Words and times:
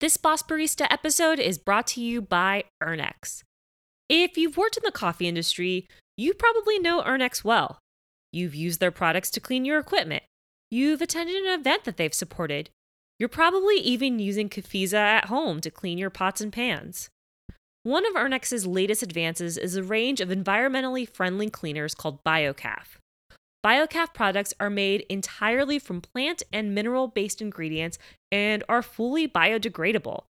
This 0.00 0.16
Boss 0.16 0.44
Barista 0.44 0.86
episode 0.90 1.40
is 1.40 1.58
brought 1.58 1.88
to 1.88 2.00
you 2.00 2.22
by 2.22 2.62
Urnex. 2.80 3.42
If 4.08 4.38
you've 4.38 4.56
worked 4.56 4.76
in 4.76 4.84
the 4.84 4.92
coffee 4.92 5.26
industry, 5.26 5.88
you 6.16 6.34
probably 6.34 6.78
know 6.78 7.02
Urnex 7.02 7.42
well. 7.42 7.80
You've 8.32 8.54
used 8.54 8.78
their 8.78 8.92
products 8.92 9.28
to 9.32 9.40
clean 9.40 9.64
your 9.64 9.80
equipment. 9.80 10.22
You've 10.70 11.02
attended 11.02 11.34
an 11.34 11.58
event 11.58 11.82
that 11.82 11.96
they've 11.96 12.14
supported. 12.14 12.70
You're 13.18 13.28
probably 13.28 13.78
even 13.78 14.20
using 14.20 14.48
Cafiza 14.48 14.94
at 14.94 15.24
home 15.24 15.60
to 15.62 15.70
clean 15.70 15.98
your 15.98 16.10
pots 16.10 16.40
and 16.40 16.52
pans. 16.52 17.08
One 17.82 18.06
of 18.06 18.14
Urnex's 18.14 18.68
latest 18.68 19.02
advances 19.02 19.58
is 19.58 19.74
a 19.74 19.82
range 19.82 20.20
of 20.20 20.28
environmentally 20.28 21.08
friendly 21.08 21.50
cleaners 21.50 21.96
called 21.96 22.22
BioCaf. 22.22 22.98
BioCaf 23.64 24.14
products 24.14 24.54
are 24.60 24.70
made 24.70 25.04
entirely 25.08 25.78
from 25.78 26.00
plant 26.00 26.42
and 26.52 26.74
mineral 26.74 27.08
based 27.08 27.42
ingredients 27.42 27.98
and 28.30 28.62
are 28.68 28.82
fully 28.82 29.26
biodegradable. 29.26 30.24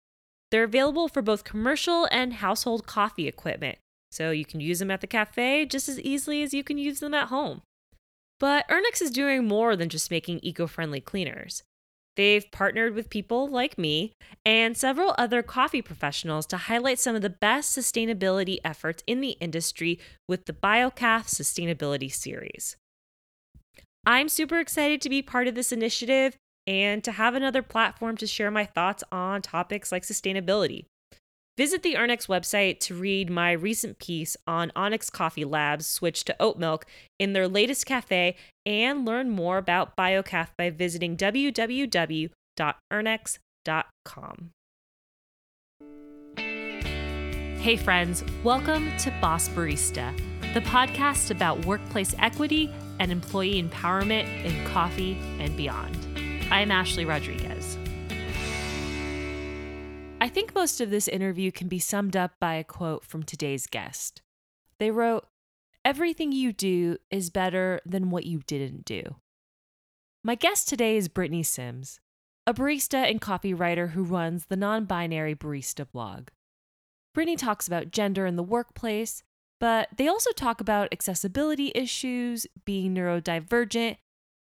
They're 0.51 0.65
available 0.65 1.09
for 1.09 1.21
both 1.21 1.45
commercial 1.45 2.09
and 2.11 2.35
household 2.35 2.87
coffee 2.87 3.29
equipment, 3.29 3.79
so 4.11 4.31
you 4.31 4.47
can 4.47 4.61
use 4.61 4.79
them 4.79 4.91
at 4.91 5.03
the 5.03 5.07
cafe 5.07 5.67
just 5.67 5.89
as 5.89 6.01
easily 6.01 6.43
as 6.43 6.55
you 6.55 6.65
can 6.65 6.79
use 6.79 7.01
them 7.01 7.13
at 7.13 7.29
home. 7.29 7.61
But 8.41 8.67
Urnex 8.69 9.03
is 9.03 9.11
doing 9.11 9.47
more 9.47 9.77
than 9.77 9.89
just 9.89 10.11
making 10.11 10.41
eco 10.43 10.67
friendly 10.67 11.01
cleaners. 11.01 11.63
They've 12.17 12.51
partnered 12.51 12.95
with 12.95 13.11
people 13.11 13.47
like 13.47 13.79
me 13.79 14.13
and 14.45 14.77
several 14.77 15.15
other 15.19 15.43
coffee 15.43 15.83
professionals 15.83 16.47
to 16.47 16.57
highlight 16.57 16.99
some 16.99 17.15
of 17.15 17.23
the 17.23 17.31
best 17.31 17.77
sustainability 17.77 18.59
efforts 18.65 19.05
in 19.07 19.21
the 19.21 19.37
industry 19.41 20.01
with 20.29 20.47
the 20.47 20.53
BioCaf 20.53 21.27
Sustainability 21.27 22.13
Series. 22.13 22.77
I'm 24.09 24.29
super 24.31 24.59
excited 24.59 25.01
to 25.03 25.11
be 25.11 25.21
part 25.21 25.49
of 25.49 25.55
this 25.55 25.71
initiative 25.71 26.35
and 26.67 27.05
to 27.05 27.13
have 27.13 27.35
another 27.35 27.61
platform 27.61 28.17
to 28.17 28.27
share 28.27 28.51
my 28.51 28.65
thoughts 28.65 29.05
on 29.13 29.43
topics 29.43 29.93
like 29.93 30.03
sustainability. 30.03 30.87
Visit 31.59 31.83
the 31.83 31.93
Urnex 31.93 32.27
website 32.27 32.81
to 32.81 32.95
read 32.95 33.29
my 33.29 33.53
recent 33.53 33.99
piece 33.99 34.35
on 34.47 34.73
Onyx 34.75 35.11
Coffee 35.11 35.45
Labs' 35.45 35.87
switch 35.87 36.25
to 36.25 36.35
oat 36.41 36.59
milk 36.59 36.87
in 37.19 37.35
their 37.35 37.47
latest 37.47 37.85
cafe 37.85 38.35
and 38.65 39.05
learn 39.05 39.29
more 39.29 39.59
about 39.59 39.95
BioCaf 39.95 40.49
by 40.57 40.71
visiting 40.71 41.15
www.urnex.com. 41.15 42.31
Hey, 47.61 47.77
friends, 47.77 48.25
welcome 48.43 48.91
to 48.97 49.11
Boss 49.21 49.51
Barista, 49.51 50.19
the 50.55 50.61
podcast 50.61 51.31
about 51.31 51.67
workplace 51.67 52.15
equity 52.19 52.73
and 52.99 53.13
employee 53.13 53.63
empowerment 53.63 54.45
in 54.45 54.67
coffee 54.67 55.19
and 55.39 55.57
beyond. 55.57 55.97
I'm 56.51 56.71
Ashley 56.71 57.05
Rodriguez. 57.05 57.79
I 60.21 60.29
think 60.29 60.55
most 60.55 60.81
of 60.81 60.91
this 60.91 61.09
interview 61.09 61.53
can 61.53 61.69
be 61.69 61.79
summed 61.79 62.17
up 62.17 62.33
by 62.41 62.55
a 62.55 62.65
quote 62.65 63.05
from 63.05 63.23
today's 63.23 63.67
guest. 63.67 64.23
They 64.79 64.91
wrote, 64.91 65.27
Everything 65.85 66.33
you 66.33 66.53
do 66.53 66.99
is 67.11 67.31
better 67.31 67.81
than 67.87 68.11
what 68.11 68.27
you 68.27 68.41
didn't 68.47 68.85
do. 68.85 69.17
My 70.25 70.35
guest 70.35 70.69
today 70.69 70.97
is 70.97 71.09
Brittany 71.09 71.43
Sims, 71.43 72.01
a 72.47 72.53
barista 72.53 73.09
and 73.09 73.21
coffee 73.21 73.55
writer 73.55 73.89
who 73.89 74.03
runs 74.03 74.47
the 74.47 74.57
non 74.57 74.85
binary 74.85 75.35
barista 75.35 75.87
blog. 75.91 76.29
Brittany 77.15 77.37
talks 77.37 77.67
about 77.67 77.91
gender 77.91 78.27
in 78.27 78.37
the 78.37 78.43
workplace, 78.43 79.23
but 79.61 79.89
they 79.97 80.09
also 80.09 80.31
talk 80.33 80.61
about 80.61 80.89
accessibility 80.93 81.73
issues, 81.75 82.47
being 82.65 82.95
neurodivergent, 82.95 83.97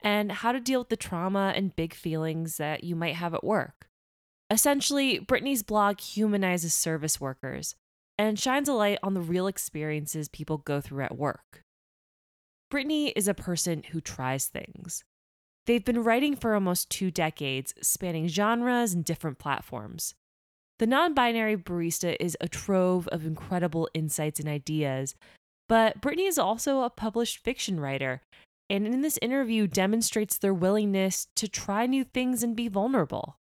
and 0.02 0.32
how 0.32 0.52
to 0.52 0.60
deal 0.60 0.80
with 0.80 0.90
the 0.90 0.96
trauma 0.96 1.54
and 1.56 1.76
big 1.76 1.94
feelings 1.94 2.58
that 2.58 2.84
you 2.84 2.96
might 2.96 3.16
have 3.16 3.34
at 3.34 3.44
work. 3.44 3.88
Essentially, 4.52 5.20
Brittany's 5.20 5.64
blog 5.64 6.00
humanizes 6.00 6.74
service 6.74 7.20
workers 7.20 7.76
and 8.18 8.40
shines 8.40 8.68
a 8.68 8.74
light 8.74 9.00
on 9.04 9.14
the 9.14 9.22
real 9.22 9.48
experiences 9.48 10.28
people 10.28 10.58
go 10.58 10.82
through 10.82 11.04
at 11.04 11.18
work. 11.18 11.64
Brittany 12.70 13.10
is 13.10 13.28
a 13.28 13.34
person 13.34 13.84
who 13.92 14.02
tries 14.02 14.46
things. 14.46 15.04
They've 15.66 15.84
been 15.84 16.04
writing 16.04 16.36
for 16.36 16.54
almost 16.54 16.90
two 16.90 17.12
decades, 17.12 17.74
spanning 17.82 18.28
genres 18.28 18.94
and 18.94 19.06
different 19.06 19.40
platforms. 19.40 20.16
The 20.80 20.88
non 20.88 21.14
binary 21.14 21.58
barista 21.58 22.16
is 22.22 22.38
a 22.40 22.48
trove 22.48 23.08
of 23.10 23.26
incredible 23.26 23.90
insights 23.94 24.40
and 24.40 24.48
ideas, 24.48 25.14
but 25.68 26.00
Brittany 26.00 26.26
is 26.26 26.40
also 26.40 26.82
a 26.82 26.90
published 26.90 27.40
fiction 27.44 27.82
writer, 27.82 28.22
and 28.70 28.88
in 28.88 29.02
this 29.02 29.20
interview 29.22 29.68
demonstrates 29.68 30.38
their 30.38 30.54
willingness 30.54 31.28
to 31.36 31.50
try 31.50 31.86
new 31.86 32.06
things 32.06 32.44
and 32.44 32.56
be 32.56 32.70
vulnerable. 32.70 33.36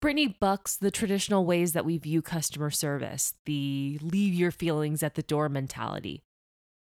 Brittany 0.00 0.28
bucks 0.40 0.76
the 0.76 0.92
traditional 0.92 1.44
ways 1.44 1.72
that 1.72 1.84
we 1.84 1.98
view 1.98 2.22
customer 2.22 2.70
service, 2.70 3.34
the 3.44 3.98
leave 4.00 4.32
your 4.32 4.52
feelings 4.52 5.02
at 5.02 5.16
the 5.16 5.22
door 5.22 5.48
mentality. 5.48 6.22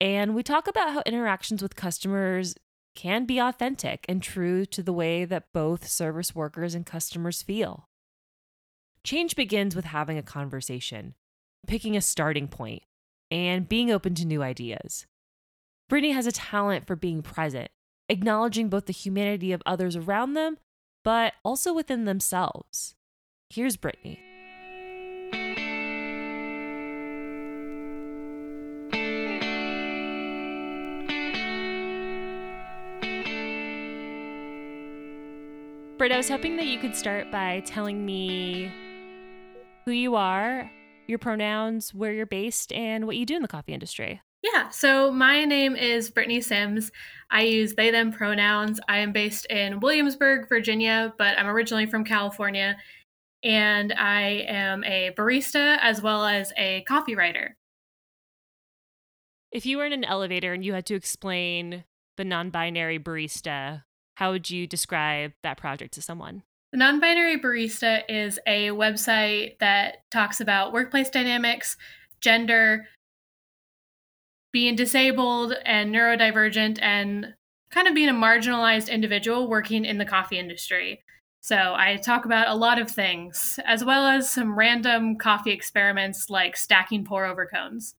And 0.02 0.34
we 0.34 0.42
talk 0.42 0.68
about 0.68 0.92
how 0.92 1.04
interactions 1.06 1.62
with 1.62 1.76
customers 1.76 2.56
can 2.96 3.26
be 3.26 3.40
authentic 3.40 4.06
and 4.10 4.24
true 4.24 4.66
to 4.66 4.82
the 4.82 4.92
way 4.92 5.24
that 5.24 5.54
both 5.54 5.88
service 5.88 6.34
workers 6.34 6.74
and 6.74 6.86
customers 6.86 7.44
feel. 7.44 7.86
Change 9.06 9.36
begins 9.36 9.76
with 9.76 9.86
having 9.86 10.18
a 10.18 10.24
conversation, 10.24 11.14
picking 11.68 11.96
a 11.96 12.02
starting 12.02 12.48
point, 12.48 12.82
and 13.30 13.70
being 13.70 13.92
open 13.92 14.16
to 14.16 14.26
new 14.26 14.42
ideas. 14.42 15.06
Brittany 15.88 16.12
has 16.14 16.26
a 16.26 16.32
talent 16.32 16.88
for 16.88 16.96
being 16.96 17.22
present, 17.22 17.70
acknowledging 18.10 18.68
both 18.68 18.88
the 18.88 18.94
humanity 18.94 19.52
of 19.52 19.62
others 19.64 19.96
around 19.96 20.34
them, 20.34 20.58
but 21.04 21.34
also 21.44 21.72
within 21.72 22.06
themselves. 22.06 22.96
Here's 23.52 23.78
Brittany. 23.78 24.20
Britt, 36.00 36.12
I 36.12 36.18
was 36.18 36.28
hoping 36.28 36.58
that 36.58 36.66
you 36.66 36.80
could 36.80 36.96
start 36.96 37.32
by 37.32 37.62
telling 37.68 38.04
me 38.04 38.72
who 39.86 39.92
you 39.92 40.16
are, 40.16 40.70
your 41.08 41.20
pronouns, 41.20 41.94
where 41.94 42.12
you're 42.12 42.26
based, 42.26 42.74
and 42.74 43.06
what 43.06 43.16
you 43.16 43.26
do 43.26 43.36
in 43.36 43.42
the 43.42 43.48
coffee 43.48 43.74
industry. 43.74 44.22
Yeah, 44.42 44.70
so 44.70 45.12
my 45.12 45.46
name 45.46 45.76
is 45.76 46.10
Brittany 46.10 46.42
Sims. 46.42 46.92
I 47.32 47.42
use 47.42 47.74
they, 47.74 47.90
them 47.92 48.12
pronouns. 48.12 48.80
I 48.88 49.00
am 49.00 49.12
based 49.12 49.46
in 49.48 49.80
Williamsburg, 49.80 50.50
Virginia, 50.50 51.14
but 51.18 51.38
I'm 51.40 51.48
originally 51.48 51.86
from 51.86 52.04
California. 52.04 52.78
And 53.44 53.94
I 53.94 54.46
am 54.48 54.84
a 54.84 55.12
barista 55.18 55.78
as 55.82 56.02
well 56.02 56.26
as 56.26 56.52
a 56.58 56.82
coffee 56.88 57.16
writer. 57.16 57.56
If 59.52 59.66
you 59.66 59.78
were 59.78 59.86
in 59.86 59.94
an 59.94 60.04
elevator 60.04 60.54
and 60.54 60.66
you 60.66 60.74
had 60.74 60.86
to 60.88 60.96
explain 60.96 61.84
the 62.18 62.26
non 62.26 62.50
binary 62.50 63.00
barista, 63.00 63.84
how 64.16 64.32
would 64.32 64.50
you 64.50 64.68
describe 64.68 65.34
that 65.44 65.58
project 65.58 65.94
to 65.96 66.02
someone? 66.02 66.44
The 66.76 66.80
Non 66.80 67.00
Binary 67.00 67.40
Barista 67.40 68.02
is 68.10 68.38
a 68.46 68.68
website 68.68 69.60
that 69.60 70.00
talks 70.12 70.42
about 70.42 70.74
workplace 70.74 71.10
dynamics, 71.10 71.78
gender, 72.20 72.90
being 74.52 74.76
disabled 74.76 75.54
and 75.64 75.96
neurodivergent, 75.96 76.78
and 76.82 77.34
kind 77.72 77.88
of 77.88 77.96
being 77.96 78.10
a 78.10 78.14
marginalized 78.14 78.92
individual 78.92 79.48
working 79.48 79.86
in 79.86 80.00
the 80.00 80.04
coffee 80.04 80.38
industry. 80.38 81.02
So 81.40 81.56
I 81.56 81.96
talk 81.96 82.26
about 82.26 82.50
a 82.50 82.56
lot 82.56 82.78
of 82.78 82.92
things, 82.92 83.58
as 83.66 83.86
well 83.86 84.06
as 84.06 84.30
some 84.30 84.60
random 84.60 85.16
coffee 85.16 85.52
experiments 85.52 86.30
like 86.30 86.58
stacking 86.58 87.06
pour 87.06 87.26
over 87.26 87.46
cones 87.46 87.96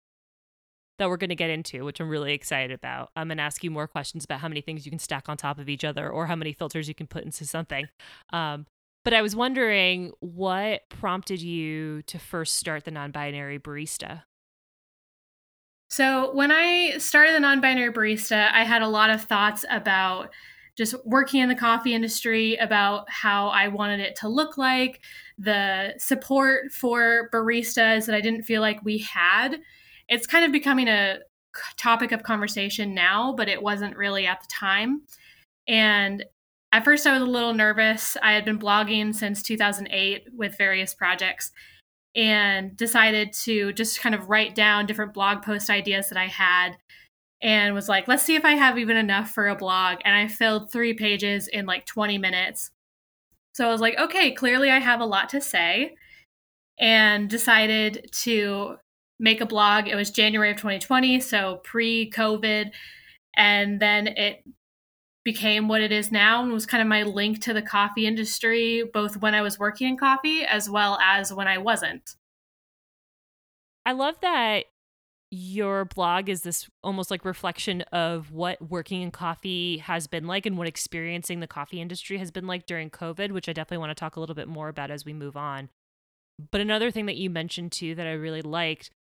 that 0.99 1.09
we're 1.09 1.17
going 1.17 1.31
to 1.31 1.37
get 1.37 1.51
into, 1.51 1.85
which 1.85 2.01
I'm 2.01 2.09
really 2.09 2.33
excited 2.33 2.71
about. 2.71 3.11
I'm 3.17 3.29
going 3.29 3.39
to 3.39 3.43
ask 3.43 3.63
you 3.63 3.71
more 3.71 3.87
questions 3.87 4.25
about 4.25 4.41
how 4.41 4.49
many 4.49 4.61
things 4.61 4.85
you 4.85 4.91
can 4.91 4.99
stack 4.99 5.29
on 5.29 5.37
top 5.37 5.59
of 5.59 5.69
each 5.69 5.85
other 5.85 6.09
or 6.09 6.27
how 6.27 6.37
many 6.37 6.53
filters 6.53 6.89
you 6.89 6.95
can 6.95 7.07
put 7.07 7.25
into 7.25 7.45
something. 7.45 7.89
Um, 8.33 8.67
but 9.05 9.15
I 9.15 9.23
was 9.23 9.37
wondering 9.37 10.13
what 10.21 10.89
prompted 10.89 11.41
you 11.41 12.03
to 12.03 12.19
first 12.19 12.57
start 12.57 12.85
the 12.85 12.91
non 12.91 13.13
binary 13.13 13.59
barista? 13.59 14.23
So, 15.89 16.35
when 16.35 16.51
I 16.51 16.99
started 16.99 17.35
the 17.35 17.41
non 17.41 17.61
binary 17.61 17.93
barista, 17.93 18.51
I 18.53 18.65
had 18.65 18.83
a 18.83 18.89
lot 18.89 19.11
of 19.11 19.23
thoughts 19.23 19.65
about 19.71 20.31
just 20.77 20.95
working 21.07 21.41
in 21.41 21.49
the 21.49 21.55
coffee 21.55 21.95
industry, 21.95 22.57
about 22.57 23.09
how 23.09 23.49
I 23.49 23.69
wanted 23.69 24.01
it 24.01 24.17
to 24.17 24.29
look 24.29 24.59
like, 24.59 25.01
the 25.39 25.95
support 25.99 26.73
for 26.73 27.31
baristas 27.33 28.07
that 28.07 28.15
I 28.15 28.21
didn't 28.21 28.43
feel 28.43 28.61
like 28.61 28.85
we 28.85 28.99
had 28.99 29.61
it's 30.09 30.27
kind 30.27 30.45
of 30.45 30.53
becoming 30.53 30.89
a 30.89 31.19
topic 31.77 32.13
of 32.13 32.23
conversation 32.23 32.95
now, 32.95 33.33
but 33.37 33.49
it 33.49 33.63
wasn't 33.63 33.97
really 33.97 34.27
at 34.27 34.41
the 34.41 34.49
time. 34.51 35.03
And 35.67 36.25
at 36.73 36.85
first, 36.85 37.07
I 37.07 37.13
was 37.13 37.23
a 37.23 37.31
little 37.31 37.55
nervous. 37.55 38.17
I 38.23 38.33
had 38.33 38.45
been 38.45 38.59
blogging 38.59 39.15
since 39.15 39.43
2008 39.43 40.29
with 40.37 40.59
various 40.59 40.95
projects 40.95 41.51
and 42.15 42.77
decided 42.77 43.33
to 43.33 43.73
just 43.73 44.01
kind 44.01 44.15
of 44.15 44.29
write 44.29 44.55
down 44.55 44.87
different 44.87 45.15
blog 45.15 45.43
post 45.43 45.71
ideas 45.71 46.09
that 46.09 46.19
I 46.19 46.27
had 46.27 46.77
and 47.43 47.75
was 47.75 47.89
like, 47.89 48.09
let's 48.09 48.23
see 48.23 48.35
if 48.35 48.45
I 48.45 48.53
have 48.53 48.79
even 48.79 48.97
enough 48.97 49.31
for 49.31 49.49
a 49.49 49.57
blog. 49.57 49.99
And 50.05 50.17
I 50.17 50.27
filled 50.27 50.73
three 50.73 50.95
pages 50.95 51.49
in 51.49 51.67
like 51.67 51.85
20 51.87 52.17
minutes. 52.19 52.71
So 53.55 53.67
I 53.67 53.71
was 53.71 53.81
like, 53.81 53.99
okay, 53.99 54.33
clearly 54.33 54.71
I 54.71 54.79
have 54.79 55.01
a 55.01 55.07
lot 55.07 55.29
to 55.31 55.41
say, 55.41 55.95
and 56.79 57.29
decided 57.29 58.07
to 58.13 58.77
make 59.19 59.41
a 59.41 59.47
blog. 59.47 59.89
It 59.89 59.95
was 59.95 60.11
January 60.11 60.51
of 60.51 60.57
2020, 60.57 61.21
so 61.21 61.61
pre 61.65 62.11
COVID. 62.11 62.71
And 63.37 63.81
then 63.81 64.09
it 64.09 64.45
became 65.25 65.69
what 65.69 65.81
it 65.83 65.93
is 65.93 66.13
now 66.13 66.43
and 66.43 66.53
was 66.53 66.67
kind 66.67 66.81
of 66.81 66.89
my 66.89 67.03
link 67.03 67.43
to 67.43 67.53
the 67.53 67.61
coffee 67.61 68.07
industry, 68.07 68.85
both 68.93 69.17
when 69.17 69.35
I 69.35 69.43
was 69.43 69.59
working 69.59 69.89
in 69.89 69.97
coffee 69.97 70.45
as 70.45 70.71
well 70.71 70.99
as 71.03 71.33
when 71.33 71.49
I 71.49 71.59
wasn't. 71.59 72.15
I 73.85 73.93
love 73.93 74.21
that 74.21 74.67
your 75.31 75.85
blog 75.85 76.29
is 76.29 76.43
this 76.43 76.69
almost 76.85 77.11
like 77.11 77.25
reflection 77.25 77.83
of 77.93 78.31
what 78.31 78.71
working 78.71 79.03
in 79.03 79.11
coffee 79.11 79.79
has 79.79 80.07
been 80.07 80.27
like 80.27 80.47
and 80.47 80.57
what 80.57 80.69
experiencing 80.69 81.41
the 81.41 81.47
coffee 81.47 81.81
industry 81.81 82.19
has 82.19 82.31
been 82.31 82.47
like 82.47 82.67
during 82.67 82.91
COVID, 82.91 83.33
which 83.33 83.49
I 83.49 83.53
definitely 83.53 83.79
want 83.79 83.91
to 83.91 84.01
talk 84.01 84.17
a 84.17 84.21
little 84.21 84.35
bit 84.37 84.49
more 84.49 84.69
about 84.69 84.91
as 84.91 85.05
we 85.05 85.13
move 85.13 85.37
on. 85.37 85.71
But 86.53 86.61
another 86.61 86.91
thing 86.91 87.07
that 87.07 87.17
you 87.17 87.31
mentioned 87.31 87.73
too 87.73 87.95
that 87.97 88.07
I 88.07 88.13
really 88.13 88.43
liked 88.43 88.91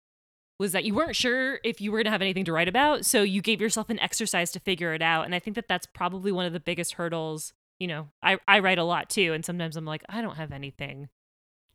was 0.58 0.73
that 0.73 0.85
you 0.85 0.94
weren't 0.94 1.17
sure 1.17 1.61
if 1.64 1.81
you 1.81 1.93
were 1.93 1.99
going 1.99 2.06
to 2.06 2.11
have 2.11 2.23
anything 2.23 2.44
to 2.47 2.53
write 2.53 2.69
about. 2.69 3.05
So 3.05 3.23
you 3.23 3.43
gave 3.43 3.61
yourself 3.61 3.91
an 3.91 3.99
exercise 3.99 4.50
to 4.53 4.61
figure 4.61 4.94
it 4.94 5.03
out. 5.03 5.26
And 5.26 5.35
I 5.35 5.38
think 5.38 5.55
that 5.56 5.69
that's 5.69 5.87
probably 5.87 6.32
one 6.32 6.47
of 6.47 6.53
the 6.53 6.61
biggest 6.61 6.94
hurdles. 6.94 7.53
You 7.79 7.88
know, 7.88 8.08
I, 8.23 8.38
I 8.49 8.61
write 8.61 8.79
a 8.79 8.85
lot 8.85 9.11
too. 9.11 9.32
And 9.35 9.44
sometimes 9.44 9.76
I'm 9.76 9.85
like, 9.85 10.03
I 10.08 10.23
don't 10.23 10.37
have 10.37 10.53
anything 10.53 11.08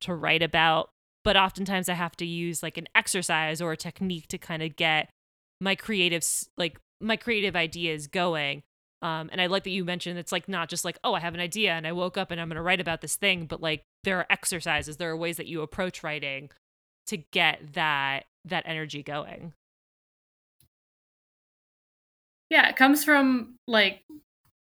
to 0.01 0.15
write 0.15 0.41
about. 0.41 0.89
But 1.23 1.37
oftentimes 1.37 1.89
I 1.89 1.93
have 1.93 2.17
to 2.17 2.25
use 2.25 2.63
like 2.63 2.77
an 2.77 2.87
exercise 2.95 3.61
or 3.61 3.71
a 3.71 3.77
technique 3.77 4.27
to 4.29 4.39
kind 4.39 4.63
of 4.63 4.75
get 4.75 5.09
my 5.59 5.75
creative, 5.75 6.25
like 6.57 6.79
my 6.99 7.17
creative 7.17 7.55
ideas 7.55 8.07
going. 8.07 8.63
Um, 9.03 9.29
and 9.31 9.39
I 9.39 9.45
like 9.47 9.63
that 9.63 9.71
you 9.71 9.85
mentioned 9.85 10.17
it's 10.17 10.31
like 10.31 10.49
not 10.49 10.69
just 10.69 10.85
like, 10.85 10.97
oh, 11.03 11.13
I 11.13 11.19
have 11.19 11.35
an 11.35 11.39
idea 11.39 11.73
and 11.73 11.85
I 11.85 11.91
woke 11.91 12.17
up 12.17 12.31
and 12.31 12.41
I'm 12.41 12.49
going 12.49 12.55
to 12.55 12.61
write 12.63 12.81
about 12.81 13.01
this 13.01 13.15
thing, 13.15 13.45
but 13.45 13.61
like 13.61 13.83
there 14.03 14.17
are 14.17 14.27
exercises, 14.31 14.97
there 14.97 15.11
are 15.11 15.17
ways 15.17 15.37
that 15.37 15.47
you 15.47 15.61
approach 15.61 16.03
writing 16.03 16.49
to 17.07 17.17
get 17.17 17.73
that 17.73 18.25
that 18.45 18.63
energy 18.65 19.03
going. 19.03 19.53
Yeah, 22.49 22.67
it 22.67 22.75
comes 22.75 23.03
from 23.05 23.55
like 23.67 24.03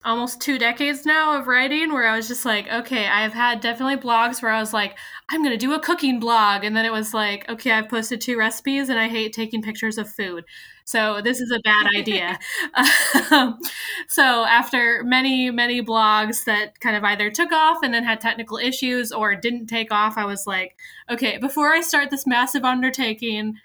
almost 0.06 0.42
two 0.42 0.58
decades 0.58 1.06
now 1.06 1.38
of 1.38 1.48
writing 1.48 1.92
where 1.92 2.08
I 2.08 2.16
was 2.16 2.28
just 2.28 2.46
like, 2.46 2.68
okay, 2.72 3.08
I've 3.08 3.34
had 3.34 3.62
definitely 3.62 3.98
blogs 3.98 4.42
where 4.42 4.52
I 4.52 4.60
was 4.60 4.74
like, 4.74 4.98
I'm 5.30 5.42
going 5.42 5.52
to 5.52 5.58
do 5.58 5.74
a 5.74 5.80
cooking 5.80 6.20
blog. 6.20 6.64
And 6.64 6.78
then 6.78 6.86
it 6.86 6.92
was 6.92 7.14
like, 7.14 7.48
okay, 7.50 7.72
I've 7.72 7.90
posted 7.90 8.22
two 8.22 8.38
recipes 8.38 8.90
and 8.90 9.00
I 9.00 9.10
hate 9.10 9.34
taking 9.34 9.62
pictures 9.62 9.98
of 9.98 10.10
food. 10.10 10.46
So 10.86 11.22
this 11.22 11.42
is 11.42 11.52
a 11.52 11.60
bad 11.60 11.88
idea. 11.94 12.40
um, 13.32 13.60
so 14.08 14.46
after 14.46 15.04
many, 15.04 15.52
many 15.52 15.82
blogs 15.84 16.46
that 16.46 16.80
kind 16.80 16.96
of 16.96 17.04
either 17.04 17.30
took 17.30 17.52
off 17.52 17.80
and 17.84 17.94
then 17.94 18.06
had 18.06 18.22
technical 18.22 18.58
issues 18.58 19.12
or 19.12 19.36
didn't 19.36 19.68
take 19.68 19.92
off, 19.92 20.18
I 20.18 20.24
was 20.24 20.48
like, 20.48 20.78
okay, 21.10 21.38
before 21.38 21.74
I 21.74 21.82
start 21.82 22.12
this 22.12 22.26
massive 22.26 22.64
undertaking, 22.64 23.56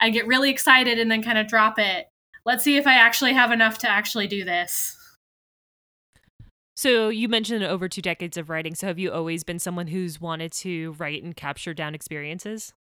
I 0.00 0.10
get 0.10 0.26
really 0.26 0.50
excited 0.50 0.98
and 0.98 1.10
then 1.10 1.22
kind 1.22 1.38
of 1.38 1.48
drop 1.48 1.78
it. 1.78 2.08
Let's 2.44 2.62
see 2.62 2.76
if 2.76 2.86
I 2.86 2.94
actually 2.94 3.32
have 3.32 3.50
enough 3.50 3.78
to 3.78 3.88
actually 3.88 4.26
do 4.26 4.44
this. 4.44 4.96
So 6.76 7.08
you 7.08 7.28
mentioned 7.28 7.64
over 7.64 7.88
two 7.88 8.02
decades 8.02 8.36
of 8.36 8.50
writing. 8.50 8.74
So 8.74 8.86
have 8.86 8.98
you 8.98 9.10
always 9.10 9.44
been 9.44 9.58
someone 9.58 9.86
who's 9.86 10.20
wanted 10.20 10.52
to 10.52 10.92
write 10.98 11.22
and 11.22 11.34
capture 11.34 11.72
down 11.72 11.94
experiences? 11.94 12.74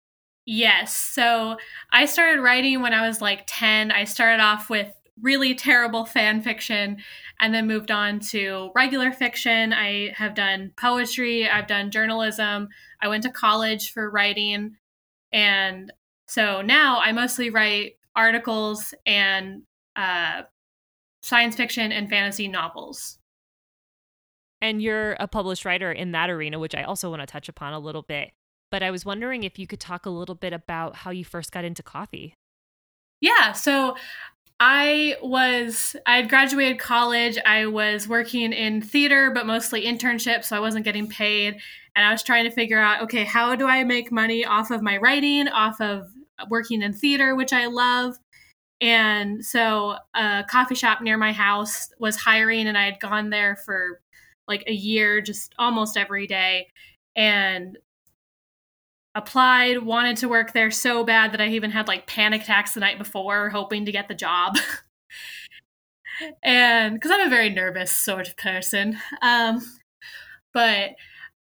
Yes. 0.46 0.96
So 0.96 1.58
I 1.92 2.06
started 2.06 2.42
writing 2.42 2.82
when 2.82 2.94
I 2.94 3.08
was 3.08 3.22
like 3.22 3.44
10. 3.48 3.92
I 3.92 4.04
started 4.04 4.42
off 4.44 4.70
with 4.70 4.94
really 5.22 5.56
terrible 5.56 6.06
fan 6.06 6.42
fiction 6.42 6.98
and 7.40 7.54
then 7.54 7.68
moved 7.68 7.90
on 7.90 8.20
to 8.20 8.70
regular 8.76 9.12
fiction. 9.12 9.72
I 9.72 10.14
have 10.16 10.36
done 10.36 10.74
poetry, 10.76 11.50
I've 11.50 11.68
done 11.68 11.90
journalism. 11.90 12.68
I 13.02 13.08
went 13.08 13.24
to 13.24 13.30
college 13.30 13.92
for 13.94 14.10
writing. 14.10 14.76
And 15.32 15.92
so 16.28 16.62
now 16.62 17.00
I 17.00 17.12
mostly 17.12 17.50
write 17.50 17.98
articles 18.16 18.94
and 19.06 19.64
uh, 19.96 20.44
science 21.22 21.56
fiction 21.56 21.92
and 21.92 22.10
fantasy 22.10 22.48
novels. 22.48 23.18
And 24.62 24.82
you're 24.82 25.14
a 25.20 25.28
published 25.28 25.66
writer 25.66 25.92
in 25.92 26.12
that 26.14 26.30
arena, 26.30 26.60
which 26.60 26.76
I 26.76 26.84
also 26.84 27.10
want 27.10 27.22
to 27.22 27.26
touch 27.26 27.50
upon 27.50 27.74
a 27.74 27.80
little 27.80 28.02
bit. 28.02 28.32
But 28.72 28.82
I 28.82 28.92
was 28.92 29.06
wondering 29.06 29.44
if 29.44 29.60
you 29.60 29.68
could 29.68 29.80
talk 29.80 30.06
a 30.06 30.10
little 30.10 30.36
bit 30.36 30.54
about 30.54 30.96
how 30.98 31.12
you 31.12 31.24
first 31.24 31.52
got 31.52 31.66
into 31.66 31.84
coffee. 31.84 32.36
Yeah. 33.22 33.52
So 33.52 33.96
I 34.60 35.18
was, 35.22 35.96
I 36.06 36.18
had 36.18 36.30
graduated 36.30 36.80
college. 36.80 37.38
I 37.46 37.66
was 37.66 38.08
working 38.08 38.54
in 38.54 38.82
theater, 38.82 39.32
but 39.32 39.46
mostly 39.46 39.86
internships. 39.86 40.46
So 40.46 40.56
I 40.56 40.60
wasn't 40.60 40.86
getting 40.86 41.08
paid. 41.08 41.58
And 41.96 42.06
I 42.06 42.12
was 42.12 42.24
trying 42.24 42.46
to 42.46 42.52
figure 42.52 42.80
out 42.80 43.02
okay, 43.04 43.24
how 43.24 43.56
do 43.56 43.68
I 43.68 43.84
make 43.84 44.12
money 44.12 44.46
off 44.46 44.72
of 44.72 44.82
my 44.82 44.98
writing, 44.98 45.48
off 45.48 45.80
of 45.82 46.08
working 46.50 46.82
in 46.82 46.94
theater, 46.94 47.36
which 47.36 47.54
I 47.54 47.68
love. 47.68 48.18
And 48.82 49.44
so 49.44 49.96
a 50.14 50.44
coffee 50.50 50.76
shop 50.76 51.02
near 51.02 51.18
my 51.18 51.32
house 51.32 51.90
was 52.00 52.18
hiring, 52.18 52.68
and 52.68 52.78
I 52.78 52.86
had 52.86 53.00
gone 53.00 53.30
there 53.30 53.56
for 53.56 54.02
like 54.48 54.64
a 54.68 54.74
year, 54.74 55.22
just 55.22 55.54
almost 55.58 55.98
every 55.98 56.28
day, 56.28 56.68
and 57.16 57.78
applied, 59.16 59.80
wanted 59.84 60.18
to 60.18 60.30
work 60.30 60.54
there 60.54 60.70
so 60.70 61.04
bad 61.04 61.32
that 61.32 61.42
I 61.42 61.48
even 61.48 61.72
had 61.72 61.88
like 61.88 62.06
panic 62.06 62.44
attacks 62.44 62.74
the 62.74 62.82
night 62.82 62.98
before, 62.98 63.50
hoping 63.50 63.86
to 63.86 63.92
get 63.92 64.08
the 64.08 64.14
job. 64.14 64.58
and 66.44 66.94
because 66.94 67.12
I'm 67.12 67.26
a 67.26 67.30
very 67.30 67.50
nervous 67.50 67.92
sort 67.92 68.28
of 68.28 68.38
person. 68.38 68.98
Um, 69.22 69.62
but 70.54 70.92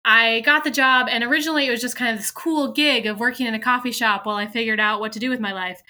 I 0.05 0.41
got 0.41 0.63
the 0.63 0.71
job, 0.71 1.07
and 1.09 1.23
originally 1.23 1.67
it 1.67 1.71
was 1.71 1.81
just 1.81 1.97
kind 1.97 2.11
of 2.11 2.17
this 2.17 2.31
cool 2.31 2.71
gig 2.71 3.05
of 3.07 3.19
working 3.19 3.45
in 3.45 3.53
a 3.53 3.59
coffee 3.59 3.91
shop 3.91 4.25
while 4.25 4.37
I 4.37 4.47
figured 4.47 4.79
out 4.79 5.01
what 5.01 5.11
to 5.13 5.19
do 5.19 5.29
with 5.29 5.41
my 5.41 5.51
life. 5.51 5.81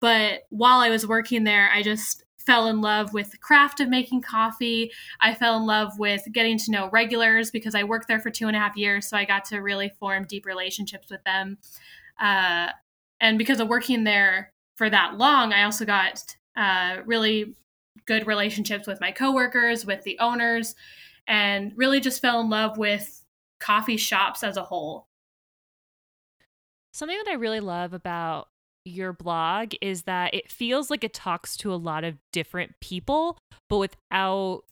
But 0.00 0.42
while 0.50 0.80
I 0.80 0.90
was 0.90 1.06
working 1.06 1.44
there, 1.44 1.70
I 1.72 1.82
just 1.82 2.24
fell 2.46 2.68
in 2.68 2.80
love 2.80 3.12
with 3.12 3.32
the 3.32 3.38
craft 3.38 3.80
of 3.80 3.88
making 3.88 4.22
coffee. 4.22 4.90
I 5.20 5.34
fell 5.34 5.56
in 5.56 5.66
love 5.66 5.98
with 5.98 6.22
getting 6.32 6.56
to 6.58 6.70
know 6.70 6.88
regulars 6.90 7.50
because 7.50 7.74
I 7.74 7.82
worked 7.82 8.08
there 8.08 8.20
for 8.20 8.30
two 8.30 8.46
and 8.46 8.56
a 8.56 8.60
half 8.60 8.76
years. 8.76 9.08
So 9.08 9.16
I 9.16 9.24
got 9.24 9.44
to 9.46 9.58
really 9.58 9.92
form 9.98 10.24
deep 10.24 10.46
relationships 10.46 11.10
with 11.10 11.22
them. 11.24 11.58
Uh, 12.20 12.68
and 13.20 13.36
because 13.36 13.60
of 13.60 13.68
working 13.68 14.04
there 14.04 14.52
for 14.76 14.88
that 14.88 15.16
long, 15.16 15.52
I 15.52 15.64
also 15.64 15.84
got 15.84 16.36
uh, 16.56 16.98
really 17.04 17.54
good 18.06 18.26
relationships 18.26 18.86
with 18.86 19.00
my 19.00 19.10
coworkers, 19.10 19.84
with 19.84 20.04
the 20.04 20.18
owners, 20.20 20.74
and 21.26 21.72
really 21.76 22.00
just 22.00 22.22
fell 22.22 22.40
in 22.40 22.48
love 22.48 22.78
with 22.78 23.24
coffee 23.58 23.96
shops 23.96 24.42
as 24.42 24.56
a 24.56 24.62
whole. 24.62 25.08
Something 26.92 27.18
that 27.18 27.30
I 27.30 27.34
really 27.34 27.60
love 27.60 27.92
about 27.92 28.48
your 28.86 29.12
blog 29.12 29.74
is 29.80 30.02
that 30.02 30.32
it 30.34 30.50
feels 30.50 30.90
like 30.90 31.04
it 31.04 31.12
talks 31.12 31.56
to 31.58 31.72
a 31.72 31.76
lot 31.76 32.04
of 32.04 32.16
different 32.32 32.74
people, 32.80 33.38
but 33.68 33.78
without 33.78 34.62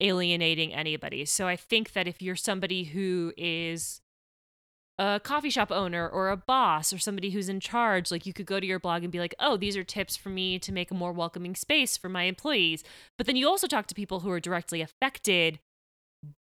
alienating 0.00 0.72
anybody. 0.72 1.24
So 1.24 1.46
I 1.46 1.56
think 1.56 1.92
that 1.92 2.08
if 2.08 2.22
you're 2.22 2.36
somebody 2.36 2.84
who 2.84 3.32
is 3.36 4.00
a 4.98 5.20
coffee 5.22 5.50
shop 5.50 5.70
owner 5.70 6.08
or 6.08 6.30
a 6.30 6.36
boss 6.36 6.92
or 6.92 6.98
somebody 6.98 7.30
who's 7.30 7.48
in 7.48 7.60
charge, 7.60 8.10
like 8.10 8.26
you 8.26 8.32
could 8.32 8.46
go 8.46 8.58
to 8.58 8.66
your 8.66 8.80
blog 8.80 9.02
and 9.02 9.12
be 9.12 9.20
like, 9.20 9.34
oh, 9.38 9.56
these 9.56 9.76
are 9.76 9.84
tips 9.84 10.16
for 10.16 10.28
me 10.28 10.58
to 10.58 10.72
make 10.72 10.90
a 10.90 10.94
more 10.94 11.12
welcoming 11.12 11.54
space 11.54 11.96
for 11.96 12.08
my 12.08 12.24
employees. 12.24 12.82
But 13.16 13.26
then 13.26 13.36
you 13.36 13.48
also 13.48 13.66
talk 13.66 13.86
to 13.86 13.94
people 13.94 14.20
who 14.20 14.30
are 14.30 14.40
directly 14.40 14.80
affected 14.80 15.60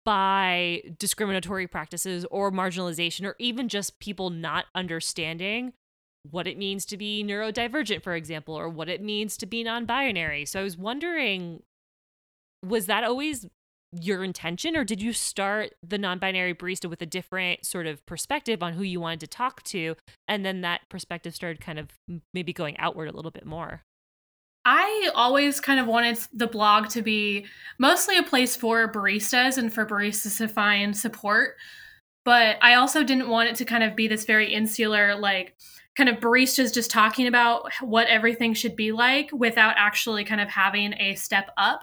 by 0.04 0.82
discriminatory 0.98 1.68
practices 1.68 2.26
or 2.32 2.52
marginalization 2.52 3.26
or 3.26 3.36
even 3.40 3.70
just 3.70 4.00
people 4.00 4.30
not 4.30 4.66
understanding 4.74 5.74
what 6.30 6.48
it 6.48 6.58
means 6.58 6.86
to 6.86 6.98
be 6.98 7.24
neurodivergent, 7.24 8.04
for 8.04 8.16
example, 8.16 8.54
or 8.54 8.70
what 8.70 8.90
it 8.90 9.02
means 9.02 9.38
to 9.38 9.46
be 9.46 9.64
non 9.64 9.86
binary. 9.86 10.46
So 10.46 10.60
I 10.60 10.64
was 10.64 10.78
wondering 10.78 11.64
was 12.64 12.86
that 12.86 13.04
always 13.04 13.48
your 13.92 14.24
intention, 14.24 14.78
or 14.78 14.84
did 14.84 15.02
you 15.02 15.12
start 15.14 15.74
the 15.86 15.98
non 15.98 16.20
binary 16.20 16.54
barista 16.54 16.90
with 16.90 17.02
a 17.02 17.06
different 17.06 17.66
sort 17.66 17.88
of 17.88 18.06
perspective 18.06 18.64
on 18.64 18.74
who 18.74 18.84
you 18.84 19.00
wanted 19.00 19.20
to 19.22 19.28
talk 19.28 19.64
to? 19.64 19.96
And 20.28 20.46
then 20.46 20.62
that 20.62 20.82
perspective 20.90 21.36
started 21.36 21.60
kind 21.60 21.80
of 21.80 21.90
maybe 22.34 22.54
going 22.54 22.78
outward 22.78 23.10
a 23.10 23.12
little 23.12 23.32
bit 23.32 23.46
more? 23.46 23.84
I 24.64 25.10
always 25.16 25.60
kind 25.60 25.80
of 25.80 25.88
wanted 25.88 26.20
the 26.32 26.48
blog 26.48 26.90
to 26.90 27.02
be 27.02 27.48
mostly 27.80 28.18
a 28.18 28.24
place 28.24 28.56
for 28.56 28.92
baristas 28.92 29.58
and 29.58 29.74
for 29.74 29.86
baristas 29.86 30.38
to 30.38 30.48
find 30.48 30.96
support. 30.96 31.56
But 32.24 32.58
I 32.62 32.76
also 32.76 33.04
didn't 33.04 33.30
want 33.30 33.50
it 33.50 33.56
to 33.56 33.66
kind 33.66 33.84
of 33.84 33.96
be 33.96 34.08
this 34.08 34.26
very 34.26 34.54
insular, 34.54 35.16
like, 35.16 35.56
kind 35.98 36.10
of 36.10 36.18
baristas 36.18 36.74
just 36.74 36.90
talking 36.90 37.28
about 37.28 37.70
what 37.82 38.08
everything 38.08 38.54
should 38.54 38.76
be 38.76 38.92
like 38.92 39.30
without 39.34 39.76
actually 39.78 40.24
kind 40.24 40.42
of 40.42 40.50
having 40.50 40.94
a 40.94 41.16
step 41.16 41.52
up. 41.58 41.82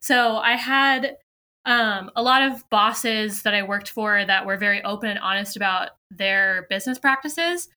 So 0.00 0.36
I 0.36 0.54
had 0.56 1.16
um, 1.64 2.10
a 2.14 2.22
lot 2.22 2.42
of 2.42 2.68
bosses 2.68 3.42
that 3.42 3.54
I 3.54 3.62
worked 3.62 3.90
for 3.90 4.24
that 4.24 4.44
were 4.44 4.56
very 4.56 4.82
open 4.82 5.08
and 5.08 5.18
honest 5.18 5.56
about 5.56 5.90
their 6.10 6.66
business 6.68 6.98
practices. 6.98 7.68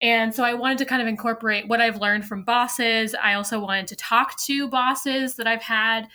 And 0.00 0.34
so 0.34 0.44
I 0.44 0.54
wanted 0.54 0.78
to 0.78 0.84
kind 0.84 1.02
of 1.02 1.08
incorporate 1.08 1.68
what 1.68 1.80
I've 1.80 2.00
learned 2.00 2.24
from 2.24 2.44
bosses. 2.44 3.14
I 3.14 3.34
also 3.34 3.60
wanted 3.60 3.88
to 3.88 3.96
talk 3.96 4.38
to 4.42 4.68
bosses 4.68 5.36
that 5.36 5.46
I've 5.46 5.62
had 5.62 6.08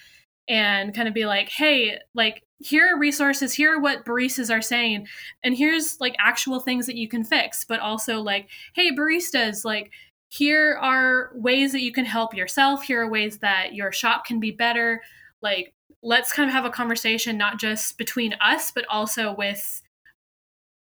and 0.48 0.94
kind 0.94 1.08
of 1.08 1.14
be 1.14 1.26
like, 1.26 1.50
hey, 1.50 2.00
like 2.14 2.44
here 2.64 2.96
are 2.96 2.98
resources 2.98 3.54
here 3.54 3.76
are 3.76 3.80
what 3.80 4.06
baristas 4.06 4.54
are 4.54 4.62
saying 4.62 5.06
and 5.44 5.56
here's 5.56 6.00
like 6.00 6.16
actual 6.20 6.60
things 6.60 6.86
that 6.86 6.96
you 6.96 7.08
can 7.08 7.24
fix 7.24 7.64
but 7.64 7.80
also 7.80 8.22
like 8.22 8.48
hey 8.74 8.92
baristas 8.96 9.66
like 9.66 9.92
here 10.34 10.80
are 10.82 11.30
ways 11.36 11.74
that 11.74 11.84
you 11.84 11.92
can 11.92 12.06
help 12.06 12.34
yourself 12.34 12.82
here 12.82 13.04
are 13.04 13.10
ways 13.10 13.38
that 13.38 13.76
your 13.76 13.92
shop 13.92 14.26
can 14.26 14.40
be 14.40 14.50
better. 14.50 15.00
Like 15.44 15.76
let's 16.02 16.34
kind 16.34 16.50
of 16.50 16.56
have 16.56 16.66
a 16.66 16.72
conversation 16.72 17.38
not 17.38 17.60
just 17.60 18.00
between 18.00 18.34
us 18.42 18.72
but 18.72 18.84
also 18.90 19.36
with 19.36 19.84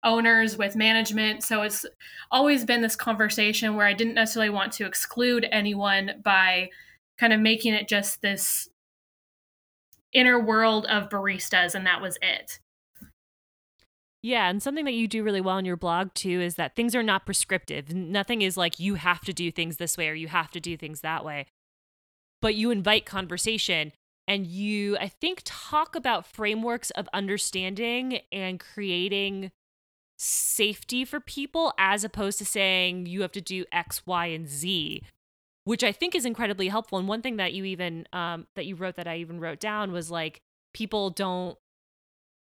owners 0.05 0.57
with 0.57 0.77
management. 0.77 1.43
So 1.43 1.63
it's 1.63 1.85
always 2.31 2.65
been 2.65 2.81
this 2.81 2.95
conversation 2.95 3.75
where 3.75 3.87
i 3.87 3.93
didn't 3.93 4.15
necessarily 4.15 4.51
want 4.51 4.73
to 4.75 4.87
exclude 4.87 5.45
anyone 5.51 6.23
by 6.25 6.71
kind 7.19 7.33
of 7.33 7.41
making 7.41 7.75
it 7.75 7.89
just 7.89 8.23
this 8.23 8.70
inner 10.13 10.39
world 10.39 10.87
of 10.87 11.09
baristas 11.09 11.75
and 11.75 11.87
that 11.87 12.01
was 12.01 12.19
it. 12.23 12.59
Yeah, 14.23 14.51
and 14.51 14.63
something 14.63 14.85
that 14.85 14.95
you 14.95 15.09
do 15.09 15.23
really 15.23 15.41
well 15.41 15.57
in 15.57 15.65
your 15.65 15.79
blog 15.79 16.13
too 16.13 16.41
is 16.41 16.57
that 16.57 16.77
things 16.77 16.95
are 16.95 17.03
not 17.03 17.25
prescriptive. 17.25 17.95
Nothing 17.95 18.43
is 18.43 18.57
like 18.57 18.79
you 18.79 18.97
have 18.97 19.21
to 19.23 19.33
do 19.33 19.51
things 19.51 19.79
this 19.79 19.97
way 19.97 20.09
or 20.09 20.15
you 20.15 20.29
have 20.29 20.51
to 20.51 20.61
do 20.61 20.77
things 20.77 21.01
that 21.01 21.25
way. 21.25 21.47
But 22.43 22.55
you 22.55 22.71
invite 22.71 23.07
conversation 23.07 23.93
and 24.29 24.47
you 24.47 24.97
I 24.99 25.09
think 25.09 25.43
talk 25.45 25.97
about 25.97 26.27
frameworks 26.27 26.91
of 26.91 27.09
understanding 27.13 28.21
and 28.31 28.61
creating 28.61 29.53
safety 30.19 31.07
for 31.07 31.19
people 31.19 31.73
as 31.79 32.05
opposed 32.05 32.37
to 32.39 32.45
saying 32.45 33.07
you 33.07 33.23
have 33.23 33.33
to 33.33 33.41
do 33.41 33.65
X, 33.73 34.07
Y, 34.07 34.27
and 34.27 34.47
Z 34.47 35.03
which 35.65 35.85
I 35.85 35.93
think 35.93 36.15
is 36.15 36.25
incredibly 36.25 36.69
helpful. 36.69 36.99
And 36.99 37.09
one 37.09 37.23
thing 37.23 37.37
that 37.37 37.53
you 37.53 37.65
even 37.65 38.07
um, 38.13 38.47
that 38.57 38.67
you 38.67 38.75
wrote 38.77 38.97
that 38.97 39.07
I 39.07 39.19
even 39.19 39.41
wrote 39.41 39.61
down 39.61 39.93
was 39.93 40.11
like 40.11 40.41
people 40.75 41.11
don't 41.11 41.57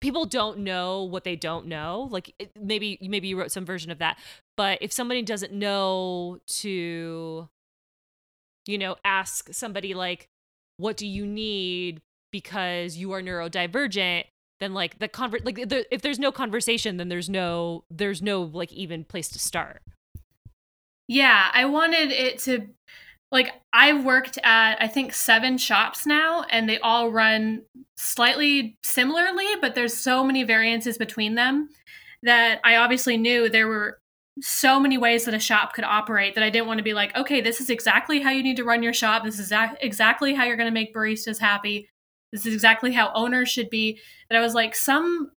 people 0.02 0.26
don't 0.26 0.60
know 0.60 1.04
what 1.04 1.24
they 1.24 1.36
don't 1.36 1.68
know. 1.68 2.08
Like 2.12 2.34
maybe 2.60 2.98
maybe 3.02 3.28
you 3.28 3.40
wrote 3.40 3.52
some 3.52 3.66
version 3.66 3.92
of 3.92 4.00
that, 4.00 4.18
but 4.58 4.80
if 4.82 4.92
somebody 4.92 5.22
doesn't 5.22 5.54
know 5.54 6.40
to 6.48 7.50
you 8.68 8.78
know 8.78 8.96
ask 9.06 9.54
somebody 9.54 9.94
like 9.94 10.28
what 10.78 10.98
do 10.98 11.08
you 11.08 11.26
need 11.26 12.02
because 12.32 12.98
you 12.98 13.12
are 13.14 13.22
neurodivergent 13.22 14.26
then 14.60 14.74
like 14.74 15.00
the 15.00 15.08
convert 15.08 15.46
like 15.46 15.56
the, 15.56 15.86
if 15.94 16.02
there's 16.02 16.20
no 16.20 16.32
conversation 16.32 16.98
then 16.98 17.10
there's 17.10 17.30
no 17.30 17.84
there's 17.90 18.22
no 18.22 18.42
like 18.42 18.72
even 18.74 19.04
place 19.04 19.30
to 19.30 19.40
start 19.40 19.82
yeah 21.08 21.50
i 21.54 21.66
wanted 21.66 22.12
it 22.12 22.40
to 22.40 22.68
like 23.36 23.52
I've 23.74 24.06
worked 24.06 24.40
at 24.44 24.82
I 24.82 24.88
think 24.88 25.14
seven 25.14 25.58
shops 25.58 26.06
now 26.06 26.44
and 26.50 26.70
they 26.70 26.80
all 26.80 27.12
run 27.12 27.64
slightly 27.98 28.78
similarly, 28.82 29.46
but 29.60 29.76
there's 29.76 29.96
so 29.96 30.24
many 30.24 30.44
variances 30.44 30.98
between 30.98 31.36
them 31.36 31.68
that 32.24 32.62
I 32.64 32.78
obviously 32.78 33.18
knew 33.18 33.50
there 33.50 33.68
were 33.68 34.00
so 34.42 34.80
many 34.80 34.98
ways 34.98 35.26
that 35.26 35.34
a 35.34 35.40
shop 35.40 35.74
could 35.74 35.84
operate 35.84 36.34
that 36.36 36.46
I 36.46 36.50
didn't 36.50 36.68
want 36.68 36.78
to 36.78 36.84
be 36.84 36.94
like, 36.94 37.16
okay, 37.18 37.42
this 37.42 37.60
is 37.60 37.70
exactly 37.70 38.22
how 38.22 38.32
you 38.32 38.42
need 38.42 38.56
to 38.56 38.64
run 38.64 38.82
your 38.82 38.94
shop. 38.94 39.26
This 39.26 39.38
is 39.38 39.52
exactly 39.82 40.34
how 40.34 40.46
you're 40.46 40.58
going 40.58 40.70
to 40.70 40.74
make 40.74 40.96
baristas 40.96 41.38
happy. 41.38 41.90
This 42.32 42.46
is 42.46 42.54
exactly 42.54 42.94
how 42.94 43.12
owners 43.14 43.50
should 43.50 43.70
be. 43.70 44.00
That 44.30 44.38
I 44.38 44.42
was 44.42 44.54
like, 44.54 44.76
some 44.76 45.32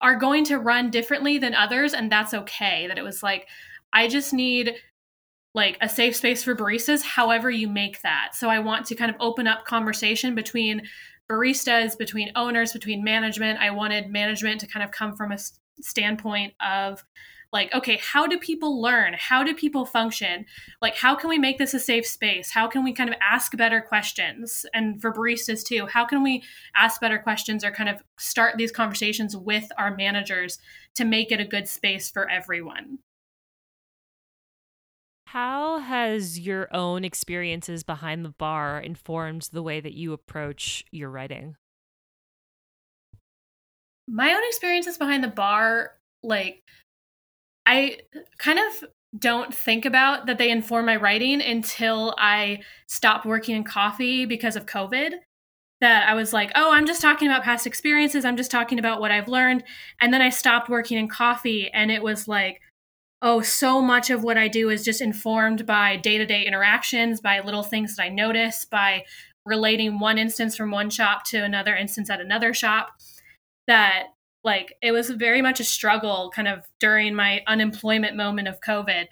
are 0.00 0.16
going 0.16 0.44
to 0.46 0.58
run 0.58 0.90
differently 0.90 1.38
than 1.38 1.54
others, 1.54 1.94
and 1.94 2.10
that's 2.10 2.34
okay. 2.34 2.88
That 2.88 2.98
it 2.98 3.04
was 3.04 3.22
like, 3.22 3.46
I 3.92 4.08
just 4.08 4.32
need 4.32 4.74
like 5.54 5.76
a 5.80 5.88
safe 5.88 6.14
space 6.14 6.44
for 6.44 6.54
baristas, 6.54 7.02
however 7.02 7.50
you 7.50 7.68
make 7.68 8.02
that. 8.02 8.34
So 8.34 8.48
I 8.48 8.60
want 8.60 8.86
to 8.86 8.94
kind 8.94 9.10
of 9.10 9.16
open 9.20 9.46
up 9.46 9.64
conversation 9.64 10.34
between 10.34 10.82
baristas, 11.28 11.96
between 11.98 12.30
owners, 12.36 12.72
between 12.72 13.04
management. 13.04 13.60
I 13.60 13.70
wanted 13.70 14.10
management 14.10 14.60
to 14.60 14.66
kind 14.66 14.84
of 14.84 14.90
come 14.90 15.16
from 15.16 15.32
a 15.32 15.38
standpoint 15.80 16.54
of 16.60 17.04
like 17.52 17.74
okay 17.74 17.96
how 17.96 18.26
do 18.26 18.38
people 18.38 18.80
learn? 18.80 19.14
How 19.18 19.42
do 19.42 19.54
people 19.54 19.84
function? 19.84 20.46
Like 20.80 20.96
how 20.96 21.16
can 21.16 21.28
we 21.28 21.38
make 21.38 21.58
this 21.58 21.74
a 21.74 21.80
safe 21.80 22.06
space? 22.06 22.50
How 22.50 22.68
can 22.68 22.84
we 22.84 22.92
kind 22.92 23.10
of 23.10 23.16
ask 23.20 23.56
better 23.56 23.80
questions? 23.80 24.66
And 24.72 25.00
for 25.00 25.12
baristas 25.12 25.64
too 25.64 25.86
how 25.86 26.04
can 26.04 26.22
we 26.22 26.44
ask 26.76 27.00
better 27.00 27.18
questions 27.18 27.64
or 27.64 27.72
kind 27.72 27.88
of 27.88 28.02
start 28.18 28.56
these 28.56 28.70
conversations 28.70 29.36
with 29.36 29.66
our 29.78 29.96
managers 29.96 30.58
to 30.94 31.04
make 31.04 31.32
it 31.32 31.40
a 31.40 31.44
good 31.44 31.66
space 31.66 32.10
for 32.10 32.28
everyone 32.28 32.98
how 35.32 35.78
has 35.78 36.40
your 36.40 36.68
own 36.74 37.04
experiences 37.04 37.84
behind 37.84 38.24
the 38.24 38.30
bar 38.30 38.80
informed 38.80 39.48
the 39.52 39.62
way 39.62 39.78
that 39.78 39.92
you 39.92 40.12
approach 40.12 40.84
your 40.90 41.08
writing? 41.08 41.54
My 44.08 44.32
own 44.32 44.42
experiences 44.48 44.98
behind 44.98 45.22
the 45.22 45.28
bar, 45.28 45.92
like, 46.24 46.64
I 47.64 47.98
kind 48.38 48.58
of 48.58 48.88
don't 49.16 49.54
think 49.54 49.84
about 49.84 50.26
that 50.26 50.38
they 50.38 50.50
inform 50.50 50.86
my 50.86 50.96
writing 50.96 51.40
until 51.40 52.12
I 52.18 52.62
stopped 52.88 53.24
working 53.24 53.54
in 53.54 53.62
coffee 53.62 54.26
because 54.26 54.56
of 54.56 54.66
COVID. 54.66 55.12
That 55.80 56.08
I 56.08 56.14
was 56.14 56.32
like, 56.32 56.50
oh, 56.56 56.72
I'm 56.72 56.86
just 56.86 57.00
talking 57.00 57.28
about 57.28 57.44
past 57.44 57.68
experiences. 57.68 58.24
I'm 58.24 58.36
just 58.36 58.50
talking 58.50 58.80
about 58.80 59.00
what 59.00 59.12
I've 59.12 59.28
learned. 59.28 59.62
And 60.00 60.12
then 60.12 60.20
I 60.20 60.30
stopped 60.30 60.68
working 60.68 60.98
in 60.98 61.08
coffee, 61.08 61.70
and 61.72 61.92
it 61.92 62.02
was 62.02 62.26
like, 62.26 62.60
oh, 63.22 63.42
so 63.42 63.82
much 63.82 64.10
of 64.10 64.22
what 64.22 64.38
I 64.38 64.48
do 64.48 64.70
is 64.70 64.84
just 64.84 65.00
informed 65.00 65.66
by 65.66 65.96
day 65.96 66.18
to 66.18 66.26
day 66.26 66.44
interactions, 66.44 67.20
by 67.20 67.40
little 67.40 67.62
things 67.62 67.96
that 67.96 68.02
I 68.02 68.08
notice, 68.08 68.64
by 68.64 69.04
relating 69.44 69.98
one 69.98 70.18
instance 70.18 70.56
from 70.56 70.70
one 70.70 70.90
shop 70.90 71.24
to 71.26 71.42
another 71.42 71.74
instance 71.74 72.10
at 72.10 72.20
another 72.20 72.54
shop. 72.54 72.92
That, 73.66 74.08
like, 74.42 74.74
it 74.82 74.92
was 74.92 75.10
very 75.10 75.42
much 75.42 75.60
a 75.60 75.64
struggle 75.64 76.32
kind 76.34 76.48
of 76.48 76.64
during 76.80 77.14
my 77.14 77.42
unemployment 77.46 78.16
moment 78.16 78.48
of 78.48 78.60
COVID, 78.60 79.06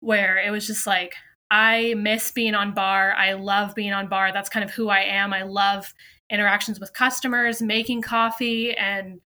where 0.00 0.38
it 0.38 0.50
was 0.50 0.66
just 0.66 0.86
like, 0.86 1.14
I 1.50 1.94
miss 1.96 2.32
being 2.32 2.54
on 2.54 2.74
bar. 2.74 3.12
I 3.12 3.34
love 3.34 3.74
being 3.74 3.92
on 3.92 4.08
bar. 4.08 4.32
That's 4.32 4.48
kind 4.48 4.64
of 4.64 4.70
who 4.70 4.88
I 4.88 5.00
am. 5.00 5.32
I 5.32 5.42
love 5.42 5.94
interactions 6.30 6.80
with 6.80 6.92
customers, 6.92 7.62
making 7.62 8.02
coffee, 8.02 8.76
and 8.76 9.20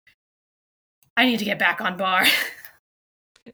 I 1.16 1.26
need 1.26 1.38
to 1.38 1.44
get 1.44 1.58
back 1.58 1.80
on 1.80 1.96
bar. 1.96 2.24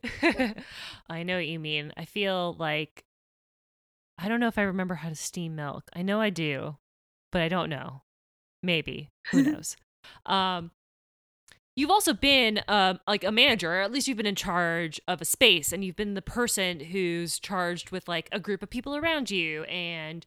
I 1.08 1.22
know 1.22 1.36
what 1.36 1.46
you 1.46 1.58
mean. 1.58 1.92
I 1.96 2.04
feel 2.04 2.56
like 2.58 3.04
I 4.18 4.28
don't 4.28 4.40
know 4.40 4.48
if 4.48 4.58
I 4.58 4.62
remember 4.62 4.94
how 4.94 5.08
to 5.08 5.14
steam 5.14 5.56
milk. 5.56 5.84
I 5.94 6.02
know 6.02 6.20
I 6.20 6.30
do, 6.30 6.76
but 7.32 7.42
I 7.42 7.48
don't 7.48 7.70
know. 7.70 8.02
Maybe. 8.62 9.10
Who 9.30 9.42
knows? 9.52 9.76
um 10.26 10.70
you've 11.76 11.90
also 11.90 12.12
been 12.12 12.60
um 12.68 13.00
like 13.08 13.24
a 13.24 13.32
manager, 13.32 13.72
or 13.72 13.80
at 13.80 13.90
least 13.92 14.06
you've 14.06 14.16
been 14.18 14.26
in 14.26 14.34
charge 14.34 15.00
of 15.08 15.20
a 15.20 15.24
space 15.24 15.72
and 15.72 15.84
you've 15.84 15.96
been 15.96 16.14
the 16.14 16.22
person 16.22 16.80
who's 16.80 17.38
charged 17.38 17.90
with 17.90 18.06
like 18.08 18.28
a 18.32 18.38
group 18.40 18.62
of 18.62 18.70
people 18.70 18.96
around 18.96 19.30
you 19.30 19.64
and 19.64 20.26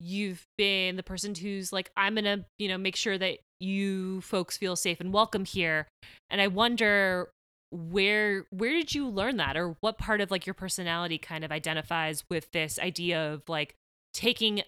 you've 0.00 0.46
been 0.56 0.96
the 0.96 1.02
person 1.02 1.34
who's 1.34 1.72
like 1.72 1.90
I'm 1.96 2.14
going 2.14 2.24
to, 2.24 2.44
you 2.58 2.68
know, 2.68 2.78
make 2.78 2.96
sure 2.96 3.18
that 3.18 3.38
you 3.60 4.22
folks 4.22 4.56
feel 4.56 4.74
safe 4.74 5.00
and 5.00 5.12
welcome 5.12 5.44
here. 5.44 5.86
And 6.30 6.40
I 6.40 6.46
wonder 6.46 7.28
where 7.70 8.46
where 8.50 8.72
did 8.72 8.94
you 8.94 9.08
learn 9.08 9.36
that 9.36 9.56
or 9.56 9.76
what 9.80 9.96
part 9.96 10.20
of 10.20 10.30
like 10.30 10.46
your 10.46 10.54
personality 10.54 11.18
kind 11.18 11.44
of 11.44 11.52
identifies 11.52 12.24
with 12.28 12.50
this 12.52 12.78
idea 12.78 13.32
of 13.32 13.42
like 13.48 13.76
taking 14.12 14.62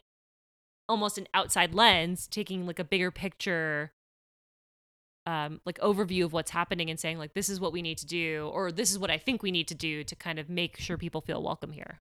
almost 0.88 1.18
an 1.18 1.26
outside 1.35 1.75
lens 1.75 2.28
taking 2.28 2.66
like 2.66 2.78
a 2.78 2.85
bigger 2.85 3.11
picture 3.11 3.92
um 5.26 5.61
like 5.64 5.78
overview 5.78 6.25
of 6.25 6.32
what's 6.32 6.50
happening 6.50 6.90
and 6.90 7.00
saying 7.00 7.18
like 7.18 7.35
this 7.35 7.49
is 7.49 7.61
what 7.61 7.73
we 7.73 7.82
need 7.82 7.99
to 7.99 8.06
do 8.06 8.50
or 8.52 8.71
this 8.71 8.90
is 8.90 8.99
what 8.99 9.11
I 9.11 9.18
think 9.18 9.42
we 9.42 9.50
need 9.50 9.68
to 9.68 9.75
do 9.75 10.04
to 10.04 10.16
kind 10.16 10.38
of 10.38 10.49
make 10.49 10.78
sure 10.78 10.97
people 10.97 11.21
feel 11.21 11.42
welcome 11.42 11.73
here. 11.73 12.00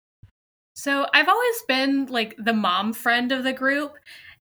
So, 0.76 1.06
I've 1.14 1.30
always 1.30 1.62
been 1.68 2.08
like 2.08 2.36
the 2.38 2.54
mom 2.54 2.94
friend 2.94 3.32
of 3.32 3.44
the 3.44 3.54
group 3.54 3.94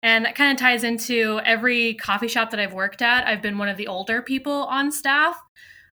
and 0.02 0.24
that 0.24 0.34
kind 0.34 0.50
of 0.50 0.58
ties 0.58 0.82
into 0.82 1.40
every 1.44 1.94
coffee 1.94 2.28
shop 2.28 2.50
that 2.50 2.60
I've 2.60 2.72
worked 2.72 3.02
at. 3.02 3.26
I've 3.26 3.42
been 3.42 3.58
one 3.58 3.68
of 3.68 3.76
the 3.76 3.86
older 3.86 4.22
people 4.22 4.64
on 4.64 4.90
staff. 4.90 5.36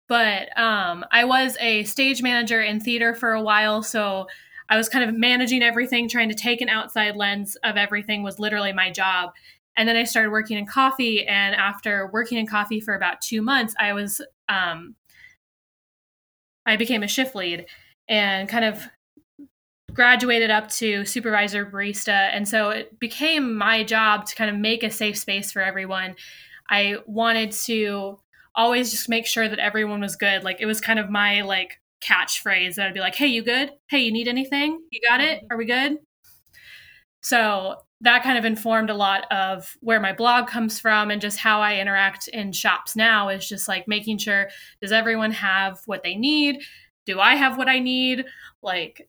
But 0.08 0.56
um, 0.58 1.04
I 1.10 1.24
was 1.24 1.56
a 1.60 1.84
stage 1.84 2.22
manager 2.22 2.60
in 2.60 2.80
theater 2.80 3.14
for 3.14 3.32
a 3.32 3.42
while, 3.42 3.82
so 3.82 4.26
I 4.68 4.76
was 4.76 4.88
kind 4.88 5.08
of 5.08 5.14
managing 5.14 5.62
everything, 5.62 6.08
trying 6.08 6.28
to 6.28 6.34
take 6.34 6.60
an 6.60 6.68
outside 6.68 7.16
lens 7.16 7.56
of 7.64 7.76
everything 7.76 8.22
was 8.22 8.38
literally 8.38 8.72
my 8.72 8.90
job. 8.90 9.32
And 9.76 9.88
then 9.88 9.96
I 9.96 10.04
started 10.04 10.30
working 10.30 10.58
in 10.58 10.66
coffee, 10.66 11.26
and 11.26 11.54
after 11.54 12.10
working 12.12 12.38
in 12.38 12.46
coffee 12.46 12.80
for 12.80 12.94
about 12.94 13.20
two 13.20 13.42
months, 13.42 13.74
I 13.78 13.92
was 13.92 14.20
um, 14.48 14.94
I 16.66 16.76
became 16.76 17.02
a 17.02 17.08
shift 17.08 17.34
lead 17.34 17.66
and 18.08 18.48
kind 18.48 18.64
of 18.64 18.82
graduated 19.92 20.50
up 20.50 20.68
to 20.68 21.04
supervisor 21.04 21.64
barista 21.64 22.28
and 22.32 22.48
so 22.48 22.70
it 22.70 22.98
became 22.98 23.54
my 23.54 23.84
job 23.84 24.26
to 24.26 24.34
kind 24.34 24.50
of 24.50 24.56
make 24.56 24.82
a 24.82 24.90
safe 24.90 25.16
space 25.16 25.52
for 25.52 25.62
everyone 25.62 26.16
i 26.68 26.96
wanted 27.06 27.52
to 27.52 28.18
always 28.54 28.90
just 28.90 29.08
make 29.08 29.26
sure 29.26 29.48
that 29.48 29.58
everyone 29.58 30.00
was 30.00 30.16
good. 30.16 30.44
Like 30.44 30.60
it 30.60 30.66
was 30.66 30.80
kind 30.80 30.98
of 30.98 31.10
my 31.10 31.42
like 31.42 31.80
catchphrase 32.02 32.74
that 32.76 32.86
I'd 32.86 32.94
be 32.94 33.00
like, 33.00 33.14
"Hey, 33.14 33.28
you 33.28 33.42
good? 33.42 33.72
Hey, 33.88 34.00
you 34.00 34.12
need 34.12 34.28
anything? 34.28 34.80
You 34.90 35.00
got 35.08 35.20
it? 35.20 35.38
Mm-hmm. 35.38 35.46
Are 35.52 35.56
we 35.56 35.64
good?" 35.66 35.98
So 37.22 37.76
that 38.00 38.22
kind 38.22 38.36
of 38.36 38.44
informed 38.44 38.90
a 38.90 38.94
lot 38.94 39.24
of 39.32 39.76
where 39.80 40.00
my 40.00 40.12
blog 40.12 40.46
comes 40.46 40.78
from 40.78 41.10
and 41.10 41.20
just 41.22 41.38
how 41.38 41.60
I 41.60 41.76
interact 41.76 42.28
in 42.28 42.52
shops 42.52 42.94
now 42.96 43.30
is 43.30 43.48
just 43.48 43.66
like 43.66 43.88
making 43.88 44.18
sure 44.18 44.50
does 44.82 44.92
everyone 44.92 45.30
have 45.30 45.80
what 45.86 46.02
they 46.02 46.14
need? 46.14 46.60
Do 47.06 47.18
I 47.20 47.34
have 47.36 47.56
what 47.56 47.68
I 47.68 47.78
need? 47.78 48.26
Like 48.62 49.08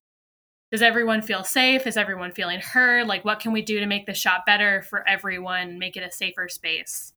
does 0.71 0.81
everyone 0.81 1.21
feel 1.21 1.43
safe? 1.43 1.87
Is 1.87 1.97
everyone 1.97 2.31
feeling 2.31 2.61
heard? 2.61 3.07
Like 3.07 3.25
what 3.25 3.39
can 3.41 3.51
we 3.51 3.61
do 3.61 3.79
to 3.81 3.85
make 3.85 4.05
the 4.05 4.13
shop 4.13 4.45
better 4.45 4.83
for 4.83 5.07
everyone, 5.07 5.79
make 5.79 5.97
it 5.97 6.03
a 6.03 6.11
safer 6.11 6.47
space? 6.47 7.13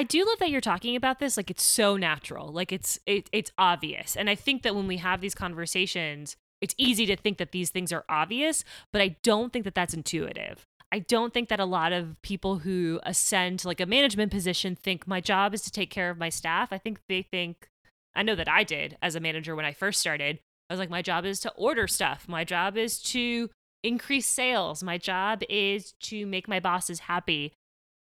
I 0.00 0.02
do 0.02 0.24
love 0.24 0.38
that 0.38 0.48
you're 0.48 0.62
talking 0.62 0.96
about 0.96 1.18
this 1.18 1.36
like 1.36 1.50
it's 1.50 1.62
so 1.62 1.98
natural. 1.98 2.50
Like 2.50 2.72
it's 2.72 2.98
it, 3.04 3.28
it's 3.32 3.52
obvious. 3.58 4.16
And 4.16 4.30
I 4.30 4.34
think 4.34 4.62
that 4.62 4.74
when 4.74 4.86
we 4.86 4.96
have 4.96 5.20
these 5.20 5.34
conversations, 5.34 6.38
it's 6.62 6.74
easy 6.78 7.04
to 7.04 7.16
think 7.16 7.36
that 7.36 7.52
these 7.52 7.68
things 7.68 7.92
are 7.92 8.06
obvious, 8.08 8.64
but 8.94 9.02
I 9.02 9.16
don't 9.22 9.52
think 9.52 9.66
that 9.66 9.74
that's 9.74 9.92
intuitive. 9.92 10.64
I 10.90 11.00
don't 11.00 11.34
think 11.34 11.50
that 11.50 11.60
a 11.60 11.66
lot 11.66 11.92
of 11.92 12.16
people 12.22 12.60
who 12.60 12.98
ascend 13.02 13.58
to 13.58 13.68
like 13.68 13.78
a 13.78 13.84
management 13.84 14.32
position 14.32 14.74
think 14.74 15.06
my 15.06 15.20
job 15.20 15.52
is 15.52 15.60
to 15.62 15.70
take 15.70 15.90
care 15.90 16.08
of 16.08 16.16
my 16.16 16.30
staff. 16.30 16.72
I 16.72 16.78
think 16.78 17.00
they 17.10 17.20
think, 17.20 17.68
I 18.14 18.22
know 18.22 18.36
that 18.36 18.48
I 18.48 18.64
did 18.64 18.96
as 19.02 19.14
a 19.16 19.20
manager 19.20 19.54
when 19.54 19.66
I 19.66 19.74
first 19.74 20.00
started. 20.00 20.38
I 20.70 20.72
was 20.72 20.78
like, 20.78 20.88
my 20.88 21.02
job 21.02 21.26
is 21.26 21.40
to 21.40 21.52
order 21.56 21.86
stuff. 21.86 22.26
My 22.26 22.44
job 22.44 22.78
is 22.78 23.02
to 23.02 23.50
increase 23.82 24.26
sales. 24.26 24.82
My 24.82 24.96
job 24.96 25.42
is 25.50 25.92
to 26.04 26.24
make 26.24 26.48
my 26.48 26.58
bosses 26.58 27.00
happy. 27.00 27.52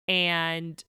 And 0.06 0.84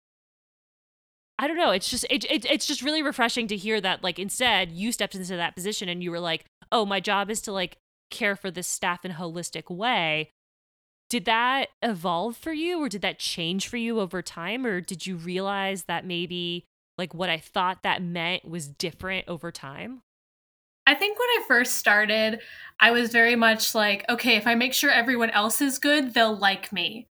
I 1.38 1.48
don't 1.48 1.58
know. 1.58 1.72
It's 1.72 1.89
just 1.89 2.06
it, 2.10 2.24
it, 2.25 2.46
it's 2.46 2.65
just 2.65 2.82
really 2.82 3.01
refreshing 3.01 3.48
to 3.48 3.58
hear 3.58 3.82
that 3.82 4.04
like 4.04 4.20
instead 4.20 4.72
you 4.72 4.92
stepped 4.92 5.15
into 5.15 5.36
that 5.36 5.56
position 5.56 5.89
and 5.89 6.01
you 6.01 6.12
were 6.12 6.20
like, 6.20 6.46
oh, 6.72 6.86
my 6.86 7.00
job 7.00 7.30
is 7.30 7.42
to 7.42 7.51
like 7.51 7.77
care 8.10 8.36
for 8.36 8.50
this 8.50 8.68
staff 8.68 9.04
in 9.04 9.12
a 9.12 9.15
holistic 9.15 9.74
way. 9.74 10.32
Did 11.10 11.25
that 11.25 11.70
evolve 11.82 12.38
for 12.38 12.54
you 12.54 12.80
or 12.80 12.89
did 12.89 13.01
that 13.01 13.20
change 13.20 13.68
for 13.68 13.77
you 13.77 14.00
over 14.00 14.22
time? 14.22 14.65
Or 14.65 14.82
did 14.82 15.06
you 15.06 15.18
realize 15.18 15.84
that 15.84 16.06
maybe 16.06 16.65
like 16.98 17.13
what 17.13 17.30
I 17.30 17.38
thought 17.38 17.84
that 17.84 18.01
meant 18.01 18.46
was 18.46 18.68
different 18.68 19.27
over 19.27 19.51
time? 19.51 20.01
I 20.88 20.94
think 20.94 21.18
when 21.18 21.30
I 21.30 21.44
first 21.48 21.77
started, 21.77 22.39
I 22.80 22.92
was 22.92 23.12
very 23.12 23.36
much 23.36 23.74
like, 23.74 24.06
okay, 24.08 24.36
if 24.36 24.46
I 24.46 24.56
make 24.56 24.74
sure 24.74 24.92
everyone 24.92 25.32
else 25.32 25.62
is 25.62 25.80
good, 25.80 26.13
they'll 26.13 26.38
like 26.38 26.72
me. 26.72 27.08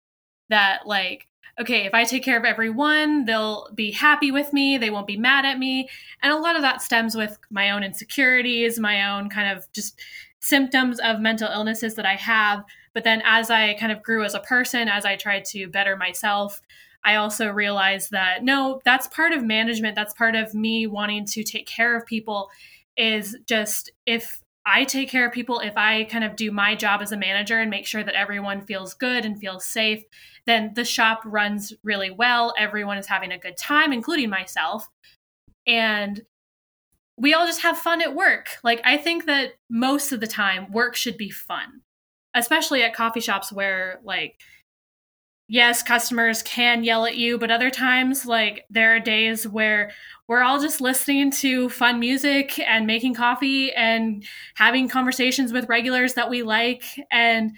That, 0.50 0.86
like, 0.86 1.28
okay, 1.60 1.86
if 1.86 1.94
I 1.94 2.04
take 2.04 2.24
care 2.24 2.38
of 2.38 2.46
everyone, 2.46 3.26
they'll 3.26 3.70
be 3.76 3.92
happy 3.92 4.32
with 4.32 4.54
me, 4.54 4.78
they 4.78 4.90
won't 4.90 5.08
be 5.08 5.18
mad 5.18 5.46
at 5.46 5.60
me. 5.60 5.88
And 6.22 6.34
a 6.34 6.38
lot 6.38 6.56
of 6.56 6.64
that 6.64 6.82
stems 6.82 7.16
with 7.16 7.38
my 7.52 7.70
own 7.70 7.84
insecurities, 7.84 8.80
my 8.80 9.12
own 9.12 9.30
kind 9.30 9.56
of 9.56 9.72
just 9.72 10.00
symptoms 10.40 11.00
of 11.00 11.20
mental 11.20 11.50
illnesses 11.52 11.96
that 11.96 12.06
I 12.06 12.16
have. 12.16 12.64
But 12.94 13.04
then 13.04 13.22
as 13.24 13.50
I 13.50 13.76
kind 13.76 13.92
of 13.92 14.04
grew 14.04 14.24
as 14.24 14.34
a 14.34 14.40
person, 14.40 14.88
as 14.88 15.06
I 15.06 15.16
tried 15.16 15.46
to 15.46 15.68
better 15.68 15.96
myself, 15.96 16.62
I 17.06 17.16
also 17.16 17.50
realized 17.50 18.12
that 18.12 18.44
no, 18.44 18.82
that's 18.86 19.08
part 19.08 19.34
of 19.34 19.44
management. 19.44 19.96
That's 19.96 20.14
part 20.14 20.36
of 20.36 20.54
me 20.54 20.88
wanting 20.88 21.26
to 21.28 21.44
take 21.44 21.68
care 21.68 21.98
of 21.98 22.06
people 22.06 22.50
is 22.96 23.38
just 23.48 23.92
if 24.06 24.43
I 24.66 24.86
take 24.86 25.10
care 25.10 25.28
of 25.28 25.34
people, 25.34 25.60
if 25.60 25.76
I 25.76 26.06
kind 26.06 26.24
of 26.24 26.36
do 26.36 26.52
my 26.52 26.76
job 26.76 27.02
as 27.02 27.12
a 27.12 27.18
manager 27.18 27.60
and 27.60 27.70
make 27.70 27.86
sure 27.86 28.04
that 28.04 28.16
everyone 28.16 28.66
feels 28.66 28.94
good 28.94 29.26
and 29.26 29.38
feels 29.38 29.66
safe, 29.66 30.04
then 30.46 30.72
the 30.74 30.86
shop 30.86 31.22
runs 31.26 31.74
really 31.84 32.12
well. 32.12 32.54
Everyone 32.58 32.98
is 32.98 33.08
having 33.08 33.32
a 33.32 33.38
good 33.38 33.58
time, 33.58 33.92
including 33.92 34.30
myself. 34.30 34.88
And 35.68 36.22
we 37.18 37.34
all 37.34 37.46
just 37.46 37.62
have 37.62 37.78
fun 37.78 38.02
at 38.02 38.16
work. 38.16 38.58
Like, 38.64 38.82
I 38.86 38.98
think 38.98 39.26
that 39.26 39.54
most 39.70 40.12
of 40.12 40.20
the 40.20 40.28
time, 40.28 40.72
work 40.72 40.96
should 40.96 41.18
be 41.18 41.30
fun, 41.30 41.82
especially 42.34 42.84
at 42.84 42.96
coffee 42.96 43.20
shops 43.20 43.52
where, 43.52 44.00
like, 44.04 44.40
yes, 45.54 45.84
customers 45.84 46.42
can 46.42 46.84
yell 46.84 47.06
at 47.06 47.16
you, 47.16 47.38
but 47.38 47.52
other 47.52 47.70
times, 47.70 48.26
like, 48.26 48.66
there 48.72 48.96
are 48.96 49.00
days 49.00 49.48
where 49.48 49.92
we're 50.28 50.42
all 50.42 50.60
just 50.60 50.82
listening 50.82 51.30
to 51.30 51.70
fun 51.70 52.00
music 52.00 52.58
and 52.58 52.88
making 52.88 53.14
coffee 53.14 53.72
and 53.72 54.26
having 54.56 54.88
conversations 54.88 55.54
with 55.54 55.70
regulars 55.70 56.16
that 56.16 56.28
we 56.28 56.42
like. 56.42 56.84
And 57.12 57.52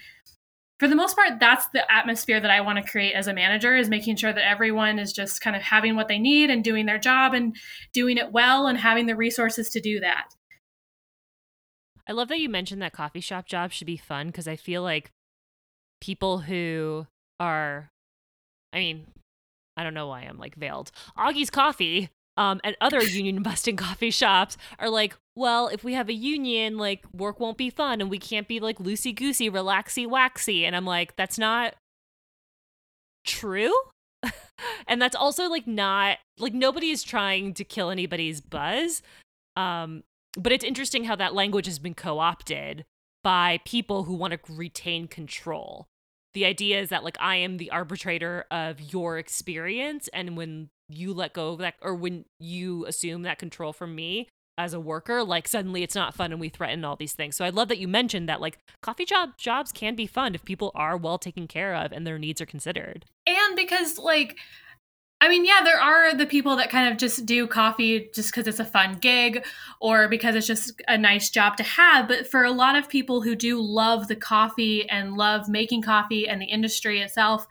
for 0.78 0.88
the 0.88 0.94
most 0.94 1.16
part, 1.16 1.40
that's 1.40 1.68
the 1.68 1.90
atmosphere 1.90 2.38
that 2.38 2.50
I 2.50 2.60
want 2.60 2.76
to 2.76 2.90
create 2.90 3.14
as 3.14 3.28
a 3.28 3.32
manager 3.32 3.74
is 3.74 3.88
making 3.88 4.16
sure 4.16 4.32
that 4.34 4.46
everyone 4.46 4.98
is 4.98 5.10
just 5.10 5.40
kind 5.40 5.56
of 5.56 5.62
having 5.62 5.96
what 5.96 6.08
they 6.08 6.18
need 6.18 6.50
and 6.50 6.62
doing 6.62 6.84
their 6.84 6.98
job 6.98 7.32
and 7.32 7.56
doing 7.94 8.18
it 8.18 8.30
well 8.30 8.66
and 8.66 8.76
having 8.76 9.06
the 9.06 9.16
resources 9.16 9.70
to 9.70 9.80
do 9.80 10.00
that. 10.00 10.26
I 12.06 12.12
love 12.12 12.28
that 12.28 12.40
you 12.40 12.50
mentioned 12.50 12.82
that 12.82 12.92
coffee 12.92 13.20
shop 13.20 13.46
job 13.46 13.72
should 13.72 13.86
be 13.86 13.96
fun 13.96 14.26
because 14.26 14.46
I 14.46 14.56
feel 14.56 14.82
like 14.82 15.12
people 16.02 16.40
who 16.40 17.06
are, 17.40 17.90
I 18.72 18.78
mean, 18.78 19.06
I 19.76 19.84
don't 19.84 19.94
know 19.94 20.08
why 20.08 20.22
I'm 20.22 20.38
like 20.38 20.54
veiled. 20.54 20.90
Augie's 21.18 21.50
Coffee 21.50 22.10
um, 22.36 22.60
and 22.64 22.76
other 22.80 23.02
union 23.04 23.42
busting 23.42 23.76
coffee 23.76 24.10
shops 24.10 24.56
are 24.78 24.90
like, 24.90 25.16
well, 25.34 25.68
if 25.68 25.84
we 25.84 25.94
have 25.94 26.08
a 26.08 26.14
union, 26.14 26.78
like 26.78 27.04
work 27.12 27.40
won't 27.40 27.58
be 27.58 27.70
fun 27.70 28.00
and 28.00 28.10
we 28.10 28.18
can't 28.18 28.48
be 28.48 28.60
like 28.60 28.78
loosey 28.78 29.14
goosey, 29.14 29.50
relaxy 29.50 30.06
waxy. 30.06 30.64
And 30.64 30.74
I'm 30.74 30.86
like, 30.86 31.16
that's 31.16 31.38
not 31.38 31.74
true. 33.24 33.74
and 34.88 35.00
that's 35.00 35.16
also 35.16 35.48
like 35.48 35.66
not 35.66 36.18
like 36.38 36.54
nobody 36.54 36.90
is 36.90 37.02
trying 37.02 37.54
to 37.54 37.64
kill 37.64 37.90
anybody's 37.90 38.40
buzz. 38.40 39.02
Um, 39.56 40.04
but 40.38 40.52
it's 40.52 40.64
interesting 40.64 41.04
how 41.04 41.16
that 41.16 41.34
language 41.34 41.66
has 41.66 41.78
been 41.78 41.94
co 41.94 42.18
opted 42.18 42.84
by 43.22 43.60
people 43.64 44.04
who 44.04 44.14
want 44.14 44.32
to 44.32 44.52
retain 44.52 45.08
control. 45.08 45.86
The 46.36 46.44
idea 46.44 46.78
is 46.82 46.90
that 46.90 47.02
like 47.02 47.16
I 47.18 47.36
am 47.36 47.56
the 47.56 47.70
arbitrator 47.70 48.44
of 48.50 48.92
your 48.92 49.16
experience, 49.16 50.06
and 50.12 50.36
when 50.36 50.68
you 50.86 51.14
let 51.14 51.32
go 51.32 51.54
of 51.54 51.60
that 51.60 51.76
or 51.80 51.94
when 51.94 52.26
you 52.38 52.84
assume 52.84 53.22
that 53.22 53.38
control 53.38 53.72
from 53.72 53.94
me 53.94 54.28
as 54.58 54.74
a 54.74 54.80
worker 54.80 55.24
like 55.24 55.48
suddenly 55.48 55.82
it's 55.82 55.94
not 55.94 56.14
fun 56.14 56.32
and 56.32 56.40
we 56.40 56.50
threaten 56.50 56.84
all 56.84 56.94
these 56.94 57.14
things. 57.14 57.36
So 57.36 57.44
i 57.46 57.48
love 57.48 57.68
that 57.68 57.78
you 57.78 57.88
mentioned 57.88 58.28
that 58.28 58.42
like 58.42 58.58
coffee 58.82 59.06
job 59.06 59.30
jobs 59.38 59.72
can 59.72 59.94
be 59.94 60.06
fun 60.06 60.34
if 60.34 60.44
people 60.44 60.72
are 60.74 60.98
well 60.98 61.16
taken 61.16 61.48
care 61.48 61.74
of 61.74 61.90
and 61.90 62.06
their 62.06 62.18
needs 62.18 62.42
are 62.42 62.46
considered. 62.46 63.06
And 63.26 63.56
because 63.56 63.96
like 63.96 64.36
I 65.20 65.28
mean, 65.30 65.46
yeah, 65.46 65.60
there 65.64 65.80
are 65.80 66.14
the 66.14 66.26
people 66.26 66.56
that 66.56 66.68
kind 66.68 66.92
of 66.92 66.98
just 66.98 67.24
do 67.24 67.46
coffee 67.46 68.10
just 68.14 68.30
because 68.30 68.46
it's 68.46 68.60
a 68.60 68.66
fun 68.66 68.98
gig 69.00 69.46
or 69.80 70.08
because 70.08 70.34
it's 70.34 70.46
just 70.46 70.82
a 70.88 70.98
nice 70.98 71.30
job 71.30 71.56
to 71.56 71.62
have. 71.62 72.06
But 72.06 72.26
for 72.26 72.44
a 72.44 72.50
lot 72.50 72.76
of 72.76 72.88
people 72.88 73.22
who 73.22 73.34
do 73.34 73.58
love 73.60 74.08
the 74.08 74.16
coffee 74.16 74.86
and 74.88 75.16
love 75.16 75.48
making 75.48 75.82
coffee 75.82 76.28
and 76.28 76.40
the 76.40 76.46
industry 76.46 77.00
itself, 77.00 77.46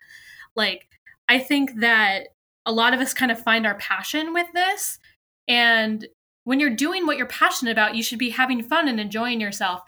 like, 0.56 0.88
I 1.28 1.40
think 1.40 1.80
that 1.80 2.28
a 2.68 2.72
lot 2.72 2.94
of 2.94 3.00
us 3.00 3.14
kind 3.16 3.32
of 3.32 3.42
find 3.42 3.66
our 3.66 3.76
passion 3.76 4.32
with 4.32 4.48
this. 4.54 5.00
And 5.48 6.08
when 6.44 6.60
you're 6.60 6.70
doing 6.70 7.08
what 7.08 7.18
you're 7.18 7.26
passionate 7.26 7.72
about, 7.72 7.96
you 7.96 8.04
should 8.04 8.20
be 8.20 8.30
having 8.30 8.62
fun 8.62 8.88
and 8.88 9.00
enjoying 9.00 9.42
yourself. 9.42 9.82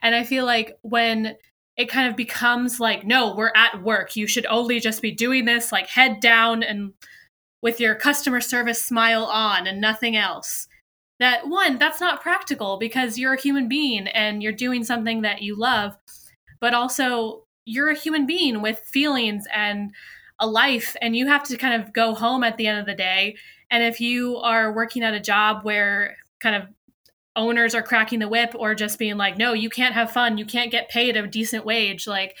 And 0.00 0.14
I 0.14 0.22
feel 0.22 0.44
like 0.44 0.78
when 0.82 1.36
it 1.76 1.88
kind 1.88 2.08
of 2.08 2.14
becomes 2.14 2.78
like, 2.78 3.04
no, 3.04 3.34
we're 3.34 3.52
at 3.56 3.82
work, 3.82 4.14
you 4.14 4.28
should 4.28 4.46
only 4.46 4.78
just 4.78 5.02
be 5.02 5.10
doing 5.10 5.44
this 5.44 5.72
like 5.72 5.88
head 5.88 6.20
down 6.20 6.62
and 6.62 6.92
with 7.64 7.80
your 7.80 7.94
customer 7.94 8.42
service 8.42 8.80
smile 8.80 9.24
on 9.24 9.66
and 9.66 9.80
nothing 9.80 10.14
else. 10.14 10.68
That 11.18 11.48
one, 11.48 11.78
that's 11.78 12.00
not 12.00 12.20
practical 12.20 12.76
because 12.76 13.16
you're 13.16 13.32
a 13.32 13.40
human 13.40 13.68
being 13.68 14.06
and 14.06 14.42
you're 14.42 14.52
doing 14.52 14.84
something 14.84 15.22
that 15.22 15.40
you 15.40 15.56
love, 15.56 15.96
but 16.60 16.74
also 16.74 17.46
you're 17.64 17.88
a 17.88 17.96
human 17.96 18.26
being 18.26 18.60
with 18.60 18.80
feelings 18.80 19.46
and 19.52 19.92
a 20.38 20.46
life 20.46 20.94
and 21.00 21.16
you 21.16 21.26
have 21.26 21.42
to 21.44 21.56
kind 21.56 21.82
of 21.82 21.94
go 21.94 22.14
home 22.14 22.44
at 22.44 22.58
the 22.58 22.66
end 22.66 22.80
of 22.80 22.86
the 22.86 22.94
day. 22.94 23.34
And 23.70 23.82
if 23.82 23.98
you 23.98 24.36
are 24.36 24.74
working 24.74 25.02
at 25.02 25.14
a 25.14 25.20
job 25.20 25.64
where 25.64 26.16
kind 26.40 26.56
of 26.56 26.68
owners 27.34 27.74
are 27.74 27.82
cracking 27.82 28.18
the 28.18 28.28
whip 28.28 28.54
or 28.54 28.74
just 28.74 28.98
being 28.98 29.16
like, 29.16 29.38
no, 29.38 29.54
you 29.54 29.70
can't 29.70 29.94
have 29.94 30.10
fun, 30.10 30.36
you 30.36 30.44
can't 30.44 30.70
get 30.70 30.90
paid 30.90 31.16
a 31.16 31.26
decent 31.26 31.64
wage, 31.64 32.06
like 32.06 32.36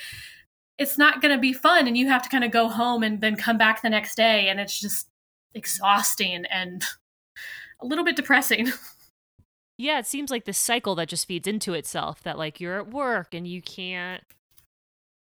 it's 0.76 0.98
not 0.98 1.22
going 1.22 1.34
to 1.34 1.40
be 1.40 1.54
fun. 1.54 1.86
And 1.86 1.96
you 1.96 2.08
have 2.08 2.22
to 2.22 2.28
kind 2.28 2.44
of 2.44 2.50
go 2.50 2.68
home 2.68 3.02
and 3.02 3.22
then 3.22 3.36
come 3.36 3.56
back 3.56 3.80
the 3.80 3.88
next 3.88 4.16
day. 4.16 4.48
And 4.48 4.60
it's 4.60 4.78
just 4.78 5.08
exhausting 5.54 6.44
and 6.50 6.82
a 7.80 7.86
little 7.86 8.04
bit 8.04 8.16
depressing. 8.16 8.72
Yeah, 9.76 9.98
it 9.98 10.06
seems 10.06 10.30
like 10.30 10.44
this 10.44 10.56
cycle 10.56 10.94
that 10.94 11.08
just 11.08 11.26
feeds 11.26 11.48
into 11.48 11.74
itself 11.74 12.22
that 12.22 12.38
like 12.38 12.60
you're 12.60 12.78
at 12.78 12.92
work 12.92 13.34
and 13.34 13.44
you 13.44 13.60
can't 13.60 14.22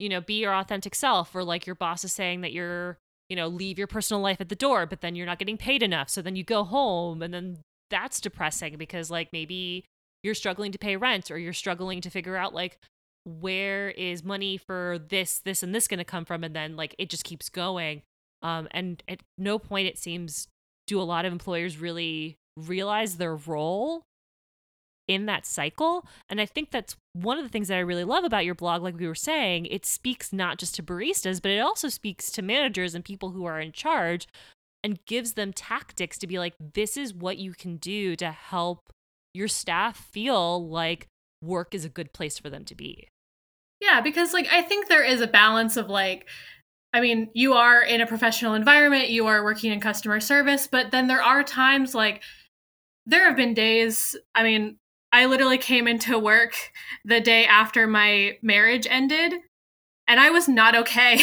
you 0.03 0.09
know, 0.09 0.21
be 0.21 0.41
your 0.41 0.53
authentic 0.53 0.97
self, 0.97 1.33
or 1.33 1.45
like 1.45 1.65
your 1.65 1.77
boss 1.77 2.03
is 2.03 2.13
saying 2.13 2.41
that 2.41 2.53
you're, 2.53 2.99
you 3.29 3.37
know, 3.37 3.47
leave 3.47 3.79
your 3.79 3.87
personal 3.87 4.21
life 4.21 4.41
at 4.41 4.49
the 4.49 4.57
door, 4.57 4.85
but 4.85 5.01
then 5.01 5.15
you're 5.15 5.27
not 5.27 5.39
getting 5.39 5.57
paid 5.57 5.81
enough. 5.81 6.11
So 6.11 6.21
then 6.21 6.35
you 6.35 6.43
go 6.43 6.65
home 6.65 7.23
and 7.23 7.33
then 7.33 7.59
that's 7.89 8.21
depressing 8.21 8.77
because 8.79 9.13
like 9.13 9.29
maybe 9.33 9.85
you're 10.25 10.35
struggling 10.35 10.73
to 10.73 10.79
pay 10.79 10.97
rent 10.97 11.31
or 11.31 11.39
you're 11.39 11.53
struggling 11.53 12.01
to 12.01 12.11
figure 12.11 12.37
out 12.37 12.53
like 12.53 12.79
where 13.25 13.91
is 13.91 14.25
money 14.25 14.57
for 14.57 14.99
this, 15.09 15.39
this, 15.39 15.63
and 15.63 15.73
this 15.73 15.87
going 15.87 15.99
to 15.99 16.05
come 16.05 16.25
from. 16.25 16.43
And 16.43 16.57
then 16.57 16.75
like 16.75 16.97
it 16.99 17.09
just 17.09 17.23
keeps 17.23 17.49
going. 17.49 18.03
Um, 18.43 18.69
and 18.71 19.03
at 19.09 19.21
no 19.39 19.59
point 19.59 19.89
it 19.89 19.99
seems 19.99 20.49
do 20.87 21.01
a 21.01 21.03
lot 21.03 21.25
of 21.25 21.33
employers 21.33 21.79
really 21.79 22.37
realize 22.57 23.17
their 23.17 23.37
role 23.37 24.03
in 25.09 25.27
that 25.27 25.47
cycle. 25.47 26.07
And 26.29 26.41
I 26.41 26.47
think 26.47 26.71
that's 26.71 26.97
one 27.13 27.39
of 27.39 27.45
the 27.45 27.51
things 27.51 27.69
that 27.69 27.77
I 27.77 27.81
really 27.81 28.05
love 28.05 28.25
about 28.25 28.45
your 28.45 28.55
blog. 28.55 28.83
Like 28.83 28.99
we 28.99 29.07
were 29.07 29.15
saying, 29.15 29.67
it 29.67 29.87
speaks 29.87 30.33
not 30.33 30.59
just 30.59 30.75
to 30.77 30.83
baristas, 30.83 31.41
but 31.41 31.51
it 31.51 31.61
also 31.61 31.89
speaks 31.89 32.31
to 32.33 32.43
managers 32.43 32.95
and 32.95 33.05
people 33.05 33.31
who 33.31 33.45
are 33.45 33.61
in 33.61 33.73
charge 33.73 34.27
and 34.85 35.05
gives 35.07 35.35
them 35.35 35.53
tactics 35.53 36.19
to 36.19 36.27
be 36.27 36.39
like, 36.39 36.55
this 36.75 36.97
is 36.97 37.15
what 37.15 37.39
you 37.39 37.53
can 37.53 37.77
do 37.77 38.17
to 38.17 38.31
help 38.31 38.93
your 39.35 39.49
staff 39.49 39.97
feel 39.97 40.67
like 40.69 41.07
work 41.43 41.75
is 41.75 41.85
a 41.85 41.91
good 41.91 42.13
place 42.13 42.39
for 42.39 42.51
them 42.51 42.65
to 42.65 42.75
be. 42.75 43.09
Yeah, 43.81 44.01
because 44.01 44.33
like 44.33 44.49
I 44.51 44.63
think 44.63 44.89
there 44.89 45.05
is 45.05 45.21
a 45.21 45.27
balance 45.27 45.77
of 45.77 45.89
like 45.89 46.29
I 46.93 47.01
mean, 47.01 47.31
you 47.33 47.55
are 47.55 47.83
in 47.83 48.01
a 48.01 48.07
professional 48.07 48.55
environment, 48.55 49.09
you 49.09 49.27
are 49.27 49.43
working 49.43 49.73
in 49.73 49.81
customer 49.81 50.21
service, 50.21 50.67
but 50.67 50.91
then 50.91 51.07
there 51.07 51.23
are 51.23 51.43
times 51.43 51.95
like 51.95 52.23
there 53.07 53.25
have 53.25 53.37
been 53.37 53.55
days, 53.55 54.15
I 54.35 54.43
mean, 54.43 54.77
I 55.11 55.27
literally 55.27 55.59
came 55.59 55.89
into 55.89 56.19
work 56.19 56.55
the 57.05 57.21
day 57.21 57.47
after 57.47 57.87
my 57.87 58.39
marriage 58.43 58.87
ended 58.89 59.35
and 60.07 60.21
I 60.21 60.31
was 60.31 60.49
not 60.49 60.75
okay. 60.75 61.21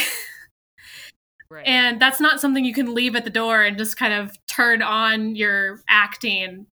right. 1.51 1.67
And 1.67 1.99
that's 2.01 2.19
not 2.19 2.39
something 2.39 2.65
you 2.65 2.73
can 2.73 2.93
leave 2.93 3.15
at 3.15 3.23
the 3.23 3.29
door 3.29 3.63
and 3.63 3.77
just 3.77 3.97
kind 3.97 4.13
of 4.13 4.37
turn 4.47 4.81
on 4.81 5.35
your 5.35 5.81
acting 5.87 6.67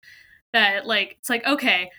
that 0.53 0.85
like 0.85 1.17
it's 1.19 1.29
like 1.29 1.45
okay, 1.45 1.89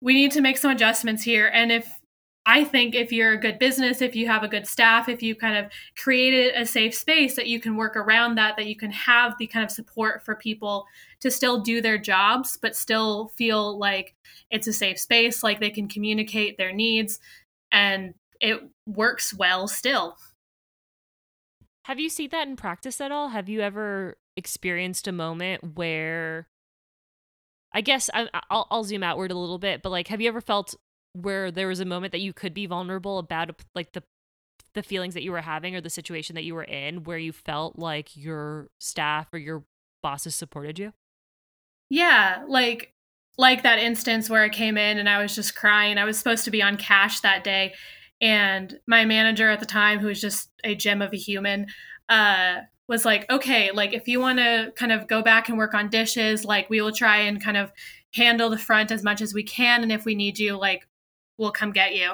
we 0.00 0.14
need 0.14 0.32
to 0.32 0.40
make 0.40 0.58
some 0.58 0.70
adjustments 0.70 1.22
here 1.22 1.50
and 1.52 1.70
if 1.70 2.00
I 2.46 2.64
think 2.64 2.94
if 2.94 3.10
you're 3.10 3.32
a 3.32 3.40
good 3.40 3.58
business, 3.58 4.02
if 4.02 4.14
you 4.14 4.26
have 4.26 4.42
a 4.42 4.48
good 4.48 4.66
staff, 4.66 5.08
if 5.08 5.22
you 5.22 5.34
kind 5.34 5.56
of 5.56 5.72
created 5.96 6.54
a 6.54 6.66
safe 6.66 6.94
space 6.94 7.36
that 7.36 7.46
you 7.46 7.58
can 7.58 7.76
work 7.76 7.96
around 7.96 8.34
that, 8.34 8.56
that 8.56 8.66
you 8.66 8.76
can 8.76 8.90
have 8.90 9.34
the 9.38 9.46
kind 9.46 9.64
of 9.64 9.70
support 9.70 10.22
for 10.22 10.34
people 10.34 10.86
to 11.20 11.30
still 11.30 11.60
do 11.60 11.80
their 11.80 11.96
jobs, 11.96 12.58
but 12.60 12.76
still 12.76 13.28
feel 13.36 13.78
like 13.78 14.14
it's 14.50 14.66
a 14.66 14.74
safe 14.74 15.00
space, 15.00 15.42
like 15.42 15.58
they 15.58 15.70
can 15.70 15.88
communicate 15.88 16.58
their 16.58 16.72
needs 16.72 17.18
and 17.72 18.12
it 18.40 18.60
works 18.86 19.32
well 19.32 19.66
still. 19.66 20.18
Have 21.84 21.98
you 21.98 22.10
seen 22.10 22.28
that 22.30 22.46
in 22.46 22.56
practice 22.56 23.00
at 23.00 23.10
all? 23.10 23.28
Have 23.28 23.48
you 23.48 23.60
ever 23.60 24.18
experienced 24.36 25.08
a 25.08 25.12
moment 25.12 25.76
where 25.76 26.48
I 27.72 27.80
guess 27.80 28.10
I, 28.12 28.28
will 28.50 28.66
I'll 28.70 28.84
zoom 28.84 29.02
outward 29.02 29.32
a 29.32 29.38
little 29.38 29.58
bit, 29.58 29.82
but 29.82 29.90
like, 29.90 30.08
have 30.08 30.20
you 30.20 30.28
ever 30.28 30.40
felt 30.40 30.74
where 31.14 31.50
there 31.50 31.68
was 31.68 31.80
a 31.80 31.84
moment 31.84 32.12
that 32.12 32.20
you 32.20 32.32
could 32.32 32.52
be 32.52 32.66
vulnerable 32.66 33.18
about 33.18 33.62
like 33.74 33.92
the 33.92 34.02
the 34.74 34.82
feelings 34.82 35.14
that 35.14 35.22
you 35.22 35.30
were 35.30 35.40
having 35.40 35.76
or 35.76 35.80
the 35.80 35.90
situation 35.90 36.34
that 36.34 36.42
you 36.42 36.54
were 36.54 36.64
in 36.64 37.04
where 37.04 37.18
you 37.18 37.32
felt 37.32 37.78
like 37.78 38.16
your 38.16 38.68
staff 38.80 39.28
or 39.32 39.38
your 39.38 39.64
bosses 40.02 40.34
supported 40.34 40.78
you? 40.78 40.92
Yeah, 41.90 42.44
like 42.48 42.92
like 43.38 43.62
that 43.62 43.78
instance 43.78 44.28
where 44.28 44.42
I 44.42 44.48
came 44.48 44.76
in 44.76 44.98
and 44.98 45.08
I 45.08 45.20
was 45.22 45.34
just 45.34 45.56
crying. 45.56 45.98
I 45.98 46.04
was 46.04 46.18
supposed 46.18 46.44
to 46.44 46.50
be 46.50 46.62
on 46.62 46.76
cash 46.76 47.20
that 47.20 47.44
day 47.44 47.74
and 48.20 48.78
my 48.86 49.04
manager 49.04 49.50
at 49.50 49.60
the 49.60 49.66
time 49.66 49.98
who 49.98 50.06
was 50.08 50.20
just 50.20 50.50
a 50.62 50.74
gem 50.74 51.02
of 51.02 51.12
a 51.12 51.16
human 51.16 51.66
uh 52.08 52.60
was 52.86 53.04
like, 53.06 53.30
"Okay, 53.30 53.70
like 53.72 53.94
if 53.94 54.06
you 54.08 54.20
want 54.20 54.38
to 54.38 54.72
kind 54.76 54.92
of 54.92 55.08
go 55.08 55.22
back 55.22 55.48
and 55.48 55.56
work 55.56 55.72
on 55.72 55.88
dishes, 55.88 56.44
like 56.44 56.68
we 56.68 56.82
will 56.82 56.92
try 56.92 57.16
and 57.18 57.42
kind 57.42 57.56
of 57.56 57.72
handle 58.14 58.50
the 58.50 58.58
front 58.58 58.90
as 58.92 59.02
much 59.02 59.22
as 59.22 59.32
we 59.34 59.42
can 59.42 59.82
and 59.82 59.90
if 59.90 60.04
we 60.04 60.14
need 60.14 60.38
you 60.38 60.56
like 60.56 60.86
we'll 61.38 61.52
come 61.52 61.72
get 61.72 61.94
you. 61.94 62.12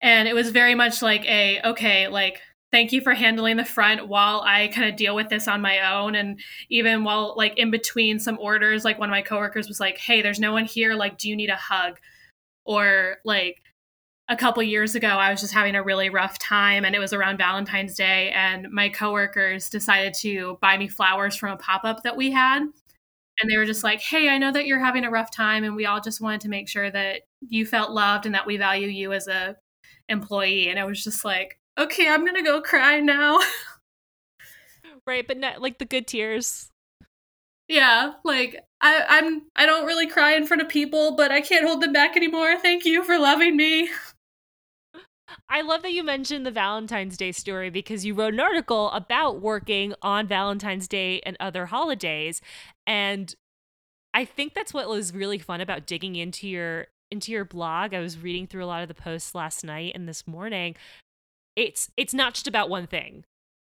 And 0.00 0.28
it 0.28 0.34
was 0.34 0.50
very 0.50 0.74
much 0.74 1.00
like 1.02 1.24
a, 1.26 1.60
okay, 1.64 2.08
like, 2.08 2.40
thank 2.72 2.92
you 2.92 3.00
for 3.00 3.14
handling 3.14 3.56
the 3.56 3.64
front 3.64 4.08
while 4.08 4.42
I 4.44 4.68
kind 4.68 4.88
of 4.88 4.96
deal 4.96 5.14
with 5.14 5.28
this 5.28 5.46
on 5.46 5.60
my 5.60 5.92
own. 5.92 6.14
And 6.14 6.40
even 6.70 7.04
while, 7.04 7.34
like, 7.36 7.56
in 7.58 7.70
between 7.70 8.18
some 8.18 8.38
orders, 8.40 8.84
like, 8.84 8.98
one 8.98 9.08
of 9.08 9.12
my 9.12 9.22
coworkers 9.22 9.68
was 9.68 9.78
like, 9.78 9.98
hey, 9.98 10.22
there's 10.22 10.40
no 10.40 10.52
one 10.52 10.64
here. 10.64 10.94
Like, 10.94 11.18
do 11.18 11.28
you 11.28 11.36
need 11.36 11.50
a 11.50 11.56
hug? 11.56 11.98
Or, 12.64 13.18
like, 13.24 13.62
a 14.28 14.36
couple 14.36 14.62
years 14.62 14.94
ago, 14.94 15.08
I 15.08 15.30
was 15.30 15.40
just 15.40 15.52
having 15.52 15.74
a 15.74 15.82
really 15.82 16.08
rough 16.08 16.38
time, 16.38 16.84
and 16.84 16.94
it 16.94 16.98
was 17.00 17.12
around 17.12 17.38
Valentine's 17.38 17.94
Day, 17.94 18.30
and 18.30 18.70
my 18.70 18.88
coworkers 18.88 19.68
decided 19.68 20.14
to 20.20 20.58
buy 20.62 20.78
me 20.78 20.88
flowers 20.88 21.36
from 21.36 21.52
a 21.52 21.56
pop 21.56 21.84
up 21.84 22.02
that 22.04 22.16
we 22.16 22.30
had 22.30 22.62
and 23.40 23.50
they 23.50 23.56
were 23.56 23.64
just 23.64 23.84
like, 23.84 24.00
"Hey, 24.00 24.28
I 24.28 24.38
know 24.38 24.52
that 24.52 24.66
you're 24.66 24.78
having 24.78 25.04
a 25.04 25.10
rough 25.10 25.30
time, 25.30 25.64
and 25.64 25.74
we 25.74 25.86
all 25.86 26.00
just 26.00 26.20
wanted 26.20 26.42
to 26.42 26.48
make 26.48 26.68
sure 26.68 26.90
that 26.90 27.22
you 27.48 27.66
felt 27.66 27.92
loved 27.92 28.26
and 28.26 28.34
that 28.34 28.46
we 28.46 28.56
value 28.56 28.88
you 28.88 29.12
as 29.12 29.28
a 29.28 29.56
employee." 30.08 30.68
And 30.68 30.78
I 30.78 30.84
was 30.84 31.02
just 31.02 31.24
like, 31.24 31.58
"Okay, 31.78 32.08
I'm 32.08 32.24
gonna 32.24 32.42
go 32.42 32.60
cry 32.60 33.00
now." 33.00 33.38
right, 35.06 35.26
but 35.26 35.38
not 35.38 35.60
like 35.60 35.78
the 35.78 35.84
good 35.84 36.06
tears. 36.06 36.70
Yeah, 37.68 38.14
like 38.24 38.60
I, 38.80 39.04
I'm 39.08 39.42
I 39.56 39.66
don't 39.66 39.86
really 39.86 40.06
cry 40.06 40.34
in 40.34 40.46
front 40.46 40.62
of 40.62 40.68
people, 40.68 41.16
but 41.16 41.30
I 41.30 41.40
can't 41.40 41.66
hold 41.66 41.82
them 41.82 41.92
back 41.92 42.16
anymore. 42.16 42.58
Thank 42.58 42.84
you 42.84 43.02
for 43.04 43.18
loving 43.18 43.56
me. 43.56 43.88
I 45.48 45.62
love 45.62 45.82
that 45.82 45.92
you 45.92 46.02
mentioned 46.02 46.44
the 46.44 46.50
Valentine's 46.50 47.16
Day 47.16 47.32
story 47.32 47.70
because 47.70 48.04
you 48.04 48.14
wrote 48.14 48.34
an 48.34 48.40
article 48.40 48.90
about 48.90 49.40
working 49.40 49.94
on 50.02 50.26
Valentine's 50.26 50.88
Day 50.88 51.20
and 51.24 51.36
other 51.40 51.66
holidays. 51.66 52.40
And 52.86 53.34
I 54.14 54.24
think 54.24 54.54
that's 54.54 54.74
what 54.74 54.88
was 54.88 55.14
really 55.14 55.38
fun 55.38 55.60
about 55.60 55.86
digging 55.86 56.16
into 56.16 56.48
your 56.48 56.88
into 57.12 57.30
your 57.30 57.44
blog. 57.44 57.94
I 57.94 58.00
was 58.00 58.18
reading 58.18 58.46
through 58.46 58.64
a 58.64 58.66
lot 58.66 58.82
of 58.82 58.88
the 58.88 58.94
posts 58.94 59.34
last 59.34 59.64
night 59.64 59.92
and 59.94 60.08
this 60.08 60.26
morning. 60.26 60.74
It's 61.54 61.90
it's 61.96 62.14
not 62.14 62.34
just 62.34 62.48
about 62.48 62.70
one 62.70 62.86
thing. 62.86 63.24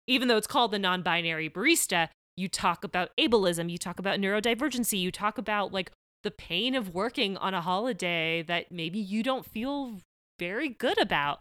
Even 0.08 0.28
though 0.28 0.38
it's 0.38 0.48
called 0.48 0.72
the 0.72 0.80
non-binary 0.80 1.50
barista, 1.50 2.10
you 2.36 2.48
talk 2.48 2.84
about 2.84 3.12
ableism, 3.20 3.70
you 3.70 3.78
talk 3.78 4.00
about 4.00 4.20
neurodivergency, 4.20 5.00
you 5.00 5.12
talk 5.12 5.38
about 5.38 5.72
like 5.72 5.92
the 6.24 6.32
pain 6.32 6.74
of 6.74 6.94
working 6.94 7.38
on 7.38 7.54
a 7.54 7.62
holiday 7.62 8.42
that 8.42 8.72
maybe 8.72 9.00
you 9.00 9.22
don't 9.22 9.46
feel 9.46 10.00
very 10.40 10.70
good 10.70 11.00
about. 11.00 11.40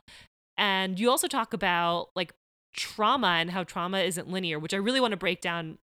And 0.56 1.00
you 1.00 1.08
also 1.08 1.28
talk 1.28 1.54
about 1.54 2.10
like 2.14 2.32
trauma 2.74 3.38
and 3.38 3.50
how 3.50 3.64
trauma 3.64 4.00
isn't 4.00 4.28
linear, 4.28 4.58
which 4.58 4.74
I 4.74 4.78
really 4.78 5.00
want 5.00 5.12
to 5.12 5.16
break 5.16 5.40
down 5.40 5.78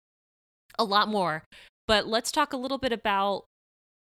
a 0.78 0.84
lot 0.84 1.08
more. 1.08 1.44
But 1.86 2.06
let's 2.06 2.30
talk 2.30 2.52
a 2.52 2.56
little 2.56 2.78
bit 2.78 2.92
about 2.92 3.44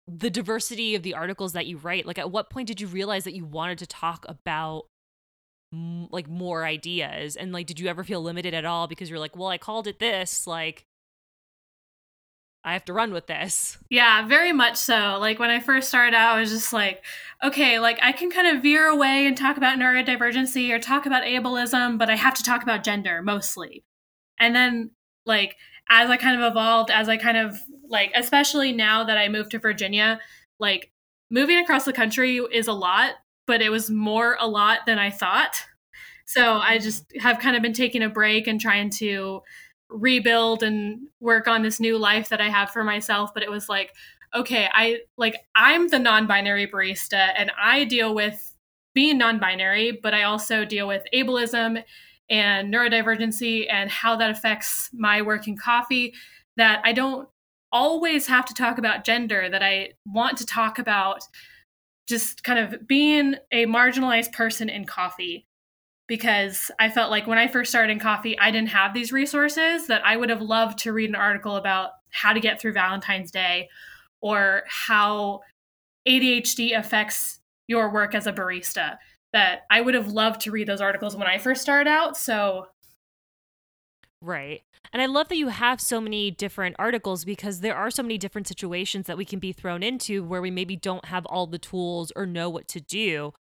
the 0.08 0.30
diversity 0.30 0.96
of 0.96 1.04
the 1.04 1.13
articles 1.13 1.54
that 1.54 1.65
you 1.65 1.78
write. 1.78 2.06
Like, 2.06 2.20
at 2.20 2.32
what 2.32 2.50
point 2.50 2.68
did 2.68 2.80
you 2.80 2.88
realize 2.88 3.24
that 3.24 3.36
you 3.36 3.46
wanted 3.46 3.80
to 3.80 3.88
talk 3.88 4.26
about 4.28 4.84
like 5.72 6.28
more 6.28 6.65
ideas? 6.65 7.36
And 7.36 7.52
like, 7.52 7.65
did 7.65 7.80
you 7.80 7.88
ever 7.88 8.04
feel 8.04 8.22
limited 8.22 8.54
at 8.54 8.65
all 8.65 8.88
because 8.88 9.10
you're 9.10 9.20
like, 9.20 9.36
well, 9.36 9.50
I 9.50 9.58
called 9.58 9.88
it 9.88 10.00
this? 10.00 10.46
Like, 10.48 10.86
I 12.63 12.74
have 12.74 12.86
to 12.86 12.94
run 12.94 13.13
with 13.13 13.28
this. 13.28 13.78
Yeah, 13.91 14.28
very 14.28 14.52
much 14.52 14.78
so. 14.78 15.18
Like 15.20 15.38
when 15.38 15.52
I 15.52 15.60
first 15.60 15.88
started 15.88 16.15
out, 16.15 16.36
I 16.36 16.39
was 16.39 16.50
just 16.50 16.74
like, 16.74 17.04
okay, 17.44 17.78
like 17.78 18.00
I 18.02 18.12
can 18.12 18.32
kind 18.32 18.56
of 18.56 18.63
veer 18.63 18.88
away 18.88 19.28
and 19.28 19.38
talk 19.38 19.58
about 19.58 19.78
neurodivergency 19.78 20.72
or 20.72 20.80
talk 20.80 21.06
about 21.06 21.24
ableism, 21.24 22.00
but 22.00 22.10
I 22.10 22.15
have 22.15 22.34
to 22.36 22.44
talk 22.44 22.63
about 22.63 22.84
gender 22.84 23.22
mostly. 23.22 23.84
And 24.39 24.56
then, 24.56 24.91
like, 25.28 25.58
as 25.89 26.10
I 26.10 26.18
kind 26.18 26.41
of 26.41 26.52
evolved, 26.52 26.89
as 26.89 27.08
I 27.08 27.18
kind 27.18 27.38
of 27.38 27.60
like, 27.89 28.12
especially 28.15 28.71
now 28.71 29.04
that 29.04 29.17
I 29.17 29.30
moved 29.30 29.52
to 29.52 29.60
Virginia, 29.60 30.19
like 30.60 30.91
moving 31.30 31.58
across 31.58 31.86
the 31.86 31.93
country 31.93 32.38
is 32.38 32.67
a 32.67 32.74
lot, 32.74 33.13
but 33.48 33.62
it 33.62 33.69
was 33.69 33.89
more 33.89 34.38
a 34.39 34.48
lot 34.48 34.86
than 34.86 35.00
I 35.00 35.10
thought. 35.10 35.65
So 36.26 36.58
I 36.58 36.76
mm-hmm. 36.76 36.84
just 36.84 37.06
have 37.19 37.39
kind 37.39 37.56
of 37.56 37.62
been 37.62 37.74
taking 37.74 38.04
a 38.04 38.10
break 38.10 38.48
and 38.48 38.60
trying 38.60 38.89
to 38.91 39.41
rebuild 39.89 40.63
and 40.63 41.08
work 41.19 41.48
on 41.48 41.62
this 41.62 41.80
new 41.80 41.98
life 41.98 42.30
that 42.30 42.41
I 42.41 42.50
have 42.50 42.71
for 42.71 42.84
myself. 42.84 43.34
But 43.34 43.43
it 43.43 43.52
was 43.52 43.69
like, 43.69 43.93
okay, 44.34 44.67
I 44.74 45.00
like 45.17 45.36
I'm 45.56 45.88
the 45.88 46.00
non-binary 46.00 46.67
barista 46.67 47.32
and 47.38 47.52
I 47.60 47.86
deal 47.86 48.13
with 48.13 48.54
being 48.93 49.17
non-binary, 49.17 50.00
but 50.02 50.13
I 50.13 50.24
also 50.24 50.65
deal 50.65 50.88
with 50.88 51.04
ableism 51.13 51.84
and 52.30 52.74
neurodivergency 52.74 53.67
and 53.69 53.89
how 53.89 54.15
that 54.15 54.32
affects 54.32 54.89
my 54.93 55.21
work 55.21 55.48
in 55.48 55.58
coffee 55.58 56.13
that 56.58 56.82
I 56.84 56.93
don't 56.93 57.28
always 57.71 58.28
have 58.28 58.45
to 58.45 58.54
talk 58.54 58.78
about 58.78 59.04
gender 59.04 59.49
that 59.49 59.63
I 59.63 59.93
want 60.06 60.38
to 60.38 60.45
talk 60.45 60.80
about 60.80 61.21
just 62.08 62.43
kind 62.43 62.60
of 62.60 62.88
being 62.88 63.36
a 63.51 63.65
marginalized 63.65 64.32
person 64.32 64.69
in 64.69 64.86
coffee 64.86 65.45
because 66.08 66.69
I 66.80 66.89
felt 66.89 67.10
like 67.10 67.25
when 67.25 67.38
I 67.38 67.47
first 67.47 67.71
started 67.71 67.91
in 67.91 67.99
coffee, 67.99 68.38
I 68.38 68.51
didn't 68.51 68.69
have 68.69 68.93
these 68.93 69.12
resources 69.12 69.88
that 69.88 70.06
I 70.06 70.17
would 70.17 70.30
have 70.30 70.41
loved 70.41 70.80
to 70.80 70.93
read 70.93 71.10
an 71.10 71.15
article 71.15 71.56
about 71.56 71.91
how 72.12 72.34
to 72.34 72.39
get 72.39 72.62
through 72.62 72.73
Valentine's 72.73 73.32
Day 73.32 73.69
or 74.21 74.63
how 74.67 75.41
ADHD 76.08 76.78
affects 76.78 77.39
your 77.67 77.91
work 77.91 78.13
as 78.13 78.28
a 78.28 78.34
barista. 78.34 78.97
That 79.34 79.63
I 79.69 79.82
would 79.82 79.95
have 79.95 80.08
loved 80.08 80.41
to 80.41 80.51
read 80.51 80.67
those 80.67 80.80
articles 80.80 81.17
when 81.17 81.28
I 81.28 81.39
first 81.39 81.62
started 81.62 81.89
out. 81.89 82.15
So, 82.15 82.67
right. 84.21 84.62
And 84.93 85.01
I 85.01 85.08
love 85.08 85.28
that 85.30 85.38
you 85.38 85.49
have 85.49 85.82
so 85.82 85.99
many 85.99 86.32
different 86.32 86.75
articles 86.80 87.25
because 87.25 87.60
there 87.60 87.75
are 87.75 87.91
so 87.91 88.04
many 88.04 88.17
different 88.17 88.47
situations 88.47 89.08
that 89.08 89.17
we 89.17 89.25
can 89.25 89.39
be 89.39 89.51
thrown 89.51 89.84
into 89.84 90.23
where 90.23 90.41
we 90.41 90.51
maybe 90.51 90.75
don't 90.75 91.06
have 91.06 91.25
all 91.25 91.47
the 91.47 91.58
tools 91.58 92.12
or 92.15 92.25
know 92.25 92.49
what 92.49 92.67
to 92.69 92.80
do. 92.80 93.34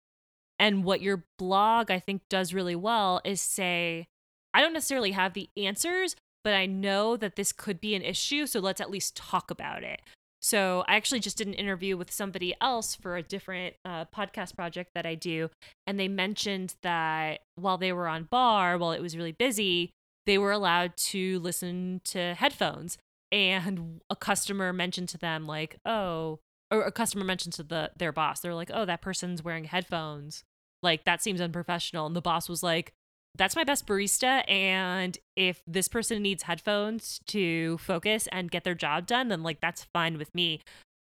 And 0.57 0.83
what 0.83 1.01
your 1.01 1.25
blog, 1.37 1.91
I 1.91 1.99
think, 1.99 2.21
does 2.29 2.53
really 2.53 2.75
well 2.75 3.21
is 3.25 3.41
say, 3.41 4.07
I 4.53 4.61
don't 4.61 4.73
necessarily 4.73 5.11
have 5.11 5.33
the 5.33 5.49
answers, 5.57 6.15
but 6.43 6.53
I 6.53 6.65
know 6.65 7.17
that 7.17 7.35
this 7.35 7.51
could 7.51 7.81
be 7.81 7.95
an 7.95 8.01
issue. 8.01 8.45
So 8.45 8.59
let's 8.59 8.81
at 8.81 8.91
least 8.91 9.17
talk 9.17 9.51
about 9.51 9.83
it. 9.83 10.01
So 10.45 10.83
I 10.87 10.95
actually 10.95 11.21
just 11.21 11.39
did 11.39 11.47
an 11.47 11.55
interview 11.55 11.97
with 11.97 12.11
somebody 12.11 12.53
else 12.61 12.93
for 12.93 13.17
a 13.17 13.23
different 13.23 13.77
uh, 13.83 14.05
podcast 14.15 14.55
project 14.55 14.91
that 14.93 15.03
I 15.03 15.15
do, 15.15 15.49
and 15.87 15.99
they 15.99 16.07
mentioned 16.07 16.75
that 16.83 17.39
while 17.55 17.79
they 17.79 17.91
were 17.91 18.07
on 18.07 18.27
bar, 18.29 18.77
while 18.77 18.91
it 18.91 19.01
was 19.01 19.17
really 19.17 19.31
busy, 19.31 19.89
they 20.25 20.37
were 20.37 20.51
allowed 20.51 20.97
to 20.97 21.39
listen 21.39 22.01
to 22.05 22.35
headphones. 22.35 22.97
And 23.31 24.01
a 24.09 24.15
customer 24.15 24.71
mentioned 24.71 25.09
to 25.09 25.17
them 25.17 25.45
like, 25.45 25.77
"Oh," 25.85 26.39
or 26.71 26.83
a 26.83 26.91
customer 26.91 27.25
mentioned 27.25 27.53
to 27.53 27.63
the 27.63 27.91
their 27.97 28.11
boss, 28.11 28.39
they're 28.39 28.53
like, 28.55 28.71
"Oh, 28.73 28.85
that 28.85 29.01
person's 29.01 29.43
wearing 29.43 29.65
headphones." 29.65 30.43
Like 30.83 31.05
that 31.05 31.21
seems 31.21 31.41
unprofessional. 31.41 32.05
And 32.05 32.15
the 32.15 32.21
boss 32.21 32.47
was 32.47 32.63
like, 32.63 32.93
that's 33.37 33.55
my 33.55 33.63
best 33.63 33.85
barista 33.85 34.49
and 34.49 35.17
if 35.35 35.61
this 35.67 35.87
person 35.87 36.21
needs 36.21 36.43
headphones 36.43 37.19
to 37.27 37.77
focus 37.79 38.27
and 38.31 38.51
get 38.51 38.63
their 38.63 38.75
job 38.75 39.05
done 39.05 39.27
then 39.27 39.43
like 39.43 39.59
that's 39.61 39.83
fine 39.93 40.17
with 40.17 40.33
me 40.33 40.61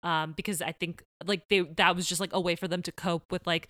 um 0.02 0.32
because 0.36 0.60
i 0.60 0.72
think 0.72 1.02
like 1.24 1.48
they 1.48 1.60
that 1.60 1.94
was 1.94 2.06
just 2.06 2.20
like 2.20 2.32
a 2.32 2.40
way 2.40 2.56
for 2.56 2.68
them 2.68 2.82
to 2.82 2.92
cope 2.92 3.30
with 3.30 3.46
like 3.46 3.68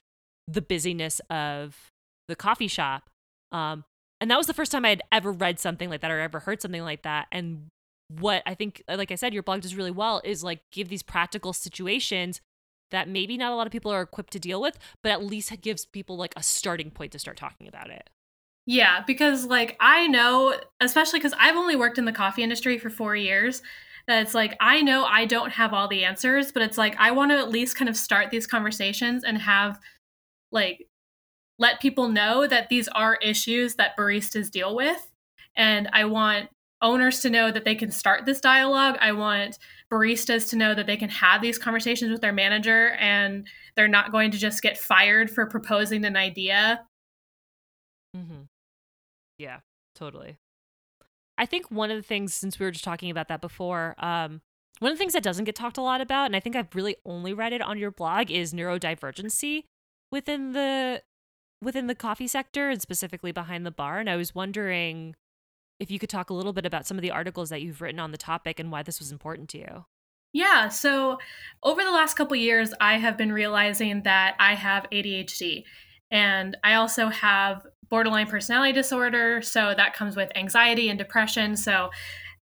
the 0.48 0.62
busyness 0.62 1.20
of 1.30 1.90
the 2.28 2.36
coffee 2.36 2.68
shop 2.68 3.10
um 3.52 3.84
and 4.20 4.30
that 4.30 4.38
was 4.38 4.46
the 4.46 4.54
first 4.54 4.72
time 4.72 4.84
i 4.84 4.90
had 4.90 5.02
ever 5.12 5.32
read 5.32 5.58
something 5.58 5.90
like 5.90 6.00
that 6.00 6.10
or 6.10 6.20
ever 6.20 6.40
heard 6.40 6.60
something 6.60 6.82
like 6.82 7.02
that 7.02 7.26
and 7.32 7.66
what 8.08 8.42
i 8.46 8.54
think 8.54 8.82
uh, 8.88 8.96
like 8.96 9.10
i 9.10 9.14
said 9.14 9.34
your 9.34 9.42
blog 9.42 9.60
does 9.60 9.74
really 9.74 9.90
well 9.90 10.20
is 10.24 10.44
like 10.44 10.60
give 10.70 10.88
these 10.88 11.02
practical 11.02 11.52
situations 11.52 12.40
that 12.92 13.08
maybe 13.08 13.36
not 13.36 13.52
a 13.52 13.56
lot 13.56 13.66
of 13.66 13.72
people 13.72 13.90
are 13.90 14.02
equipped 14.02 14.32
to 14.32 14.38
deal 14.38 14.60
with 14.60 14.78
but 15.02 15.10
at 15.10 15.24
least 15.24 15.50
it 15.50 15.60
gives 15.60 15.84
people 15.86 16.16
like 16.16 16.32
a 16.36 16.42
starting 16.42 16.90
point 16.90 17.12
to 17.12 17.18
start 17.18 17.36
talking 17.36 17.66
about 17.66 17.90
it. 17.90 18.10
Yeah, 18.66 19.04
because 19.06 19.46
like 19.46 19.76
I 19.80 20.08
know, 20.08 20.54
especially 20.80 21.20
because 21.20 21.34
I've 21.38 21.56
only 21.56 21.76
worked 21.76 21.98
in 21.98 22.04
the 22.04 22.12
coffee 22.12 22.42
industry 22.42 22.78
for 22.78 22.90
four 22.90 23.14
years, 23.14 23.62
that 24.08 24.22
it's 24.22 24.34
like 24.34 24.56
I 24.60 24.82
know 24.82 25.04
I 25.04 25.24
don't 25.24 25.52
have 25.52 25.72
all 25.72 25.86
the 25.86 26.04
answers, 26.04 26.50
but 26.50 26.62
it's 26.62 26.76
like 26.76 26.96
I 26.98 27.12
want 27.12 27.30
to 27.30 27.38
at 27.38 27.48
least 27.50 27.76
kind 27.76 27.88
of 27.88 27.96
start 27.96 28.30
these 28.30 28.46
conversations 28.46 29.22
and 29.22 29.38
have 29.38 29.78
like 30.50 30.88
let 31.58 31.80
people 31.80 32.08
know 32.08 32.46
that 32.46 32.68
these 32.68 32.88
are 32.88 33.16
issues 33.16 33.76
that 33.76 33.96
baristas 33.96 34.50
deal 34.50 34.74
with. 34.74 35.10
And 35.56 35.88
I 35.92 36.04
want 36.04 36.50
owners 36.82 37.20
to 37.20 37.30
know 37.30 37.50
that 37.50 37.64
they 37.64 37.74
can 37.74 37.90
start 37.90 38.26
this 38.26 38.40
dialogue. 38.40 38.96
I 39.00 39.12
want 39.12 39.58
baristas 39.90 40.50
to 40.50 40.56
know 40.56 40.74
that 40.74 40.86
they 40.86 40.96
can 40.96 41.08
have 41.08 41.40
these 41.40 41.58
conversations 41.58 42.10
with 42.10 42.20
their 42.20 42.32
manager 42.32 42.90
and 43.00 43.46
they're 43.76 43.88
not 43.88 44.12
going 44.12 44.30
to 44.32 44.38
just 44.38 44.62
get 44.62 44.76
fired 44.76 45.30
for 45.30 45.46
proposing 45.46 46.04
an 46.04 46.16
idea. 46.16 46.84
Mm-hmm. 48.14 48.42
Yeah, 49.38 49.60
totally. 49.94 50.36
I 51.38 51.46
think 51.46 51.70
one 51.70 51.90
of 51.90 51.96
the 51.96 52.02
things, 52.02 52.34
since 52.34 52.58
we 52.58 52.64
were 52.64 52.70
just 52.70 52.84
talking 52.84 53.10
about 53.10 53.28
that 53.28 53.40
before, 53.40 53.94
um, 53.98 54.40
one 54.78 54.92
of 54.92 54.98
the 54.98 54.98
things 54.98 55.12
that 55.14 55.22
doesn't 55.22 55.44
get 55.44 55.54
talked 55.54 55.78
a 55.78 55.82
lot 55.82 56.00
about, 56.00 56.26
and 56.26 56.36
I 56.36 56.40
think 56.40 56.56
I've 56.56 56.74
really 56.74 56.96
only 57.04 57.32
read 57.32 57.52
it 57.52 57.62
on 57.62 57.78
your 57.78 57.90
blog, 57.90 58.30
is 58.30 58.52
neurodivergency 58.52 59.64
within 60.10 60.52
the 60.52 61.02
within 61.62 61.86
the 61.86 61.94
coffee 61.94 62.28
sector 62.28 62.68
and 62.68 62.80
specifically 62.80 63.32
behind 63.32 63.64
the 63.64 63.70
bar. 63.70 63.98
And 63.98 64.10
I 64.10 64.16
was 64.16 64.34
wondering 64.34 65.14
if 65.78 65.90
you 65.90 65.98
could 65.98 66.10
talk 66.10 66.30
a 66.30 66.34
little 66.34 66.52
bit 66.52 66.66
about 66.66 66.86
some 66.86 66.96
of 66.96 67.02
the 67.02 67.10
articles 67.10 67.50
that 67.50 67.62
you've 67.62 67.80
written 67.80 68.00
on 68.00 68.12
the 68.12 68.18
topic 68.18 68.58
and 68.58 68.70
why 68.70 68.82
this 68.82 68.98
was 68.98 69.12
important 69.12 69.48
to 69.50 69.58
you. 69.58 69.84
Yeah, 70.32 70.68
so 70.68 71.18
over 71.62 71.82
the 71.82 71.90
last 71.90 72.14
couple 72.14 72.36
years, 72.36 72.74
I 72.80 72.98
have 72.98 73.16
been 73.16 73.32
realizing 73.32 74.02
that 74.02 74.36
I 74.38 74.54
have 74.54 74.86
ADHD. 74.92 75.64
And 76.10 76.56
I 76.62 76.74
also 76.74 77.08
have 77.08 77.66
borderline 77.88 78.26
personality 78.26 78.72
disorder. 78.72 79.42
So 79.42 79.74
that 79.76 79.94
comes 79.94 80.16
with 80.16 80.30
anxiety 80.36 80.88
and 80.88 80.98
depression. 80.98 81.56
So 81.56 81.90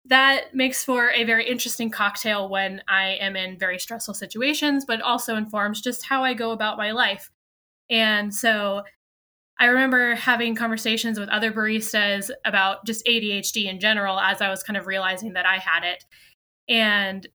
that 0.06 0.54
makes 0.54 0.84
for 0.84 1.10
a 1.10 1.24
very 1.24 1.48
interesting 1.48 1.90
cocktail 1.90 2.48
when 2.48 2.82
I 2.88 3.18
am 3.20 3.36
in 3.36 3.58
very 3.58 3.78
stressful 3.78 4.14
situations, 4.14 4.84
but 4.84 5.00
also 5.00 5.36
informs 5.36 5.80
just 5.80 6.06
how 6.06 6.24
I 6.24 6.34
go 6.34 6.52
about 6.52 6.78
my 6.78 6.92
life. 6.92 7.30
And 7.90 8.34
so 8.34 8.84
I 9.60 9.66
remember 9.66 10.14
having 10.14 10.54
conversations 10.54 11.20
with 11.20 11.28
other 11.28 11.52
baristas 11.52 12.30
about 12.46 12.86
just 12.86 13.04
ADHD 13.04 13.66
in 13.66 13.78
general 13.78 14.18
as 14.18 14.40
I 14.40 14.48
was 14.48 14.62
kind 14.62 14.78
of 14.78 14.86
realizing 14.86 15.34
that 15.34 15.46
I 15.46 15.58
had 15.58 15.84
it. 15.84 16.04
And 16.66 17.28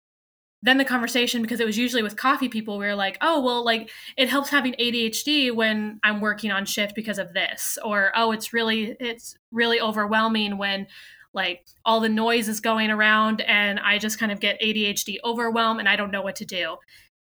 then 0.64 0.80
the 0.80 0.86
conversation 0.86 1.44
because 1.44 1.60
it 1.60 1.66
was 1.66 1.78
usually 1.78 2.02
with 2.02 2.18
coffee 2.18 2.50
people 2.50 2.80
we 2.80 2.86
were 2.88 2.96
like 2.96 3.20
oh 3.22 3.40
well 3.40 3.64
like 3.64 3.92
it 4.18 4.28
helps 4.28 4.50
having 4.50 4.74
adhd 4.80 5.54
when 5.54 6.00
i'm 6.04 6.20
working 6.20 6.50
on 6.50 6.66
shift 6.66 6.96
because 6.96 7.20
of 7.20 7.34
this 7.34 7.78
or 7.86 8.12
oh 8.16 8.32
it's 8.32 8.52
really 8.52 8.96
it's 9.00 9.38
really 9.52 9.80
overwhelming 9.80 10.58
when 10.58 10.88
like 11.34 11.68
all 11.86 12.00
the 12.00 12.10
noise 12.10 12.48
is 12.50 12.60
going 12.60 12.90
around 12.90 13.42
and 13.42 13.80
i 13.80 14.00
just 14.00 14.18
kind 14.18 14.32
of 14.32 14.40
get 14.40 14.60
adhd 14.60 15.18
overwhelm 15.24 15.78
and 15.78 15.88
i 15.88 15.96
don't 15.96 16.12
know 16.12 16.24
what 16.24 16.36
to 16.36 16.46
do 16.46 16.78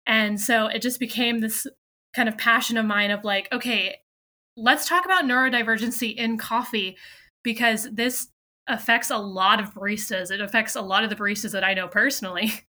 and 0.06 0.38
so 0.38 0.66
it 0.66 0.82
just 0.82 1.00
became 1.00 1.40
this 1.40 1.66
kind 2.14 2.28
of 2.28 2.36
passion 2.36 2.76
of 2.76 2.84
mine 2.84 3.10
of 3.10 3.24
like 3.24 3.48
okay 3.50 3.96
let's 4.56 4.88
talk 4.88 5.04
about 5.04 5.24
neurodivergency 5.24 6.14
in 6.14 6.38
coffee 6.38 6.96
because 7.42 7.88
this 7.92 8.28
affects 8.68 9.10
a 9.10 9.18
lot 9.18 9.60
of 9.60 9.74
baristas 9.74 10.30
it 10.30 10.40
affects 10.40 10.76
a 10.76 10.82
lot 10.82 11.02
of 11.02 11.10
the 11.10 11.16
baristas 11.16 11.52
that 11.52 11.64
i 11.64 11.74
know 11.74 11.88
personally 11.88 12.52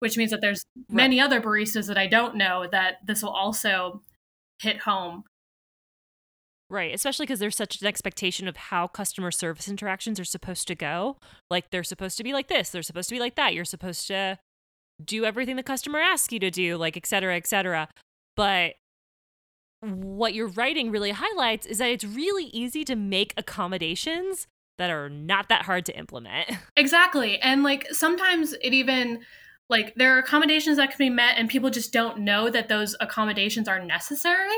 which 0.00 0.16
means 0.16 0.30
that 0.30 0.40
there's 0.40 0.64
right. 0.76 0.96
many 0.96 1.20
other 1.20 1.40
baristas 1.40 1.86
that 1.86 1.98
I 1.98 2.06
don't 2.06 2.36
know 2.36 2.66
that 2.70 2.98
this 3.04 3.22
will 3.22 3.30
also 3.30 4.02
hit 4.60 4.78
home. 4.80 5.24
Right, 6.70 6.94
especially 6.94 7.24
because 7.24 7.40
there's 7.40 7.56
such 7.56 7.80
an 7.80 7.86
expectation 7.86 8.46
of 8.46 8.56
how 8.56 8.86
customer 8.86 9.30
service 9.30 9.68
interactions 9.68 10.20
are 10.20 10.24
supposed 10.24 10.68
to 10.68 10.74
go. 10.74 11.16
Like 11.50 11.70
they're 11.70 11.82
supposed 11.82 12.18
to 12.18 12.24
be 12.24 12.32
like 12.32 12.48
this, 12.48 12.70
they're 12.70 12.82
supposed 12.82 13.08
to 13.08 13.14
be 13.14 13.20
like 13.20 13.36
that. 13.36 13.54
You're 13.54 13.64
supposed 13.64 14.06
to 14.08 14.38
do 15.02 15.24
everything 15.24 15.56
the 15.56 15.62
customer 15.62 15.98
asks 15.98 16.32
you 16.32 16.40
to 16.40 16.50
do, 16.50 16.76
like 16.76 16.96
et 16.96 17.06
cetera, 17.06 17.36
et 17.36 17.46
cetera. 17.46 17.88
But 18.36 18.74
what 19.80 20.34
your 20.34 20.48
writing 20.48 20.90
really 20.90 21.12
highlights 21.12 21.66
is 21.66 21.78
that 21.78 21.90
it's 21.90 22.04
really 22.04 22.46
easy 22.46 22.84
to 22.84 22.96
make 22.96 23.34
accommodations 23.36 24.46
that 24.78 24.90
are 24.90 25.08
not 25.08 25.48
that 25.48 25.62
hard 25.62 25.84
to 25.86 25.96
implement. 25.98 26.50
Exactly. 26.76 27.40
And 27.40 27.64
like 27.64 27.88
sometimes 27.92 28.52
it 28.62 28.72
even 28.72 29.20
like 29.68 29.94
there 29.96 30.14
are 30.14 30.18
accommodations 30.18 30.76
that 30.76 30.90
can 30.90 30.98
be 30.98 31.10
met 31.10 31.36
and 31.36 31.48
people 31.48 31.70
just 31.70 31.92
don't 31.92 32.18
know 32.18 32.48
that 32.50 32.68
those 32.68 32.96
accommodations 33.00 33.68
are 33.68 33.84
necessary 33.84 34.56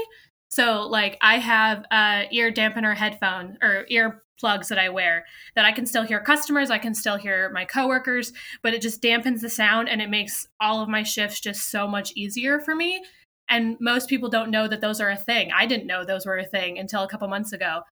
so 0.48 0.83
like 0.83 1.16
i 1.20 1.38
have 1.38 1.85
a 1.92 2.26
ear 2.30 2.52
dampener 2.52 2.96
headphone 2.96 3.56
or 3.62 3.85
ear 3.88 4.22
plugs 4.38 4.68
that 4.68 4.78
i 4.78 4.88
wear 4.88 5.24
that 5.54 5.64
i 5.64 5.72
can 5.72 5.87
still 5.87 6.02
hear 6.02 6.20
customers 6.20 6.70
i 6.70 6.78
can 6.78 6.94
still 6.94 7.16
hear 7.16 7.50
my 7.50 7.64
coworkers 7.64 8.33
but 8.62 8.72
it 8.74 8.80
just 8.80 9.02
dampens 9.02 9.40
the 9.40 9.50
sound 9.50 9.88
and 9.88 10.00
it 10.00 10.11
makes 10.11 10.46
all 10.61 10.80
of 10.80 10.88
my 10.88 11.02
shifts 11.02 11.40
just 11.40 11.70
so 11.70 11.87
much 11.87 12.12
easier 12.14 12.59
for 12.61 12.74
me 12.74 13.02
and 13.50 13.76
most 13.80 14.08
people 14.08 14.28
don't 14.28 14.50
know 14.50 14.66
that 14.66 14.80
those 14.80 15.00
are 15.00 15.10
a 15.10 15.16
thing 15.16 15.50
i 15.54 15.66
didn't 15.66 15.86
know 15.86 16.04
those 16.04 16.24
were 16.24 16.38
a 16.38 16.46
thing 16.46 16.78
until 16.78 17.02
a 17.02 17.08
couple 17.08 17.28
months 17.28 17.52
ago 17.52 17.82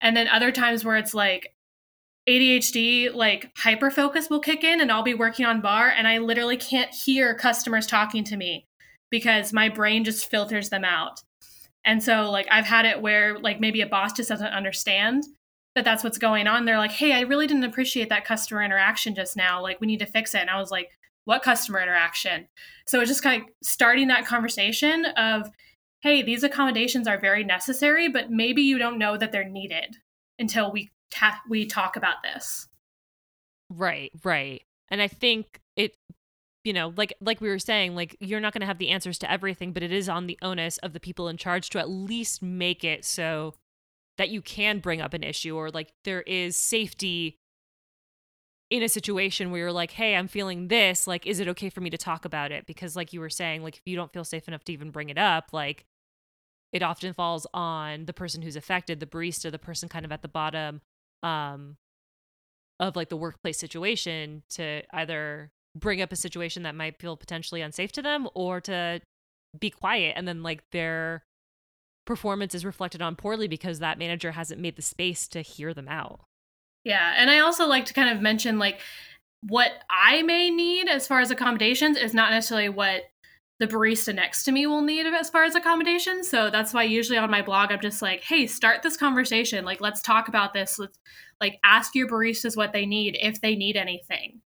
and 0.00 0.16
then 0.16 0.28
other 0.28 0.52
times 0.52 0.84
where 0.84 0.96
it's 0.96 1.14
like 1.14 1.54
ADHD 2.28 3.14
like 3.14 3.52
hyper 3.56 3.90
focus 3.90 4.28
will 4.28 4.40
kick 4.40 4.64
in 4.64 4.80
and 4.80 4.90
I'll 4.90 5.02
be 5.02 5.14
working 5.14 5.46
on 5.46 5.60
bar 5.60 5.88
and 5.88 6.08
I 6.08 6.18
literally 6.18 6.56
can't 6.56 6.92
hear 6.92 7.34
customers 7.34 7.86
talking 7.86 8.24
to 8.24 8.36
me 8.36 8.66
because 9.10 9.52
my 9.52 9.68
brain 9.68 10.02
just 10.02 10.28
filters 10.28 10.68
them 10.68 10.84
out. 10.84 11.22
And 11.84 12.02
so 12.02 12.30
like 12.30 12.48
I've 12.50 12.66
had 12.66 12.84
it 12.84 13.00
where 13.00 13.38
like 13.38 13.60
maybe 13.60 13.80
a 13.80 13.86
boss 13.86 14.12
just 14.12 14.28
doesn't 14.28 14.46
understand 14.48 15.24
that 15.76 15.84
that's 15.84 16.02
what's 16.02 16.18
going 16.18 16.48
on. 16.48 16.64
They're 16.64 16.78
like, 16.78 16.90
"Hey, 16.90 17.12
I 17.12 17.20
really 17.20 17.46
didn't 17.46 17.64
appreciate 17.64 18.08
that 18.08 18.24
customer 18.24 18.62
interaction 18.62 19.14
just 19.14 19.36
now. 19.36 19.62
Like 19.62 19.80
we 19.80 19.86
need 19.86 20.00
to 20.00 20.06
fix 20.06 20.34
it." 20.34 20.40
And 20.40 20.50
I 20.50 20.58
was 20.58 20.70
like, 20.70 20.90
"What 21.26 21.42
customer 21.42 21.80
interaction?" 21.80 22.48
So 22.86 23.00
it's 23.00 23.10
just 23.10 23.22
kind 23.22 23.42
of 23.42 23.48
starting 23.62 24.08
that 24.08 24.26
conversation 24.26 25.04
of, 25.04 25.50
"Hey, 26.00 26.22
these 26.22 26.42
accommodations 26.42 27.06
are 27.06 27.18
very 27.18 27.44
necessary, 27.44 28.08
but 28.08 28.30
maybe 28.30 28.62
you 28.62 28.78
don't 28.78 28.98
know 28.98 29.16
that 29.18 29.30
they're 29.30 29.48
needed 29.48 29.98
until 30.38 30.72
we 30.72 30.90
ta- 31.10 31.42
we 31.48 31.66
talk 31.66 31.96
about 31.96 32.22
this. 32.22 32.68
Right, 33.70 34.12
right. 34.24 34.62
And 34.88 35.02
I 35.02 35.08
think 35.08 35.60
it 35.76 35.96
you 36.64 36.72
know, 36.72 36.92
like 36.96 37.14
like 37.20 37.40
we 37.40 37.48
were 37.48 37.60
saying, 37.60 37.94
like 37.94 38.16
you're 38.18 38.40
not 38.40 38.52
going 38.52 38.60
to 38.60 38.66
have 38.66 38.78
the 38.78 38.88
answers 38.88 39.18
to 39.18 39.30
everything, 39.30 39.72
but 39.72 39.84
it 39.84 39.92
is 39.92 40.08
on 40.08 40.26
the 40.26 40.38
onus 40.42 40.78
of 40.78 40.92
the 40.92 41.00
people 41.00 41.28
in 41.28 41.36
charge 41.36 41.70
to 41.70 41.78
at 41.78 41.88
least 41.88 42.42
make 42.42 42.82
it 42.82 43.04
so 43.04 43.54
that 44.18 44.30
you 44.30 44.42
can 44.42 44.80
bring 44.80 45.00
up 45.00 45.14
an 45.14 45.22
issue 45.22 45.54
or 45.56 45.70
like 45.70 45.92
there 46.04 46.22
is 46.22 46.56
safety 46.56 47.38
in 48.70 48.82
a 48.82 48.88
situation 48.88 49.50
where 49.50 49.60
you're 49.60 49.72
like, 49.72 49.92
"Hey, 49.92 50.16
I'm 50.16 50.28
feeling 50.28 50.68
this, 50.68 51.06
like 51.06 51.26
is 51.26 51.40
it 51.40 51.48
okay 51.48 51.70
for 51.70 51.80
me 51.80 51.90
to 51.90 51.98
talk 51.98 52.24
about 52.24 52.52
it?" 52.52 52.66
Because 52.66 52.96
like 52.96 53.12
you 53.12 53.20
were 53.20 53.30
saying, 53.30 53.62
like 53.62 53.76
if 53.76 53.82
you 53.86 53.96
don't 53.96 54.12
feel 54.12 54.24
safe 54.24 54.48
enough 54.48 54.64
to 54.64 54.72
even 54.72 54.90
bring 54.90 55.08
it 55.08 55.18
up, 55.18 55.50
like 55.52 55.86
it 56.72 56.82
often 56.82 57.12
falls 57.14 57.46
on 57.54 58.06
the 58.06 58.12
person 58.12 58.42
who's 58.42 58.56
affected, 58.56 59.00
the 59.00 59.06
barista, 59.06 59.50
the 59.50 59.58
person 59.58 59.88
kind 59.88 60.04
of 60.04 60.12
at 60.12 60.22
the 60.22 60.28
bottom 60.28 60.80
um 61.22 61.76
of 62.78 62.96
like 62.96 63.08
the 63.08 63.16
workplace 63.16 63.58
situation 63.58 64.42
to 64.50 64.82
either 64.94 65.50
bring 65.74 66.02
up 66.02 66.12
a 66.12 66.16
situation 66.16 66.62
that 66.62 66.74
might 66.74 66.98
feel 66.98 67.16
potentially 67.16 67.60
unsafe 67.62 67.92
to 67.92 68.02
them 68.02 68.28
or 68.34 68.60
to 68.60 69.00
be 69.58 69.70
quiet 69.70 70.14
and 70.16 70.28
then 70.28 70.42
like 70.42 70.62
their 70.72 71.24
performance 72.06 72.54
is 72.54 72.64
reflected 72.64 73.02
on 73.02 73.16
poorly 73.16 73.48
because 73.48 73.78
that 73.78 73.98
manager 73.98 74.32
hasn't 74.32 74.60
made 74.60 74.76
the 74.76 74.82
space 74.82 75.26
to 75.28 75.40
hear 75.40 75.74
them 75.74 75.88
out. 75.88 76.20
Yeah, 76.86 77.14
and 77.16 77.28
I 77.28 77.40
also 77.40 77.66
like 77.66 77.86
to 77.86 77.94
kind 77.94 78.08
of 78.08 78.22
mention 78.22 78.60
like 78.60 78.78
what 79.42 79.72
I 79.90 80.22
may 80.22 80.50
need 80.50 80.88
as 80.88 81.04
far 81.04 81.18
as 81.18 81.32
accommodations 81.32 81.96
is 81.96 82.14
not 82.14 82.30
necessarily 82.30 82.68
what 82.68 83.02
the 83.58 83.66
barista 83.66 84.14
next 84.14 84.44
to 84.44 84.52
me 84.52 84.68
will 84.68 84.82
need 84.82 85.04
as 85.04 85.28
far 85.28 85.42
as 85.42 85.56
accommodations. 85.56 86.30
So 86.30 86.48
that's 86.48 86.72
why 86.72 86.84
usually 86.84 87.18
on 87.18 87.28
my 87.28 87.42
blog 87.42 87.72
I'm 87.72 87.80
just 87.80 88.02
like, 88.02 88.22
"Hey, 88.22 88.46
start 88.46 88.82
this 88.84 88.96
conversation. 88.96 89.64
Like 89.64 89.80
let's 89.80 90.00
talk 90.00 90.28
about 90.28 90.54
this. 90.54 90.78
Let's 90.78 90.96
like 91.40 91.58
ask 91.64 91.92
your 91.96 92.06
baristas 92.06 92.56
what 92.56 92.72
they 92.72 92.86
need 92.86 93.18
if 93.20 93.40
they 93.40 93.56
need 93.56 93.76
anything." 93.76 94.40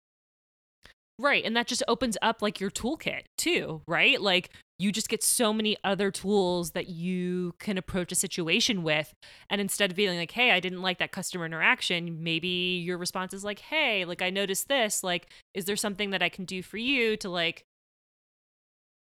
Right. 1.17 1.43
And 1.43 1.57
that 1.57 1.65
just 1.65 1.81
opens 1.87 2.19
up 2.21 2.43
like 2.43 2.59
your 2.59 2.69
toolkit 2.69 3.23
too, 3.39 3.81
right? 3.87 4.21
Like 4.21 4.51
you 4.79 4.91
just 4.91 5.09
get 5.09 5.23
so 5.23 5.51
many 5.51 5.75
other 5.83 6.11
tools 6.11 6.71
that 6.71 6.87
you 6.87 7.53
can 7.59 7.77
approach 7.77 8.11
a 8.11 8.15
situation 8.15 8.83
with. 8.83 9.13
And 9.49 9.59
instead 9.59 9.89
of 9.89 9.95
feeling 9.95 10.19
like, 10.19 10.31
hey, 10.31 10.51
I 10.51 10.59
didn't 10.59 10.83
like 10.83 10.99
that 10.99 11.11
customer 11.11 11.45
interaction, 11.45 12.23
maybe 12.23 12.81
your 12.85 12.97
response 12.97 13.33
is 13.33 13.43
like, 13.43 13.59
hey, 13.59 14.05
like 14.05 14.21
I 14.21 14.29
noticed 14.29 14.67
this. 14.67 15.03
Like, 15.03 15.29
is 15.55 15.65
there 15.65 15.75
something 15.75 16.11
that 16.11 16.21
I 16.21 16.29
can 16.29 16.45
do 16.45 16.61
for 16.61 16.77
you 16.77 17.17
to 17.17 17.29
like 17.29 17.65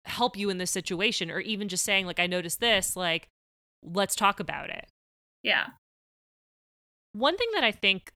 help 0.06 0.38
you 0.38 0.52
in 0.52 0.60
this 0.60 0.70
situation? 0.70 1.32
Or 1.32 1.40
even 1.40 1.68
just 1.68 1.84
saying, 1.84 2.06
like, 2.06 2.20
I 2.20 2.28
noticed 2.28 2.60
this, 2.60 2.96
like, 2.96 3.28
let's 3.82 4.16
talk 4.16 4.40
about 4.40 4.70
it. 4.70 4.86
Yeah. 5.42 5.68
One 7.14 7.38
thing 7.38 7.50
that 7.56 7.64
I 7.64 7.72
think 7.72 8.12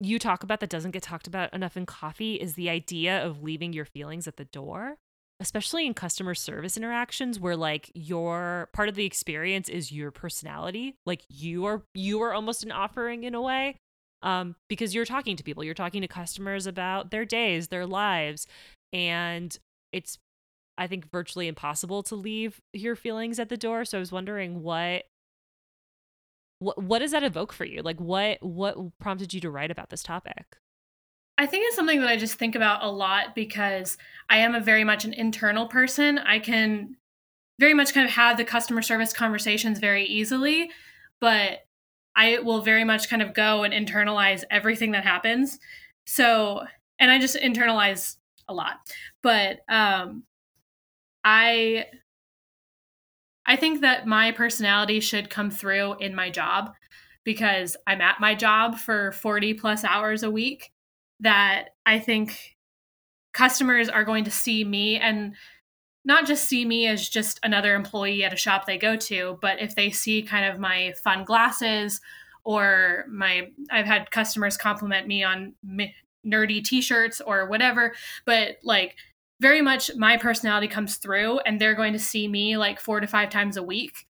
you 0.00 0.18
talk 0.18 0.42
about 0.42 0.58
that 0.60 0.70
doesn't 0.70 0.90
get 0.90 1.02
talked 1.04 1.28
about 1.28 1.54
enough 1.54 1.76
in 1.76 1.86
coffee 1.86 2.34
is 2.34 2.54
the 2.54 2.70
idea 2.70 3.24
of 3.24 3.44
leaving 3.44 3.72
your 3.72 3.84
feelings 3.84 4.26
at 4.26 4.36
the 4.36 4.44
door 4.46 4.96
especially 5.40 5.86
in 5.86 5.94
customer 5.94 6.34
service 6.34 6.76
interactions 6.76 7.40
where 7.40 7.56
like 7.56 7.90
your 7.94 8.68
part 8.72 8.88
of 8.88 8.94
the 8.94 9.04
experience 9.04 9.68
is 9.68 9.90
your 9.90 10.10
personality 10.10 10.96
like 11.06 11.24
you 11.28 11.64
are 11.64 11.82
you 11.94 12.22
are 12.22 12.32
almost 12.32 12.62
an 12.62 12.72
offering 12.72 13.24
in 13.24 13.34
a 13.34 13.42
way 13.42 13.76
um, 14.22 14.54
because 14.68 14.94
you're 14.94 15.04
talking 15.04 15.36
to 15.36 15.44
people 15.44 15.64
you're 15.64 15.74
talking 15.74 16.02
to 16.02 16.08
customers 16.08 16.66
about 16.66 17.10
their 17.10 17.24
days 17.24 17.68
their 17.68 17.86
lives 17.86 18.46
and 18.92 19.58
it's 19.92 20.18
i 20.78 20.86
think 20.86 21.10
virtually 21.10 21.48
impossible 21.48 22.02
to 22.02 22.14
leave 22.14 22.60
your 22.72 22.96
feelings 22.96 23.38
at 23.38 23.48
the 23.48 23.56
door 23.56 23.84
so 23.84 23.98
i 23.98 24.00
was 24.00 24.12
wondering 24.12 24.62
what 24.62 25.04
what 26.64 26.82
what 26.82 26.98
does 27.00 27.10
that 27.10 27.22
evoke 27.22 27.52
for 27.52 27.64
you? 27.64 27.82
Like 27.82 28.00
what 28.00 28.42
what 28.42 28.76
prompted 28.98 29.34
you 29.34 29.40
to 29.40 29.50
write 29.50 29.70
about 29.70 29.90
this 29.90 30.02
topic? 30.02 30.56
I 31.36 31.46
think 31.46 31.64
it's 31.66 31.76
something 31.76 32.00
that 32.00 32.08
I 32.08 32.16
just 32.16 32.36
think 32.36 32.54
about 32.54 32.84
a 32.84 32.90
lot 32.90 33.34
because 33.34 33.96
I 34.30 34.38
am 34.38 34.54
a 34.54 34.60
very 34.60 34.84
much 34.84 35.04
an 35.04 35.12
internal 35.12 35.66
person. 35.66 36.18
I 36.18 36.38
can 36.38 36.96
very 37.58 37.74
much 37.74 37.94
kind 37.94 38.06
of 38.06 38.12
have 38.14 38.36
the 38.36 38.44
customer 38.44 38.82
service 38.82 39.12
conversations 39.12 39.78
very 39.78 40.04
easily, 40.04 40.70
but 41.20 41.60
I 42.16 42.38
will 42.40 42.62
very 42.62 42.84
much 42.84 43.08
kind 43.08 43.22
of 43.22 43.34
go 43.34 43.64
and 43.64 43.74
internalize 43.74 44.44
everything 44.50 44.92
that 44.92 45.04
happens. 45.04 45.58
So, 46.06 46.64
and 46.98 47.10
I 47.10 47.18
just 47.18 47.36
internalize 47.36 48.16
a 48.48 48.54
lot. 48.54 48.76
But 49.22 49.60
um 49.68 50.24
I 51.24 51.86
I 53.46 53.56
think 53.56 53.80
that 53.82 54.06
my 54.06 54.32
personality 54.32 55.00
should 55.00 55.30
come 55.30 55.50
through 55.50 55.96
in 55.98 56.14
my 56.14 56.30
job 56.30 56.74
because 57.24 57.76
I'm 57.86 58.00
at 58.00 58.20
my 58.20 58.34
job 58.34 58.76
for 58.78 59.12
40 59.12 59.54
plus 59.54 59.84
hours 59.84 60.22
a 60.22 60.30
week. 60.30 60.73
That 61.20 61.70
I 61.86 61.98
think 61.98 62.56
customers 63.32 63.88
are 63.88 64.04
going 64.04 64.24
to 64.24 64.30
see 64.30 64.64
me 64.64 64.98
and 64.98 65.34
not 66.04 66.26
just 66.26 66.44
see 66.44 66.64
me 66.64 66.86
as 66.86 67.08
just 67.08 67.40
another 67.42 67.74
employee 67.74 68.24
at 68.24 68.32
a 68.32 68.36
shop 68.36 68.66
they 68.66 68.78
go 68.78 68.96
to, 68.96 69.38
but 69.40 69.60
if 69.60 69.74
they 69.74 69.90
see 69.90 70.22
kind 70.22 70.44
of 70.44 70.60
my 70.60 70.92
fun 71.02 71.24
glasses 71.24 72.00
or 72.44 73.06
my, 73.08 73.48
I've 73.70 73.86
had 73.86 74.10
customers 74.10 74.56
compliment 74.56 75.08
me 75.08 75.24
on 75.24 75.54
nerdy 76.26 76.62
t 76.62 76.82
shirts 76.82 77.20
or 77.20 77.46
whatever, 77.48 77.94
but 78.26 78.56
like 78.62 78.96
very 79.40 79.62
much 79.62 79.90
my 79.96 80.16
personality 80.16 80.68
comes 80.68 80.96
through 80.96 81.38
and 81.40 81.60
they're 81.60 81.74
going 81.74 81.94
to 81.94 81.98
see 81.98 82.28
me 82.28 82.56
like 82.56 82.80
four 82.80 83.00
to 83.00 83.06
five 83.06 83.30
times 83.30 83.56
a 83.56 83.62
week. 83.62 84.06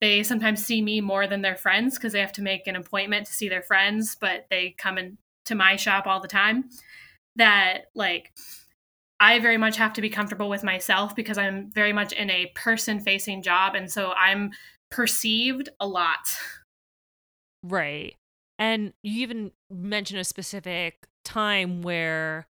They 0.00 0.22
sometimes 0.22 0.64
see 0.64 0.80
me 0.80 1.00
more 1.00 1.26
than 1.26 1.42
their 1.42 1.56
friends 1.56 1.96
because 1.96 2.12
they 2.12 2.20
have 2.20 2.32
to 2.32 2.42
make 2.42 2.66
an 2.66 2.76
appointment 2.76 3.26
to 3.26 3.32
see 3.32 3.48
their 3.48 3.62
friends, 3.62 4.16
but 4.20 4.46
they 4.48 4.74
come 4.78 4.98
into 5.44 5.54
my 5.54 5.76
shop 5.76 6.06
all 6.06 6.20
the 6.20 6.28
time. 6.28 6.64
That 7.36 7.86
like 7.94 8.32
I 9.20 9.38
very 9.38 9.56
much 9.56 9.76
have 9.76 9.92
to 9.94 10.00
be 10.00 10.10
comfortable 10.10 10.48
with 10.48 10.64
myself 10.64 11.14
because 11.14 11.38
I'm 11.38 11.70
very 11.72 11.92
much 11.92 12.12
in 12.12 12.30
a 12.30 12.52
person 12.54 13.00
facing 13.00 13.42
job. 13.42 13.74
And 13.74 13.90
so 13.90 14.12
I'm 14.12 14.50
perceived 14.90 15.68
a 15.80 15.86
lot. 15.86 16.18
Right. 17.62 18.16
And 18.58 18.92
you 19.02 19.22
even 19.22 19.52
mentioned 19.70 20.20
a 20.20 20.24
specific 20.24 21.06
time 21.24 21.82
where 21.82 22.46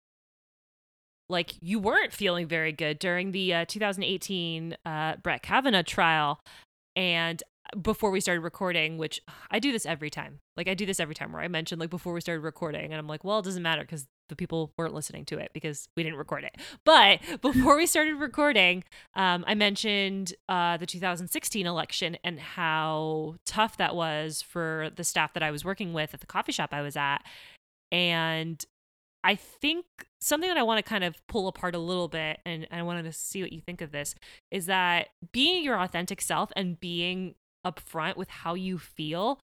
like 1.30 1.54
you 1.60 1.78
weren't 1.78 2.12
feeling 2.12 2.46
very 2.46 2.72
good 2.72 2.98
during 2.98 3.32
the 3.32 3.54
uh, 3.54 3.64
2018 3.66 4.76
uh, 4.84 5.16
Brett 5.22 5.42
Kavanaugh 5.42 5.82
trial. 5.82 6.40
And 6.96 7.42
before 7.80 8.10
we 8.10 8.20
started 8.20 8.40
recording, 8.40 8.98
which 8.98 9.20
I 9.50 9.58
do 9.58 9.72
this 9.72 9.86
every 9.86 10.10
time. 10.10 10.40
Like 10.56 10.68
I 10.68 10.74
do 10.74 10.86
this 10.86 11.00
every 11.00 11.14
time 11.14 11.32
where 11.32 11.42
I 11.42 11.48
mention 11.48 11.78
like 11.78 11.90
before 11.90 12.12
we 12.12 12.20
started 12.20 12.40
recording, 12.40 12.86
and 12.86 12.94
I'm 12.94 13.06
like, 13.06 13.24
well, 13.24 13.38
it 13.38 13.44
doesn't 13.44 13.62
matter 13.62 13.82
because 13.82 14.06
the 14.28 14.36
people 14.36 14.72
weren't 14.76 14.94
listening 14.94 15.24
to 15.26 15.38
it 15.38 15.50
because 15.52 15.88
we 15.96 16.02
didn't 16.02 16.18
record 16.18 16.44
it. 16.44 16.56
But 16.84 17.20
before 17.42 17.76
we 17.76 17.86
started 17.86 18.14
recording, 18.14 18.84
um, 19.14 19.44
I 19.46 19.54
mentioned 19.54 20.34
uh, 20.48 20.76
the 20.76 20.86
2016 20.86 21.66
election 21.66 22.16
and 22.24 22.38
how 22.38 23.36
tough 23.44 23.76
that 23.78 23.94
was 23.94 24.42
for 24.42 24.90
the 24.96 25.04
staff 25.04 25.34
that 25.34 25.42
I 25.42 25.50
was 25.50 25.64
working 25.64 25.92
with 25.92 26.14
at 26.14 26.20
the 26.20 26.26
coffee 26.26 26.52
shop 26.52 26.70
I 26.72 26.82
was 26.82 26.96
at. 26.96 27.18
And 27.90 28.64
I 29.24 29.34
think 29.34 29.84
something 30.20 30.48
that 30.48 30.58
I 30.58 30.62
want 30.62 30.84
to 30.84 30.88
kind 30.88 31.04
of 31.04 31.16
pull 31.26 31.48
apart 31.48 31.74
a 31.74 31.78
little 31.78 32.08
bit, 32.08 32.40
and 32.46 32.66
I 32.70 32.82
wanted 32.82 33.04
to 33.04 33.12
see 33.12 33.42
what 33.42 33.52
you 33.52 33.60
think 33.60 33.80
of 33.80 33.92
this, 33.92 34.14
is 34.50 34.66
that 34.66 35.08
being 35.32 35.64
your 35.64 35.80
authentic 35.80 36.20
self 36.20 36.50
and 36.54 36.78
being 36.78 37.34
upfront 37.66 38.16
with 38.16 38.28
how 38.28 38.54
you 38.54 38.78
feel 38.78 39.38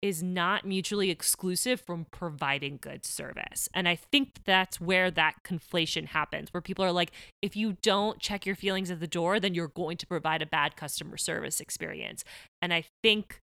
is 0.00 0.22
not 0.22 0.64
mutually 0.64 1.10
exclusive 1.10 1.80
from 1.80 2.06
providing 2.12 2.78
good 2.80 3.04
service. 3.04 3.68
And 3.74 3.88
I 3.88 3.96
think 3.96 4.44
that's 4.44 4.80
where 4.80 5.10
that 5.10 5.42
conflation 5.44 6.06
happens, 6.06 6.52
where 6.52 6.60
people 6.60 6.84
are 6.84 6.92
like, 6.92 7.10
if 7.42 7.56
you 7.56 7.76
don't 7.82 8.20
check 8.20 8.46
your 8.46 8.54
feelings 8.54 8.92
at 8.92 9.00
the 9.00 9.08
door, 9.08 9.40
then 9.40 9.54
you're 9.54 9.68
going 9.68 9.96
to 9.96 10.06
provide 10.06 10.40
a 10.40 10.46
bad 10.46 10.76
customer 10.76 11.16
service 11.16 11.60
experience. 11.60 12.22
And 12.62 12.72
I 12.72 12.84
think 13.02 13.40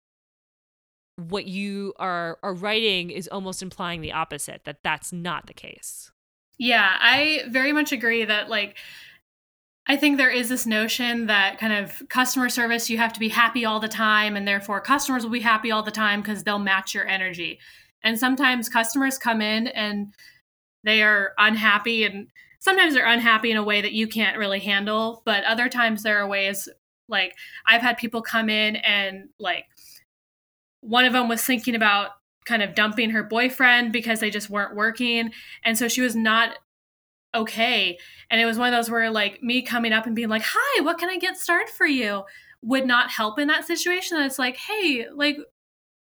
what 1.18 1.46
you 1.46 1.94
are 1.98 2.38
are 2.44 2.54
writing 2.54 3.10
is 3.10 3.28
almost 3.28 3.62
implying 3.62 4.02
the 4.02 4.12
opposite 4.12 4.62
that 4.66 4.84
that's 4.84 5.14
not 5.14 5.48
the 5.48 5.54
case 5.54 6.12
yeah 6.58 6.98
i 7.00 7.42
very 7.50 7.72
much 7.72 7.92
agree 7.92 8.26
that 8.26 8.50
like 8.50 8.76
i 9.88 9.96
think 9.96 10.18
there 10.18 10.30
is 10.30 10.50
this 10.50 10.66
notion 10.66 11.28
that 11.28 11.58
kind 11.58 11.74
of 11.74 12.02
customer 12.10 12.50
service 12.50 12.90
you 12.90 12.98
have 12.98 13.14
to 13.14 13.20
be 13.20 13.30
happy 13.30 13.66
all 13.66 13.80
the 13.80 13.88
time 13.88 14.36
and 14.36 14.48
therefore 14.48 14.82
customers 14.82 15.24
will 15.24 15.32
be 15.32 15.40
happy 15.40 15.72
all 15.72 15.84
the 15.84 15.92
time 15.92 16.22
because 16.22 16.44
they'll 16.44 16.60
match 16.60 16.94
your 16.94 17.08
energy 17.08 17.60
and 18.04 18.20
sometimes 18.20 18.70
customers 18.70 19.18
come 19.18 19.42
in 19.42 19.68
and 19.68 20.14
they 20.84 21.02
are 21.02 21.34
unhappy 21.38 22.04
and 22.04 22.28
sometimes 22.60 22.94
they're 22.94 23.06
unhappy 23.08 23.52
in 23.52 23.58
a 23.58 23.64
way 23.64 23.82
that 23.82 23.94
you 23.94 24.08
can't 24.08 24.38
really 24.38 24.60
handle 24.60 25.22
but 25.26 25.44
other 25.44 25.70
times 25.70 26.04
there 26.04 26.20
are 26.20 26.28
ways 26.28 26.70
like 27.08 27.34
i've 27.68 27.82
had 27.82 27.98
people 27.98 28.22
come 28.22 28.50
in 28.50 28.76
and 28.78 29.30
like 29.40 29.66
one 30.82 31.06
of 31.06 31.14
them 31.14 31.28
was 31.28 31.44
thinking 31.44 31.76
about 31.76 32.12
kind 32.46 32.62
of 32.62 32.76
dumping 32.76 33.10
her 33.10 33.24
boyfriend 33.24 33.92
because 33.92 34.20
they 34.20 34.30
just 34.30 34.50
weren't 34.50 34.76
working. 34.76 35.32
And 35.64 35.78
so 35.78 35.88
she 35.88 36.02
was 36.02 36.16
not 36.16 36.58
okay. 37.36 37.98
And 38.30 38.42
it 38.42 38.46
was 38.46 38.58
one 38.58 38.74
of 38.74 38.78
those 38.78 38.90
where 38.90 39.10
like 39.12 39.44
me 39.44 39.62
coming 39.62 39.94
up 39.94 40.06
and 40.06 40.16
being 40.16 40.30
like, 40.30 40.44
"Hi, 40.46 40.82
what 40.82 40.98
can 40.98 41.10
I 41.10 41.18
get 41.18 41.38
started 41.38 41.70
for 41.70 41.86
you?" 41.86 42.24
would 42.62 42.88
not 42.88 43.12
help 43.12 43.38
in 43.38 43.48
that 43.48 43.66
situation. 43.66 44.20
It's 44.22 44.40
like, 44.40 44.58
"Hey, 44.58 45.08
like 45.14 45.38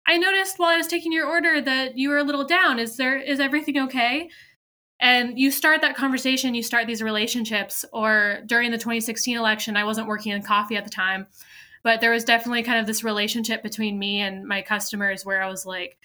I 0.08 0.18
noticed 0.18 0.60
while 0.60 0.70
I 0.70 0.78
was 0.78 0.88
taking 0.88 1.12
your 1.12 1.28
order 1.28 1.62
that 1.62 1.98
you 1.98 2.10
were 2.10 2.18
a 2.18 2.24
little 2.24 2.46
down. 2.46 2.80
Is 2.80 2.98
there 2.98 3.18
is 3.18 3.40
everything 3.40 3.78
okay?" 3.80 4.30
And 5.02 5.40
you 5.40 5.50
start 5.50 5.82
that 5.82 5.96
conversation, 5.96 6.54
you 6.54 6.62
start 6.64 6.86
these 6.88 7.02
relationships. 7.02 7.84
Or 7.92 8.42
during 8.46 8.70
the 8.72 8.78
2016 8.78 9.36
election, 9.36 9.76
I 9.76 9.84
wasn't 9.84 10.08
working 10.08 10.32
in 10.32 10.44
coffee 10.44 10.78
at 10.78 10.84
the 10.86 10.92
time. 10.92 11.26
But 11.84 12.02
there 12.02 12.12
was 12.12 12.24
definitely 12.24 12.64
kind 12.64 12.80
of 12.80 12.86
this 12.86 13.04
relationship 13.04 13.64
between 13.64 13.98
me 13.98 14.22
and 14.22 14.46
my 14.46 14.62
customers 14.62 15.26
where 15.26 15.42
I 15.42 15.50
was 15.50 15.66
like, 15.66 15.98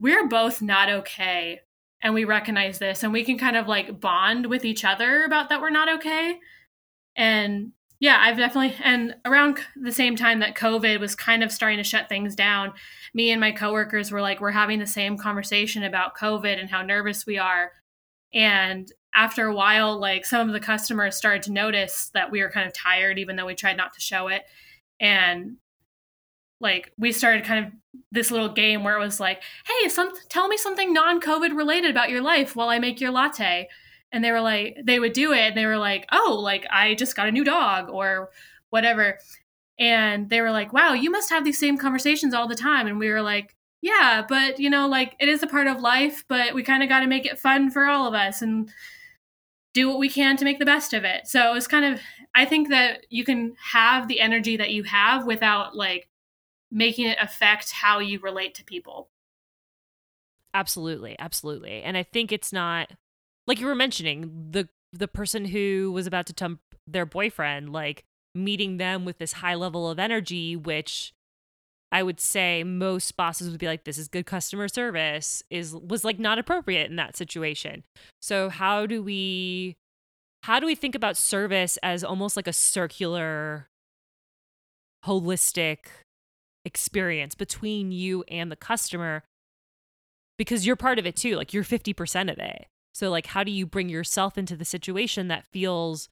we're 0.00 0.26
both 0.26 0.62
not 0.62 0.88
okay. 0.88 1.60
And 2.02 2.14
we 2.14 2.24
recognize 2.24 2.78
this 2.78 3.02
and 3.02 3.12
we 3.12 3.24
can 3.24 3.38
kind 3.38 3.56
of 3.56 3.68
like 3.68 4.00
bond 4.00 4.46
with 4.46 4.64
each 4.64 4.84
other 4.84 5.24
about 5.24 5.48
that 5.48 5.60
we're 5.60 5.70
not 5.70 5.88
okay. 5.88 6.38
And 7.16 7.72
yeah, 8.00 8.18
I've 8.20 8.36
definitely, 8.36 8.74
and 8.82 9.14
around 9.24 9.60
the 9.76 9.92
same 9.92 10.16
time 10.16 10.40
that 10.40 10.56
COVID 10.56 10.98
was 10.98 11.14
kind 11.14 11.44
of 11.44 11.52
starting 11.52 11.78
to 11.78 11.84
shut 11.84 12.08
things 12.08 12.34
down, 12.34 12.72
me 13.14 13.30
and 13.30 13.40
my 13.40 13.52
coworkers 13.52 14.10
were 14.10 14.20
like, 14.20 14.40
we're 14.40 14.50
having 14.50 14.80
the 14.80 14.86
same 14.88 15.16
conversation 15.16 15.84
about 15.84 16.16
COVID 16.16 16.58
and 16.58 16.68
how 16.68 16.82
nervous 16.82 17.24
we 17.24 17.38
are. 17.38 17.70
And 18.34 18.90
after 19.14 19.46
a 19.46 19.54
while, 19.54 20.00
like 20.00 20.26
some 20.26 20.48
of 20.48 20.52
the 20.52 20.58
customers 20.58 21.16
started 21.16 21.42
to 21.44 21.52
notice 21.52 22.10
that 22.14 22.32
we 22.32 22.42
were 22.42 22.50
kind 22.50 22.66
of 22.66 22.74
tired, 22.74 23.20
even 23.20 23.36
though 23.36 23.46
we 23.46 23.54
tried 23.54 23.76
not 23.76 23.92
to 23.92 24.00
show 24.00 24.26
it. 24.26 24.42
And 24.98 25.58
like 26.62 26.92
we 26.98 27.12
started 27.12 27.44
kind 27.44 27.66
of 27.66 27.72
this 28.10 28.30
little 28.30 28.48
game 28.48 28.84
where 28.84 28.96
it 28.96 29.00
was 29.00 29.20
like, 29.20 29.42
"Hey, 29.66 29.88
some 29.88 30.12
tell 30.28 30.48
me 30.48 30.56
something 30.56 30.92
non-COVID 30.92 31.56
related 31.56 31.90
about 31.90 32.10
your 32.10 32.22
life 32.22 32.56
while 32.56 32.68
I 32.68 32.78
make 32.78 33.00
your 33.00 33.10
latte." 33.10 33.68
And 34.12 34.22
they 34.24 34.30
were 34.32 34.40
like, 34.42 34.78
they 34.82 34.98
would 34.98 35.14
do 35.14 35.32
it, 35.32 35.40
and 35.40 35.56
they 35.56 35.66
were 35.66 35.78
like, 35.78 36.06
"Oh, 36.12 36.38
like 36.42 36.66
I 36.70 36.94
just 36.94 37.16
got 37.16 37.28
a 37.28 37.32
new 37.32 37.44
dog 37.44 37.88
or 37.90 38.30
whatever." 38.70 39.18
And 39.78 40.30
they 40.30 40.40
were 40.40 40.50
like, 40.52 40.72
"Wow, 40.72 40.92
you 40.94 41.10
must 41.10 41.30
have 41.30 41.44
these 41.44 41.58
same 41.58 41.78
conversations 41.78 42.34
all 42.34 42.48
the 42.48 42.54
time." 42.54 42.86
And 42.86 42.98
we 42.98 43.10
were 43.10 43.22
like, 43.22 43.56
"Yeah, 43.80 44.24
but 44.28 44.58
you 44.60 44.70
know, 44.70 44.86
like 44.88 45.14
it 45.20 45.28
is 45.28 45.42
a 45.42 45.46
part 45.46 45.66
of 45.66 45.80
life, 45.80 46.24
but 46.28 46.54
we 46.54 46.62
kind 46.62 46.82
of 46.82 46.88
got 46.88 47.00
to 47.00 47.06
make 47.06 47.26
it 47.26 47.38
fun 47.38 47.70
for 47.70 47.86
all 47.86 48.06
of 48.06 48.14
us 48.14 48.42
and 48.42 48.70
do 49.74 49.88
what 49.88 49.98
we 49.98 50.08
can 50.08 50.36
to 50.36 50.44
make 50.44 50.58
the 50.58 50.66
best 50.66 50.92
of 50.92 51.04
it." 51.04 51.26
So 51.26 51.50
it 51.50 51.54
was 51.54 51.66
kind 51.68 51.84
of 51.84 52.00
I 52.34 52.44
think 52.46 52.68
that 52.68 53.06
you 53.10 53.24
can 53.24 53.56
have 53.72 54.08
the 54.08 54.20
energy 54.20 54.56
that 54.56 54.70
you 54.70 54.84
have 54.84 55.26
without 55.26 55.76
like 55.76 56.08
making 56.72 57.06
it 57.06 57.18
affect 57.20 57.70
how 57.72 57.98
you 57.98 58.18
relate 58.18 58.54
to 58.56 58.64
people. 58.64 59.10
Absolutely, 60.54 61.16
absolutely. 61.18 61.82
And 61.82 61.96
I 61.96 62.02
think 62.02 62.32
it's 62.32 62.52
not 62.52 62.90
like 63.46 63.60
you 63.60 63.66
were 63.66 63.74
mentioning 63.74 64.48
the 64.50 64.68
the 64.92 65.08
person 65.08 65.46
who 65.46 65.90
was 65.92 66.06
about 66.06 66.26
to 66.26 66.32
dump 66.32 66.60
their 66.86 67.06
boyfriend, 67.06 67.72
like 67.72 68.04
meeting 68.34 68.76
them 68.76 69.04
with 69.04 69.18
this 69.18 69.34
high 69.34 69.54
level 69.54 69.88
of 69.88 69.98
energy, 69.98 70.56
which 70.56 71.12
I 71.90 72.02
would 72.02 72.20
say 72.20 72.64
most 72.64 73.16
bosses 73.16 73.50
would 73.50 73.60
be 73.60 73.66
like, 73.66 73.84
this 73.84 73.98
is 73.98 74.08
good 74.08 74.26
customer 74.26 74.68
service, 74.68 75.42
is 75.50 75.74
was 75.74 76.04
like 76.04 76.18
not 76.18 76.38
appropriate 76.38 76.90
in 76.90 76.96
that 76.96 77.16
situation. 77.16 77.84
So 78.20 78.48
how 78.48 78.86
do 78.86 79.02
we 79.02 79.76
how 80.42 80.58
do 80.58 80.66
we 80.66 80.74
think 80.74 80.94
about 80.94 81.16
service 81.16 81.78
as 81.82 82.02
almost 82.02 82.36
like 82.36 82.48
a 82.48 82.52
circular 82.52 83.68
holistic 85.04 85.78
experience 86.64 87.34
between 87.34 87.92
you 87.92 88.24
and 88.28 88.50
the 88.50 88.56
customer 88.56 89.24
because 90.38 90.66
you're 90.66 90.76
part 90.76 90.98
of 90.98 91.06
it 91.06 91.16
too. 91.16 91.36
Like 91.36 91.52
you're 91.52 91.64
50% 91.64 92.30
of 92.30 92.38
it. 92.38 92.66
So, 92.94 93.10
like, 93.10 93.26
how 93.26 93.42
do 93.42 93.50
you 93.50 93.66
bring 93.66 93.88
yourself 93.88 94.36
into 94.36 94.54
the 94.54 94.64
situation 94.64 95.28
that 95.28 95.46
feels 95.46 96.08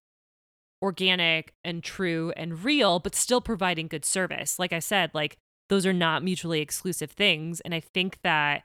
organic 0.83 1.53
and 1.63 1.83
true 1.83 2.33
and 2.37 2.65
real, 2.65 2.99
but 2.99 3.15
still 3.15 3.41
providing 3.41 3.87
good 3.87 4.05
service? 4.05 4.59
Like 4.59 4.73
I 4.73 4.79
said, 4.79 5.11
like, 5.13 5.37
those 5.69 5.85
are 5.85 5.93
not 5.93 6.25
mutually 6.25 6.61
exclusive 6.61 7.11
things. 7.11 7.61
And 7.61 7.75
I 7.75 7.81
think 7.81 8.19
that 8.23 8.63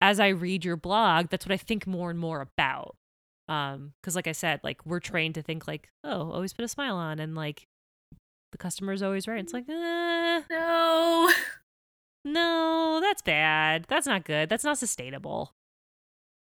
as 0.00 0.18
I 0.18 0.28
read 0.28 0.64
your 0.64 0.76
blog, 0.76 1.28
that's 1.30 1.46
what 1.46 1.52
I 1.52 1.56
think 1.56 1.86
more 1.86 2.10
and 2.10 2.18
more 2.18 2.40
about. 2.40 2.96
Um, 3.48 3.92
because 4.00 4.16
like 4.16 4.26
I 4.26 4.32
said, 4.32 4.60
like 4.64 4.84
we're 4.84 5.00
trained 5.00 5.36
to 5.36 5.42
think 5.42 5.68
like, 5.68 5.88
oh, 6.04 6.32
always 6.32 6.52
put 6.52 6.64
a 6.64 6.68
smile 6.68 6.96
on 6.96 7.18
and 7.20 7.34
like 7.34 7.68
the 8.52 8.58
customer 8.58 8.92
is 8.92 9.02
always 9.02 9.26
right. 9.26 9.40
It's 9.40 9.52
like, 9.52 9.68
eh, 9.68 10.42
no, 10.50 11.32
no, 12.24 13.00
that's 13.02 13.22
bad. 13.22 13.86
That's 13.88 14.06
not 14.06 14.24
good. 14.24 14.48
That's 14.48 14.64
not 14.64 14.78
sustainable. 14.78 15.54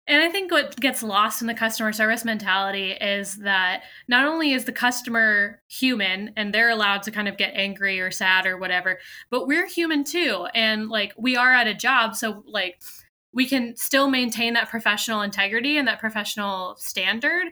And 0.09 0.21
I 0.21 0.29
think 0.31 0.51
what 0.51 0.75
gets 0.81 1.03
lost 1.03 1.43
in 1.43 1.47
the 1.47 1.55
customer 1.55 1.93
service 1.93 2.25
mentality 2.25 2.91
is 2.91 3.37
that 3.37 3.85
not 4.09 4.27
only 4.27 4.53
is 4.53 4.65
the 4.65 4.73
customer 4.73 5.63
human 5.69 6.33
and 6.37 6.53
they're 6.53 6.71
allowed 6.71 7.05
to 7.05 7.13
kind 7.13 7.29
of 7.29 7.37
get 7.37 7.53
angry 7.55 8.01
or 8.01 8.11
sad 8.11 8.45
or 8.45 8.59
whatever, 8.59 8.99
but 9.31 9.47
we're 9.47 9.69
human 9.69 10.03
too. 10.03 10.49
And 10.55 10.89
like 10.89 11.13
we 11.17 11.37
are 11.37 11.53
at 11.53 11.69
a 11.69 11.75
job. 11.75 12.17
So, 12.17 12.43
like, 12.47 12.83
we 13.33 13.47
can 13.47 13.77
still 13.77 14.11
maintain 14.11 14.55
that 14.55 14.69
professional 14.69 15.23
integrity 15.23 15.79
and 15.79 15.87
that 15.87 16.01
professional 16.01 16.75
standard. 16.77 17.47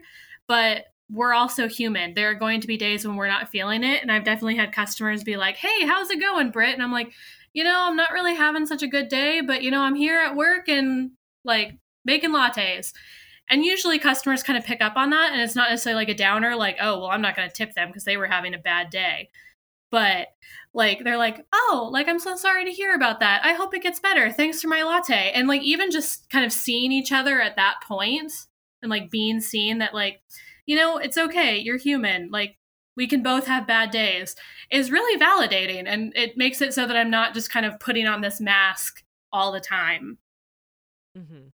But 0.47 0.87
we're 1.11 1.33
also 1.33 1.67
human. 1.67 2.13
There 2.13 2.29
are 2.29 2.35
going 2.35 2.61
to 2.61 2.67
be 2.67 2.77
days 2.77 3.05
when 3.05 3.17
we're 3.17 3.27
not 3.27 3.49
feeling 3.49 3.83
it. 3.83 4.01
And 4.01 4.11
I've 4.11 4.23
definitely 4.23 4.55
had 4.55 4.71
customers 4.71 5.23
be 5.23 5.35
like, 5.35 5.57
hey, 5.57 5.85
how's 5.85 6.09
it 6.09 6.21
going, 6.21 6.51
Britt? 6.51 6.73
And 6.73 6.81
I'm 6.81 6.91
like, 6.91 7.11
you 7.53 7.63
know, 7.63 7.85
I'm 7.87 7.97
not 7.97 8.11
really 8.11 8.35
having 8.35 8.65
such 8.65 8.81
a 8.81 8.87
good 8.87 9.09
day, 9.09 9.41
but, 9.41 9.61
you 9.61 9.71
know, 9.71 9.81
I'm 9.81 9.95
here 9.95 10.19
at 10.19 10.37
work 10.37 10.69
and 10.69 11.11
like 11.43 11.77
making 12.05 12.31
lattes. 12.31 12.93
And 13.49 13.65
usually 13.65 13.99
customers 13.99 14.43
kind 14.43 14.57
of 14.57 14.63
pick 14.63 14.79
up 14.81 14.95
on 14.95 15.09
that. 15.09 15.33
And 15.33 15.41
it's 15.41 15.55
not 15.55 15.69
necessarily 15.69 16.01
like 16.01 16.09
a 16.09 16.17
downer, 16.17 16.55
like, 16.55 16.77
oh, 16.79 16.99
well, 16.99 17.09
I'm 17.09 17.21
not 17.21 17.35
going 17.35 17.49
to 17.49 17.53
tip 17.53 17.73
them 17.73 17.89
because 17.89 18.05
they 18.05 18.15
were 18.15 18.27
having 18.27 18.53
a 18.53 18.59
bad 18.59 18.89
day. 18.89 19.29
But 19.89 20.29
like, 20.73 21.03
they're 21.03 21.17
like, 21.17 21.45
oh, 21.51 21.89
like, 21.91 22.07
I'm 22.07 22.19
so 22.19 22.37
sorry 22.37 22.63
to 22.63 22.71
hear 22.71 22.95
about 22.95 23.19
that. 23.19 23.41
I 23.43 23.51
hope 23.51 23.73
it 23.73 23.83
gets 23.83 23.99
better. 23.99 24.31
Thanks 24.31 24.61
for 24.61 24.69
my 24.69 24.83
latte. 24.83 25.33
And 25.35 25.49
like, 25.49 25.63
even 25.63 25.91
just 25.91 26.29
kind 26.29 26.45
of 26.45 26.53
seeing 26.53 26.93
each 26.93 27.11
other 27.11 27.41
at 27.41 27.57
that 27.57 27.81
point 27.85 28.31
and 28.81 28.89
like 28.89 29.11
being 29.11 29.41
seen 29.41 29.79
that, 29.79 29.93
like, 29.93 30.21
you 30.71 30.77
know, 30.77 30.99
it's 30.99 31.17
okay. 31.17 31.57
You're 31.57 31.75
human. 31.75 32.29
Like, 32.31 32.55
we 32.95 33.05
can 33.05 33.21
both 33.21 33.45
have 33.45 33.67
bad 33.67 33.91
days 33.91 34.37
is 34.71 34.89
really 34.89 35.21
validating. 35.21 35.83
And 35.85 36.15
it 36.15 36.37
makes 36.37 36.61
it 36.61 36.73
so 36.73 36.87
that 36.87 36.95
I'm 36.95 37.09
not 37.09 37.33
just 37.33 37.51
kind 37.51 37.65
of 37.65 37.77
putting 37.77 38.07
on 38.07 38.21
this 38.21 38.39
mask 38.39 39.03
all 39.33 39.51
the 39.51 39.59
time. 39.59 40.17
Mm-hmm. 41.17 41.49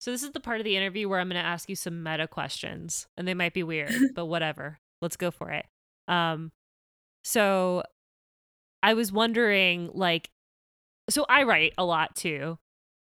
So, 0.00 0.10
this 0.10 0.24
is 0.24 0.32
the 0.32 0.40
part 0.40 0.58
of 0.58 0.64
the 0.64 0.76
interview 0.76 1.08
where 1.08 1.20
I'm 1.20 1.28
going 1.28 1.40
to 1.40 1.48
ask 1.48 1.68
you 1.68 1.76
some 1.76 2.02
meta 2.02 2.26
questions, 2.26 3.06
and 3.16 3.28
they 3.28 3.34
might 3.34 3.54
be 3.54 3.62
weird, 3.62 3.94
but 4.16 4.26
whatever. 4.26 4.80
Let's 5.00 5.16
go 5.16 5.30
for 5.30 5.52
it. 5.52 5.66
Um, 6.08 6.50
so, 7.22 7.84
I 8.82 8.94
was 8.94 9.12
wondering, 9.12 9.90
like, 9.94 10.28
so 11.08 11.24
I 11.28 11.44
write 11.44 11.74
a 11.78 11.84
lot 11.84 12.16
too. 12.16 12.58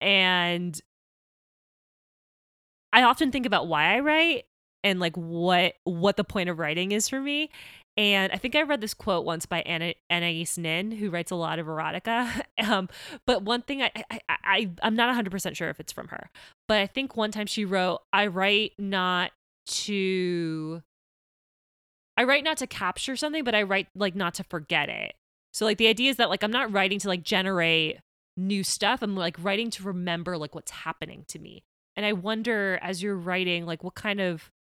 And 0.01 0.77
I 2.93 3.05
often 3.05 3.31
think 3.31 3.47
about 3.47 3.68
why 3.68 3.95
I 3.95 4.01
write 4.01 4.47
and 4.85 5.01
like 5.01 5.16
what 5.16 5.74
what 5.85 6.16
the 6.16 6.24
point 6.24 6.49
of 6.49 6.59
writing 6.59 6.93
is 6.93 7.09
for 7.09 7.20
me. 7.20 7.51
And 7.97 8.33
I 8.33 8.37
think 8.37 8.57
I 8.57 8.62
read 8.62 8.80
this 8.80 8.95
quote 8.95 9.26
once 9.26 9.45
by 9.45 9.61
Anna, 9.62 9.93
Anais 10.11 10.47
Nin, 10.57 10.93
who 10.93 11.11
writes 11.11 11.30
a 11.30 11.37
lot 11.37 11.59
of 11.59 11.66
erotica. 11.66 12.43
Um, 12.62 12.89
but 13.26 13.43
one 13.43 13.62
thing 13.62 13.83
I, 13.83 13.91
I, 14.09 14.20
I 14.28 14.70
I'm 14.83 14.95
not 14.95 15.09
100 15.09 15.30
percent 15.30 15.57
sure 15.57 15.68
if 15.68 15.80
it's 15.80 15.93
from 15.93 16.09
her, 16.09 16.30
but 16.68 16.78
I 16.78 16.87
think 16.87 17.16
one 17.16 17.33
time 17.33 17.47
she 17.47 17.64
wrote, 17.64 18.03
"I 18.12 18.28
write 18.28 18.74
not 18.78 19.33
to, 19.66 20.83
I 22.16 22.22
write 22.22 22.45
not 22.45 22.59
to 22.59 22.68
capture 22.68 23.16
something, 23.16 23.43
but 23.43 23.57
I 23.57 23.62
write 23.62 23.89
like 23.97 24.14
not 24.14 24.35
to 24.35 24.45
forget 24.45 24.89
it." 24.89 25.14
So 25.53 25.64
like 25.64 25.78
the 25.78 25.89
idea 25.89 26.11
is 26.11 26.18
that 26.18 26.30
like 26.30 26.45
I'm 26.45 26.53
not 26.53 26.72
writing 26.72 27.01
to 27.01 27.09
like 27.09 27.24
generate 27.24 27.99
new 28.37 28.62
stuff. 28.62 29.03
I'm 29.03 29.16
like 29.16 29.37
writing 29.41 29.70
to 29.70 29.83
remember 29.83 30.39
like 30.39 30.55
what's 30.55 30.70
happening 30.70 31.24
to 31.28 31.41
me. 31.41 31.64
And 31.97 32.07
I 32.07 32.12
wonder 32.12 32.78
as 32.80 33.03
you're 33.03 33.16
writing, 33.16 33.66
like 33.66 33.83
what 33.83 33.97
kind 33.97 34.20
of 34.20 34.51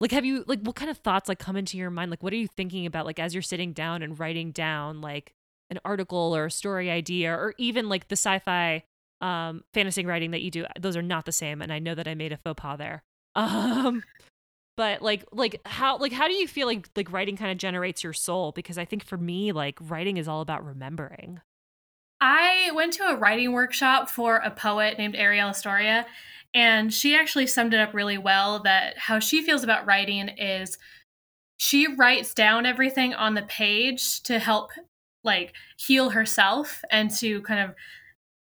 like 0.00 0.12
have 0.12 0.24
you 0.24 0.44
like 0.46 0.60
what 0.60 0.76
kind 0.76 0.90
of 0.90 0.98
thoughts 0.98 1.28
like 1.28 1.38
come 1.38 1.56
into 1.56 1.76
your 1.76 1.90
mind? 1.90 2.10
Like 2.10 2.22
what 2.22 2.32
are 2.32 2.36
you 2.36 2.48
thinking 2.48 2.86
about 2.86 3.06
like 3.06 3.18
as 3.18 3.34
you're 3.34 3.42
sitting 3.42 3.72
down 3.72 4.02
and 4.02 4.18
writing 4.18 4.52
down 4.52 5.00
like 5.00 5.34
an 5.70 5.78
article 5.84 6.34
or 6.34 6.46
a 6.46 6.50
story 6.50 6.90
idea 6.90 7.32
or 7.32 7.54
even 7.58 7.88
like 7.88 8.08
the 8.08 8.16
sci-fi 8.16 8.84
um 9.20 9.64
fantasy 9.74 10.06
writing 10.06 10.30
that 10.30 10.42
you 10.42 10.50
do? 10.50 10.66
Those 10.78 10.96
are 10.96 11.02
not 11.02 11.24
the 11.24 11.32
same 11.32 11.60
and 11.60 11.72
i 11.72 11.78
know 11.78 11.94
that 11.94 12.06
i 12.06 12.14
made 12.14 12.32
a 12.32 12.36
faux 12.36 12.60
pas 12.60 12.78
there. 12.78 13.02
Um 13.34 14.02
but 14.76 15.02
like 15.02 15.24
like 15.32 15.60
how 15.66 15.98
like 15.98 16.12
how 16.12 16.28
do 16.28 16.34
you 16.34 16.46
feel 16.46 16.68
like 16.68 16.88
like 16.96 17.12
writing 17.12 17.36
kind 17.36 17.50
of 17.50 17.58
generates 17.58 18.04
your 18.04 18.12
soul? 18.12 18.52
Because 18.52 18.78
i 18.78 18.84
think 18.84 19.04
for 19.04 19.18
me 19.18 19.52
like 19.52 19.76
writing 19.80 20.16
is 20.16 20.28
all 20.28 20.40
about 20.40 20.64
remembering. 20.64 21.40
I 22.20 22.72
went 22.74 22.94
to 22.94 23.04
a 23.04 23.16
writing 23.16 23.52
workshop 23.52 24.08
for 24.08 24.36
a 24.36 24.50
poet 24.50 24.96
named 24.98 25.16
ariel 25.16 25.50
astoria 25.50 26.06
and 26.54 26.92
she 26.92 27.14
actually 27.14 27.46
summed 27.46 27.74
it 27.74 27.80
up 27.80 27.94
really 27.94 28.18
well 28.18 28.60
that 28.62 28.96
how 28.96 29.18
she 29.18 29.42
feels 29.42 29.62
about 29.62 29.86
writing 29.86 30.28
is 30.28 30.78
she 31.58 31.86
writes 31.94 32.32
down 32.34 32.64
everything 32.64 33.14
on 33.14 33.34
the 33.34 33.42
page 33.42 34.22
to 34.22 34.38
help 34.38 34.70
like 35.24 35.52
heal 35.76 36.10
herself 36.10 36.82
and 36.90 37.10
to 37.10 37.42
kind 37.42 37.60
of 37.60 37.74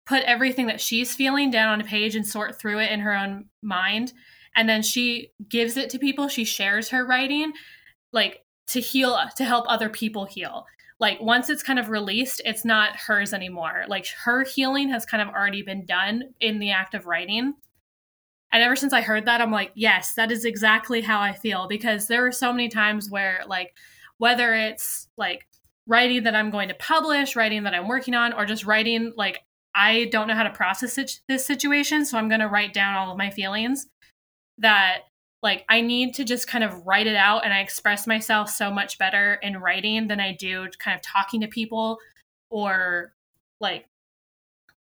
put 0.06 0.22
everything 0.22 0.66
that 0.66 0.80
she's 0.80 1.14
feeling 1.14 1.50
down 1.50 1.68
on 1.68 1.80
a 1.80 1.84
page 1.84 2.16
and 2.16 2.26
sort 2.26 2.58
through 2.58 2.78
it 2.78 2.90
in 2.90 3.00
her 3.00 3.14
own 3.14 3.46
mind. 3.62 4.12
And 4.54 4.68
then 4.68 4.82
she 4.82 5.30
gives 5.48 5.76
it 5.76 5.90
to 5.90 5.98
people. 5.98 6.28
She 6.28 6.44
shares 6.44 6.88
her 6.90 7.04
writing 7.04 7.52
like 8.12 8.44
to 8.68 8.80
heal 8.80 9.18
to 9.36 9.44
help 9.44 9.64
other 9.68 9.88
people 9.88 10.24
heal. 10.24 10.64
Like 11.00 11.20
once 11.20 11.50
it's 11.50 11.62
kind 11.62 11.78
of 11.78 11.88
released 11.88 12.40
it's 12.44 12.64
not 12.64 12.96
hers 12.96 13.32
anymore. 13.32 13.84
Like 13.88 14.06
her 14.24 14.44
healing 14.44 14.88
has 14.90 15.04
kind 15.04 15.22
of 15.22 15.34
already 15.34 15.62
been 15.62 15.84
done 15.84 16.34
in 16.40 16.58
the 16.58 16.70
act 16.70 16.94
of 16.94 17.06
writing 17.06 17.54
and 18.52 18.62
ever 18.62 18.76
since 18.76 18.92
I 18.92 19.00
heard 19.00 19.26
that, 19.26 19.40
I'm 19.40 19.50
like, 19.50 19.72
yes, 19.74 20.14
that 20.14 20.30
is 20.30 20.44
exactly 20.44 21.00
how 21.00 21.20
I 21.20 21.32
feel 21.32 21.66
because 21.68 22.06
there 22.06 22.26
are 22.26 22.32
so 22.32 22.52
many 22.52 22.68
times 22.68 23.10
where, 23.10 23.42
like, 23.46 23.74
whether 24.18 24.54
it's 24.54 25.08
like 25.16 25.46
writing 25.86 26.24
that 26.24 26.36
I'm 26.36 26.50
going 26.50 26.68
to 26.68 26.74
publish, 26.74 27.34
writing 27.34 27.64
that 27.64 27.74
I'm 27.74 27.88
working 27.88 28.14
on, 28.14 28.32
or 28.32 28.44
just 28.44 28.64
writing, 28.64 29.12
like, 29.16 29.40
I 29.74 30.04
don't 30.12 30.28
know 30.28 30.34
how 30.34 30.42
to 30.42 30.50
process 30.50 30.98
it, 30.98 31.20
this 31.28 31.46
situation. 31.46 32.04
So 32.04 32.18
I'm 32.18 32.28
going 32.28 32.40
to 32.40 32.48
write 32.48 32.74
down 32.74 32.96
all 32.96 33.12
of 33.12 33.18
my 33.18 33.30
feelings 33.30 33.86
that, 34.58 34.98
like, 35.42 35.64
I 35.68 35.80
need 35.80 36.14
to 36.14 36.24
just 36.24 36.46
kind 36.46 36.62
of 36.62 36.86
write 36.86 37.06
it 37.06 37.16
out. 37.16 37.44
And 37.44 37.52
I 37.52 37.60
express 37.60 38.06
myself 38.06 38.50
so 38.50 38.70
much 38.70 38.98
better 38.98 39.34
in 39.42 39.56
writing 39.56 40.08
than 40.08 40.20
I 40.20 40.36
do 40.38 40.68
kind 40.78 40.94
of 40.94 41.02
talking 41.02 41.40
to 41.40 41.48
people 41.48 41.98
or 42.52 43.14
like 43.60 43.86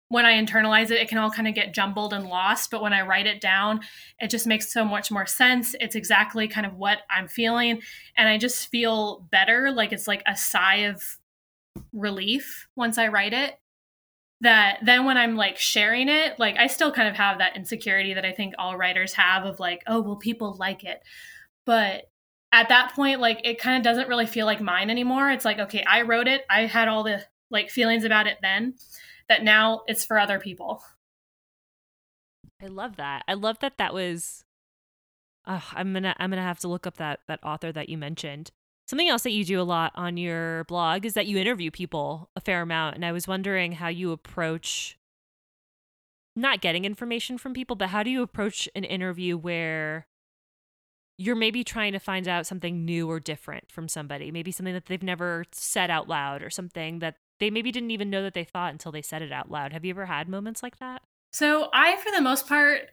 when 0.09 0.25
I 0.25 0.33
internalize 0.33 0.89
it, 0.91 0.99
it 0.99 1.07
can 1.07 1.19
all 1.19 1.29
kind 1.29 1.47
of 1.47 1.53
get 1.53 1.73
jumbled 1.73 2.13
and 2.13 2.27
lost. 2.27 2.71
But 2.71 2.81
when 2.81 2.93
I 2.93 3.03
write 3.03 3.27
it 3.27 3.39
down, 3.39 3.81
it 4.19 4.29
just 4.29 4.47
makes 4.47 4.73
so 4.73 4.83
much 4.83 5.11
more 5.11 5.27
sense. 5.27 5.75
It's 5.79 5.95
exactly 5.95 6.47
kind 6.47 6.65
of 6.65 6.75
what 6.75 6.99
I'm 7.09 7.27
feeling. 7.27 7.81
And 8.17 8.27
I 8.27 8.39
just 8.39 8.69
feel 8.69 9.27
better. 9.31 9.71
Like 9.71 9.93
it's 9.93 10.07
like 10.07 10.23
a 10.27 10.35
sigh 10.35 10.77
of 10.77 11.03
relief 11.93 12.67
once 12.75 12.97
I 12.97 13.07
write 13.07 13.33
it 13.33 13.59
that 14.41 14.79
then 14.83 15.05
when 15.05 15.17
I'm 15.17 15.35
like 15.35 15.57
sharing 15.57 16.09
it, 16.09 16.39
like 16.39 16.57
I 16.57 16.67
still 16.67 16.91
kind 16.91 17.07
of 17.07 17.15
have 17.15 17.37
that 17.37 17.55
insecurity 17.55 18.15
that 18.15 18.25
I 18.25 18.31
think 18.31 18.55
all 18.57 18.77
writers 18.77 19.13
have 19.13 19.45
of 19.45 19.59
like, 19.59 19.83
oh, 19.85 20.01
will 20.01 20.15
people 20.15 20.55
like 20.57 20.83
it? 20.83 21.03
But 21.65 22.09
at 22.51 22.69
that 22.69 22.93
point, 22.95 23.19
like 23.19 23.41
it 23.43 23.59
kind 23.59 23.77
of 23.77 23.83
doesn't 23.83 24.07
really 24.07 24.25
feel 24.25 24.47
like 24.47 24.61
mine 24.61 24.89
anymore. 24.89 25.29
It's 25.29 25.45
like, 25.45 25.59
okay, 25.59 25.83
I 25.83 26.01
wrote 26.01 26.27
it. 26.27 26.45
I 26.49 26.65
had 26.65 26.87
all 26.87 27.03
the 27.03 27.23
like 27.51 27.69
feelings 27.69 28.05
about 28.05 28.25
it 28.25 28.37
then 28.41 28.73
that 29.29 29.43
now 29.43 29.81
it's 29.87 30.05
for 30.05 30.19
other 30.19 30.39
people. 30.39 30.83
I 32.61 32.67
love 32.67 32.97
that. 32.97 33.23
I 33.27 33.35
love 33.35 33.59
that 33.59 33.77
that 33.77 33.93
was 33.93 34.43
I'm 35.45 35.93
gonna 35.93 36.15
I'm 36.17 36.29
gonna 36.29 36.41
have 36.41 36.59
to 36.59 36.67
look 36.67 36.85
up 36.85 36.97
that 36.97 37.21
that 37.27 37.43
author 37.43 37.71
that 37.71 37.89
you 37.89 37.97
mentioned. 37.97 38.51
Something 38.87 39.09
else 39.09 39.23
that 39.23 39.31
you 39.31 39.45
do 39.45 39.61
a 39.61 39.63
lot 39.63 39.91
on 39.95 40.17
your 40.17 40.63
blog 40.65 41.05
is 41.05 41.13
that 41.13 41.27
you 41.27 41.37
interview 41.37 41.71
people 41.71 42.29
a 42.35 42.41
fair 42.41 42.61
amount, 42.61 42.95
and 42.95 43.05
I 43.05 43.11
was 43.11 43.27
wondering 43.27 43.73
how 43.73 43.87
you 43.87 44.11
approach 44.11 44.97
not 46.35 46.61
getting 46.61 46.85
information 46.85 47.37
from 47.37 47.53
people, 47.53 47.75
but 47.75 47.89
how 47.89 48.03
do 48.03 48.09
you 48.09 48.21
approach 48.21 48.67
an 48.75 48.83
interview 48.83 49.37
where 49.37 50.07
you're 51.17 51.35
maybe 51.35 51.63
trying 51.63 51.91
to 51.91 51.99
find 51.99 52.27
out 52.27 52.47
something 52.47 52.85
new 52.85 53.09
or 53.09 53.19
different 53.19 53.69
from 53.69 53.87
somebody, 53.87 54.31
maybe 54.31 54.51
something 54.51 54.73
that 54.73 54.85
they've 54.85 55.03
never 55.03 55.43
said 55.51 55.91
out 55.91 56.07
loud 56.07 56.41
or 56.41 56.49
something 56.49 56.99
that 56.99 57.15
they 57.39 57.49
maybe 57.49 57.71
didn't 57.71 57.91
even 57.91 58.09
know 58.09 58.23
that 58.23 58.33
they 58.33 58.43
thought 58.43 58.71
until 58.71 58.91
they 58.91 59.01
said 59.01 59.21
it 59.21 59.31
out 59.31 59.49
loud. 59.49 59.73
Have 59.73 59.85
you 59.85 59.91
ever 59.91 60.05
had 60.05 60.27
moments 60.27 60.61
like 60.61 60.79
that? 60.79 61.01
So, 61.31 61.69
I, 61.73 61.95
for 61.97 62.11
the 62.11 62.21
most 62.21 62.47
part, 62.47 62.89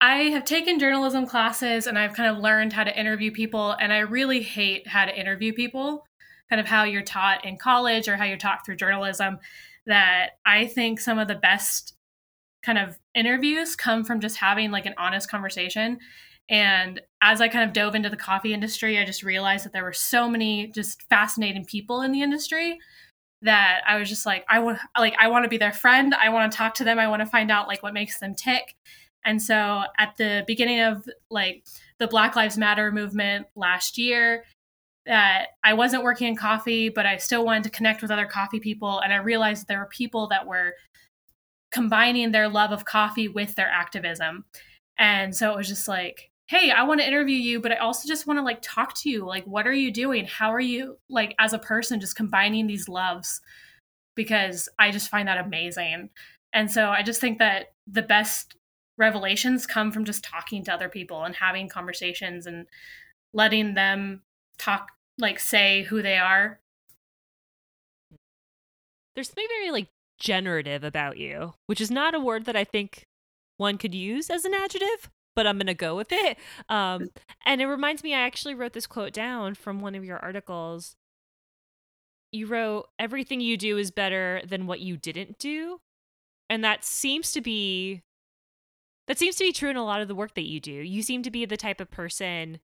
I 0.00 0.24
have 0.30 0.44
taken 0.44 0.78
journalism 0.78 1.26
classes 1.26 1.86
and 1.86 1.98
I've 1.98 2.14
kind 2.14 2.34
of 2.34 2.42
learned 2.42 2.72
how 2.72 2.84
to 2.84 2.98
interview 2.98 3.30
people, 3.30 3.72
and 3.72 3.92
I 3.92 4.00
really 4.00 4.42
hate 4.42 4.88
how 4.88 5.04
to 5.04 5.18
interview 5.18 5.52
people, 5.52 6.06
kind 6.48 6.60
of 6.60 6.66
how 6.66 6.84
you're 6.84 7.02
taught 7.02 7.44
in 7.44 7.56
college 7.56 8.08
or 8.08 8.16
how 8.16 8.24
you're 8.24 8.36
taught 8.36 8.64
through 8.64 8.76
journalism. 8.76 9.38
That 9.86 10.30
I 10.46 10.66
think 10.66 11.00
some 11.00 11.18
of 11.18 11.28
the 11.28 11.34
best 11.34 11.94
kind 12.64 12.78
of 12.78 12.98
interviews 13.14 13.74
come 13.74 14.04
from 14.04 14.20
just 14.20 14.36
having 14.36 14.70
like 14.70 14.86
an 14.86 14.94
honest 14.96 15.28
conversation. 15.28 15.98
And 16.48 17.00
as 17.20 17.40
I 17.40 17.48
kind 17.48 17.68
of 17.68 17.72
dove 17.72 17.94
into 17.94 18.10
the 18.10 18.16
coffee 18.16 18.54
industry, 18.54 18.98
I 18.98 19.04
just 19.04 19.22
realized 19.22 19.64
that 19.64 19.72
there 19.72 19.84
were 19.84 19.92
so 19.92 20.28
many 20.28 20.68
just 20.68 21.02
fascinating 21.08 21.64
people 21.64 22.02
in 22.02 22.12
the 22.12 22.22
industry 22.22 22.78
that 23.42 23.80
I 23.86 23.98
was 23.98 24.08
just 24.08 24.24
like, 24.24 24.44
I 24.48 24.60
want 24.60 24.78
like 24.98 25.14
I 25.20 25.28
want 25.28 25.44
to 25.44 25.48
be 25.48 25.58
their 25.58 25.72
friend. 25.72 26.14
I 26.14 26.28
want 26.30 26.50
to 26.50 26.56
talk 26.56 26.74
to 26.74 26.84
them. 26.84 26.98
I 26.98 27.08
want 27.08 27.20
to 27.20 27.26
find 27.26 27.50
out 27.50 27.68
like 27.68 27.82
what 27.82 27.94
makes 27.94 28.18
them 28.18 28.34
tick. 28.34 28.74
And 29.24 29.40
so 29.40 29.82
at 29.98 30.16
the 30.16 30.44
beginning 30.46 30.80
of 30.80 31.08
like 31.30 31.64
the 31.98 32.08
Black 32.08 32.34
Lives 32.34 32.58
Matter 32.58 32.90
movement 32.90 33.46
last 33.54 33.98
year, 33.98 34.44
that 35.06 35.48
I 35.64 35.74
wasn't 35.74 36.04
working 36.04 36.28
in 36.28 36.36
coffee, 36.36 36.88
but 36.88 37.06
I 37.06 37.16
still 37.16 37.44
wanted 37.44 37.64
to 37.64 37.70
connect 37.70 38.02
with 38.02 38.10
other 38.10 38.26
coffee 38.26 38.60
people. 38.60 39.00
And 39.00 39.12
I 39.12 39.16
realized 39.16 39.66
there 39.66 39.78
were 39.78 39.86
people 39.86 40.28
that 40.28 40.46
were 40.46 40.74
combining 41.72 42.32
their 42.32 42.48
love 42.48 42.70
of 42.70 42.84
coffee 42.84 43.28
with 43.28 43.54
their 43.54 43.68
activism. 43.68 44.44
And 44.98 45.34
so 45.34 45.52
it 45.52 45.56
was 45.56 45.68
just 45.68 45.88
like, 45.88 46.31
hey, 46.52 46.70
I 46.70 46.82
want 46.82 47.00
to 47.00 47.06
interview 47.06 47.36
you, 47.36 47.60
but 47.60 47.72
I 47.72 47.76
also 47.76 48.06
just 48.06 48.26
want 48.26 48.38
to 48.38 48.44
like 48.44 48.58
talk 48.60 48.94
to 48.96 49.08
you. 49.08 49.24
Like, 49.24 49.44
what 49.44 49.66
are 49.66 49.72
you 49.72 49.90
doing? 49.90 50.26
How 50.26 50.52
are 50.52 50.60
you, 50.60 50.98
like, 51.08 51.34
as 51.38 51.54
a 51.54 51.58
person, 51.58 51.98
just 51.98 52.14
combining 52.14 52.66
these 52.66 52.90
loves? 52.90 53.40
Because 54.14 54.68
I 54.78 54.90
just 54.90 55.08
find 55.08 55.28
that 55.28 55.42
amazing. 55.42 56.10
And 56.52 56.70
so 56.70 56.90
I 56.90 57.02
just 57.02 57.22
think 57.22 57.38
that 57.38 57.72
the 57.86 58.02
best 58.02 58.56
revelations 58.98 59.66
come 59.66 59.90
from 59.90 60.04
just 60.04 60.22
talking 60.22 60.62
to 60.64 60.74
other 60.74 60.90
people 60.90 61.24
and 61.24 61.34
having 61.34 61.70
conversations 61.70 62.46
and 62.46 62.66
letting 63.32 63.72
them 63.72 64.20
talk 64.58 64.90
like 65.18 65.40
say 65.40 65.82
who 65.84 66.02
they 66.02 66.18
are 66.18 66.60
there's 69.14 69.28
something 69.28 69.46
very 69.48 69.70
like 69.70 69.88
generative 70.18 70.84
about 70.84 71.16
you 71.16 71.54
which 71.66 71.80
is 71.80 71.90
not 71.90 72.14
a 72.14 72.20
word 72.20 72.44
that 72.44 72.54
i 72.54 72.64
think 72.64 73.06
one 73.56 73.78
could 73.78 73.94
use 73.94 74.28
as 74.30 74.44
an 74.44 74.54
adjective 74.54 75.10
but 75.34 75.46
i'm 75.46 75.58
gonna 75.58 75.74
go 75.74 75.96
with 75.96 76.12
it 76.12 76.38
um, 76.68 77.08
and 77.44 77.60
it 77.60 77.66
reminds 77.66 78.02
me 78.02 78.14
i 78.14 78.20
actually 78.20 78.54
wrote 78.54 78.72
this 78.72 78.86
quote 78.86 79.12
down 79.12 79.54
from 79.54 79.80
one 79.80 79.94
of 79.94 80.04
your 80.04 80.18
articles 80.18 80.96
you 82.30 82.46
wrote 82.46 82.88
everything 82.98 83.40
you 83.40 83.56
do 83.56 83.76
is 83.76 83.90
better 83.90 84.40
than 84.46 84.66
what 84.66 84.80
you 84.80 84.96
didn't 84.96 85.38
do 85.38 85.80
and 86.48 86.62
that 86.62 86.84
seems 86.84 87.32
to 87.32 87.40
be 87.40 88.02
that 89.08 89.18
seems 89.18 89.36
to 89.36 89.44
be 89.44 89.52
true 89.52 89.70
in 89.70 89.76
a 89.76 89.84
lot 89.84 90.00
of 90.00 90.08
the 90.08 90.14
work 90.14 90.34
that 90.34 90.48
you 90.48 90.60
do. 90.60 90.70
You 90.70 91.02
seem 91.02 91.22
to 91.22 91.30
be 91.30 91.44
the 91.44 91.56
type 91.56 91.80
of 91.80 91.90
person 91.90 92.60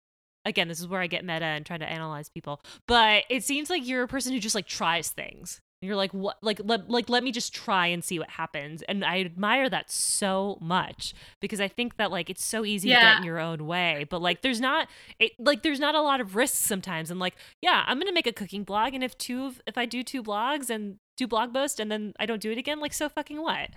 again, 0.44 0.68
this 0.68 0.80
is 0.80 0.88
where 0.88 1.02
I 1.02 1.08
get 1.08 1.26
meta 1.26 1.46
and 1.46 1.66
try 1.66 1.78
to 1.78 1.90
analyze 1.90 2.30
people. 2.30 2.62
But 2.88 3.24
it 3.30 3.44
seems 3.44 3.70
like 3.70 3.88
you're 3.88 4.04
a 4.04 4.08
person 4.08 4.32
who 4.32 4.40
just 4.40 4.56
like 4.56 4.68
tries 4.68 5.10
things. 5.10 5.62
You're 5.86 5.96
like 5.96 6.14
what 6.14 6.38
like 6.42 6.60
let 6.64 6.90
like 6.90 7.10
let 7.10 7.24
me 7.24 7.32
just 7.32 7.54
try 7.54 7.88
and 7.88 8.04
see 8.04 8.20
what 8.20 8.30
happens. 8.30 8.82
And 8.84 9.06
I 9.06 9.22
admire 9.22 9.70
that 9.70 9.92
so 9.92 10.58
much 10.62 11.14
because 11.40 11.62
I 11.62 11.68
think 11.68 11.98
that 11.98 12.12
like 12.12 12.30
it's 12.30 12.44
so 12.44 12.66
easy 12.66 12.90
yeah. 12.90 13.00
to 13.00 13.06
get 13.06 13.18
in 13.20 13.24
your 13.24 13.40
own 13.40 13.66
way. 13.66 14.06
But 14.10 14.22
like 14.22 14.42
there's 14.42 14.62
not 14.62 14.88
it 15.20 15.34
like 15.40 15.64
there's 15.64 15.80
not 15.80 15.96
a 15.96 16.02
lot 16.02 16.22
of 16.22 16.36
risks 16.36 16.58
sometimes. 16.58 17.12
And 17.12 17.20
like, 17.20 17.36
yeah, 17.62 17.84
I'm 17.88 18.00
gonna 18.00 18.12
make 18.12 18.28
a 18.28 18.34
cooking 18.34 18.64
blog 18.64 18.94
and 18.94 19.04
if 19.04 19.18
two 19.18 19.46
of 19.46 19.62
if 19.68 19.78
I 19.78 19.86
do 19.86 20.04
two 20.04 20.24
blogs 20.24 20.70
and 20.70 20.98
do 21.18 21.28
blog 21.28 21.54
post 21.54 21.80
and 21.80 21.92
then 21.92 22.14
I 22.20 22.26
don't 22.26 22.42
do 22.42 22.52
it 22.52 22.58
again, 22.58 22.80
like 22.80 22.94
so 22.94 23.10
fucking 23.10 23.42
what? 23.42 23.70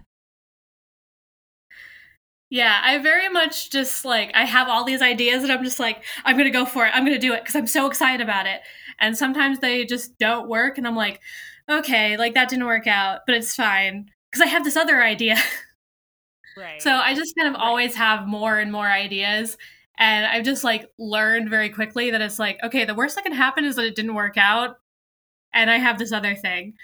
Yeah, 2.50 2.80
I 2.82 2.98
very 2.98 3.28
much 3.28 3.70
just 3.70 4.04
like 4.06 4.30
I 4.34 4.44
have 4.46 4.68
all 4.68 4.84
these 4.84 5.02
ideas 5.02 5.42
and 5.42 5.52
I'm 5.52 5.62
just 5.62 5.78
like 5.78 6.02
I'm 6.24 6.36
going 6.36 6.50
to 6.50 6.50
go 6.50 6.64
for 6.64 6.86
it. 6.86 6.92
I'm 6.94 7.04
going 7.04 7.18
to 7.18 7.20
do 7.20 7.34
it 7.34 7.44
cuz 7.44 7.54
I'm 7.54 7.66
so 7.66 7.86
excited 7.86 8.22
about 8.22 8.46
it. 8.46 8.62
And 9.00 9.16
sometimes 9.16 9.58
they 9.58 9.84
just 9.84 10.18
don't 10.18 10.48
work 10.48 10.78
and 10.78 10.86
I'm 10.86 10.96
like, 10.96 11.20
okay, 11.68 12.16
like 12.16 12.34
that 12.34 12.48
didn't 12.48 12.66
work 12.66 12.86
out, 12.86 13.20
but 13.26 13.34
it's 13.34 13.54
fine 13.54 14.10
cuz 14.32 14.42
I 14.42 14.46
have 14.46 14.64
this 14.64 14.76
other 14.76 15.02
idea. 15.02 15.36
Right. 16.56 16.82
so 16.82 16.90
I 16.90 17.14
just 17.14 17.36
kind 17.36 17.46
of 17.46 17.54
right. 17.54 17.64
always 17.64 17.94
have 17.94 18.26
more 18.26 18.58
and 18.58 18.72
more 18.72 18.88
ideas 18.88 19.56
and 19.98 20.26
I've 20.26 20.44
just 20.44 20.64
like 20.64 20.90
learned 20.98 21.50
very 21.50 21.68
quickly 21.70 22.10
that 22.10 22.20
it's 22.20 22.38
like, 22.38 22.58
okay, 22.62 22.84
the 22.84 22.94
worst 22.94 23.16
that 23.16 23.24
can 23.24 23.32
happen 23.32 23.64
is 23.64 23.76
that 23.76 23.84
it 23.84 23.96
didn't 23.96 24.14
work 24.14 24.36
out 24.36 24.78
and 25.52 25.70
I 25.70 25.78
have 25.78 25.98
this 25.98 26.12
other 26.12 26.34
thing. 26.36 26.74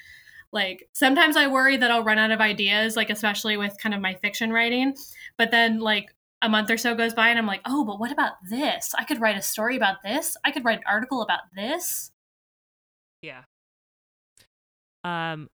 Like 0.52 0.88
sometimes 0.92 1.36
I 1.36 1.46
worry 1.46 1.76
that 1.76 1.90
I'll 1.90 2.04
run 2.04 2.18
out 2.18 2.32
of 2.32 2.40
ideas, 2.40 2.96
like 2.96 3.10
especially 3.10 3.56
with 3.56 3.76
kind 3.80 3.94
of 3.94 4.00
my 4.00 4.14
fiction 4.14 4.52
writing. 4.52 4.96
But 5.38 5.52
then 5.52 5.78
like 5.78 6.14
a 6.42 6.48
month 6.48 6.70
or 6.70 6.76
so 6.76 6.94
goes 6.94 7.14
by 7.14 7.28
and 7.28 7.38
I'm 7.38 7.46
like, 7.46 7.62
oh, 7.64 7.84
but 7.84 8.00
what 8.00 8.12
about 8.12 8.34
this? 8.48 8.94
I 8.98 9.04
could 9.04 9.20
write 9.20 9.36
a 9.36 9.42
story 9.42 9.76
about 9.76 10.02
this. 10.02 10.36
I 10.44 10.50
could 10.50 10.64
write 10.64 10.78
an 10.78 10.84
article 10.86 11.22
about 11.22 11.42
this. 11.54 12.10
Yeah. 13.22 13.42
Um 15.04 15.48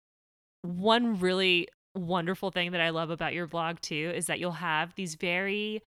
one 0.62 1.18
really 1.18 1.68
wonderful 1.94 2.51
thing 2.51 2.72
that 2.72 2.80
I 2.80 2.90
love 2.90 3.11
about 3.11 3.32
your 3.34 3.47
blog 3.47 3.80
too 3.80 4.12
is 4.14 4.26
that 4.26 4.38
you'll 4.38 4.53
have 4.53 4.94
these 4.94 5.14
very 5.14 5.82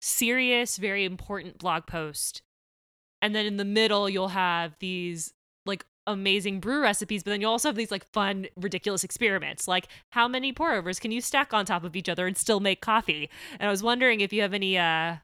serious, 0.00 0.76
very 0.76 1.04
important 1.04 1.58
blog 1.58 1.86
posts. 1.86 2.42
And 3.22 3.34
then 3.34 3.46
in 3.46 3.56
the 3.56 3.64
middle 3.64 4.08
you'll 4.08 4.28
have 4.28 4.76
these 4.80 5.32
like 5.66 5.84
amazing 6.06 6.60
brew 6.60 6.82
recipes, 6.82 7.22
but 7.22 7.30
then 7.30 7.40
you 7.40 7.48
also 7.48 7.68
have 7.68 7.76
these 7.76 7.90
like 7.90 8.04
fun, 8.12 8.46
ridiculous 8.56 9.04
experiments. 9.04 9.68
Like 9.68 9.88
how 10.10 10.28
many 10.28 10.52
pour 10.52 10.72
overs 10.74 10.98
can 10.98 11.12
you 11.12 11.20
stack 11.20 11.54
on 11.54 11.64
top 11.64 11.84
of 11.84 11.96
each 11.96 12.08
other 12.08 12.26
and 12.26 12.36
still 12.36 12.60
make 12.60 12.80
coffee? 12.80 13.30
And 13.58 13.68
I 13.68 13.70
was 13.70 13.82
wondering 13.82 14.20
if 14.20 14.32
you 14.32 14.42
have 14.42 14.54
any 14.54 14.76
uh 14.76 15.16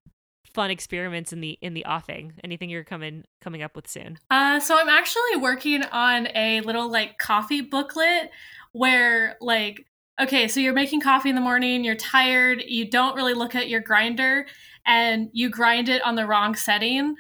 fun 0.55 0.71
experiments 0.71 1.33
in 1.33 1.41
the 1.41 1.59
in 1.61 1.75
the 1.75 1.85
offing. 1.85 2.35
Anything 2.45 2.71
you're 2.71 2.85
coming 2.85 3.25
coming 3.41 3.63
up 3.63 3.77
with 3.77 3.89
soon? 3.89 4.19
Uh 4.31 4.61
so 4.61 4.79
i'm 4.79 4.89
actually 4.89 5.37
working 5.37 5.83
on 5.85 6.29
a 6.35 6.61
little 6.63 6.91
like 6.91 7.19
coffee 7.19 7.61
booklet 7.61 8.31
where 8.73 9.37
like 9.41 9.87
okay 10.21 10.49
so 10.49 10.61
you're 10.61 10.73
making 10.73 11.01
coffee 11.01 11.29
in 11.29 11.35
the 11.35 11.41
morning 11.41 11.83
you're 11.85 11.95
tired 11.97 12.63
you 12.67 12.89
don't 12.89 13.17
really 13.17 13.35
look 13.35 13.55
at 13.55 13.69
your 13.69 13.81
grinder 13.81 14.47
and 14.87 15.29
you 15.33 15.51
grind 15.51 15.89
it 15.89 16.03
on 16.03 16.15
the 16.15 16.27
wrong 16.27 16.55
setting. 16.55 17.15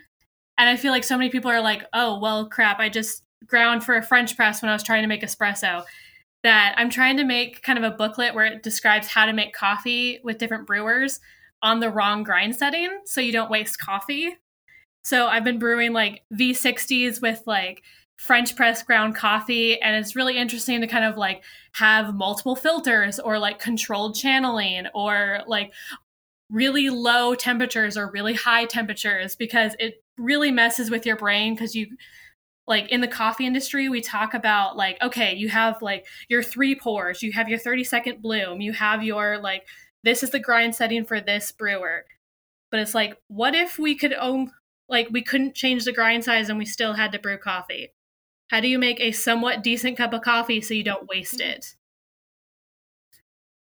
And 0.58 0.68
i 0.68 0.76
feel 0.76 0.92
like 0.92 1.04
so 1.04 1.16
many 1.16 1.30
people 1.30 1.50
are 1.50 1.60
like 1.60 1.84
oh 1.92 2.18
well 2.18 2.48
crap 2.48 2.78
i 2.78 2.88
just 2.88 3.24
ground 3.46 3.84
for 3.84 3.96
a 3.96 4.02
French 4.02 4.36
press 4.36 4.62
when 4.62 4.68
I 4.68 4.74
was 4.74 4.82
trying 4.82 5.02
to 5.02 5.08
make 5.08 5.22
espresso. 5.22 5.84
That 6.42 6.74
I'm 6.78 6.88
trying 6.88 7.18
to 7.18 7.24
make 7.24 7.62
kind 7.62 7.78
of 7.78 7.84
a 7.84 7.94
booklet 7.94 8.34
where 8.34 8.46
it 8.46 8.62
describes 8.62 9.08
how 9.08 9.26
to 9.26 9.32
make 9.34 9.52
coffee 9.52 10.20
with 10.24 10.38
different 10.38 10.66
brewers 10.66 11.20
on 11.62 11.80
the 11.80 11.90
wrong 11.90 12.22
grind 12.22 12.56
setting 12.56 13.00
so 13.04 13.20
you 13.20 13.32
don't 13.32 13.50
waste 13.50 13.78
coffee. 13.78 14.36
So 15.02 15.26
I've 15.26 15.44
been 15.44 15.58
brewing 15.58 15.92
like 15.92 16.22
V60s 16.32 17.22
with 17.22 17.42
like 17.46 17.82
French 18.16 18.54
press 18.54 18.82
ground 18.82 19.16
coffee, 19.16 19.80
and 19.80 19.96
it's 19.96 20.14
really 20.14 20.36
interesting 20.36 20.82
to 20.82 20.86
kind 20.86 21.04
of 21.04 21.16
like 21.16 21.42
have 21.72 22.14
multiple 22.14 22.54
filters 22.54 23.18
or 23.18 23.38
like 23.38 23.58
controlled 23.58 24.14
channeling 24.14 24.86
or 24.94 25.40
like 25.46 25.72
really 26.50 26.90
low 26.90 27.34
temperatures 27.34 27.96
or 27.96 28.10
really 28.10 28.34
high 28.34 28.66
temperatures 28.66 29.36
because 29.36 29.74
it 29.78 30.02
really 30.18 30.50
messes 30.50 30.90
with 30.90 31.06
your 31.06 31.16
brain 31.16 31.54
because 31.54 31.74
you 31.74 31.86
like 32.66 32.88
in 32.90 33.00
the 33.00 33.08
coffee 33.08 33.46
industry 33.46 33.88
we 33.88 34.00
talk 34.00 34.34
about 34.34 34.76
like 34.76 35.00
okay 35.00 35.32
you 35.34 35.48
have 35.48 35.80
like 35.80 36.04
your 36.28 36.42
three 36.42 36.74
pours 36.74 37.22
you 37.22 37.32
have 37.32 37.48
your 37.48 37.58
30 37.58 37.84
second 37.84 38.20
bloom 38.20 38.60
you 38.60 38.72
have 38.72 39.02
your 39.02 39.38
like 39.38 39.64
this 40.04 40.22
is 40.22 40.30
the 40.30 40.38
grind 40.40 40.74
setting 40.74 41.04
for 41.04 41.20
this 41.20 41.52
brewer 41.52 42.04
but 42.70 42.80
it's 42.80 42.94
like 42.94 43.16
what 43.28 43.54
if 43.54 43.78
we 43.78 43.94
could 43.94 44.14
own 44.14 44.52
like 44.88 45.08
we 45.10 45.22
couldn't 45.22 45.54
change 45.54 45.84
the 45.84 45.92
grind 45.92 46.24
size 46.24 46.48
and 46.48 46.58
we 46.58 46.64
still 46.66 46.94
had 46.94 47.12
to 47.12 47.18
brew 47.18 47.38
coffee 47.38 47.92
How 48.50 48.60
do 48.60 48.68
you 48.68 48.78
make 48.78 49.00
a 49.00 49.12
somewhat 49.12 49.62
decent 49.62 49.96
cup 49.96 50.12
of 50.12 50.22
coffee 50.22 50.60
so 50.60 50.74
you 50.74 50.84
don't 50.84 51.08
waste 51.08 51.40
Mm-hmm. 51.40 51.40
it? 51.40 51.74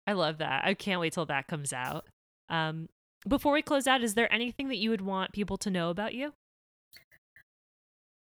I 0.07 0.13
love 0.13 0.39
that. 0.39 0.65
I 0.65 0.75
can't 0.75 1.01
wait 1.01 1.13
till 1.13 1.27
that 1.27 1.49
comes 1.49 1.73
out. 1.73 2.07
Um, 2.49 2.89
before 3.27 3.53
we 3.53 3.63
close 3.63 3.87
out, 3.87 4.03
is 4.03 4.15
there 4.15 4.33
anything 4.33 4.69
that 4.69 4.77
you 4.77 4.91
would 4.91 5.01
want 5.01 5.33
people 5.33 5.57
to 5.59 5.71
know 5.71 5.91
about 5.91 6.15
you? 6.15 6.35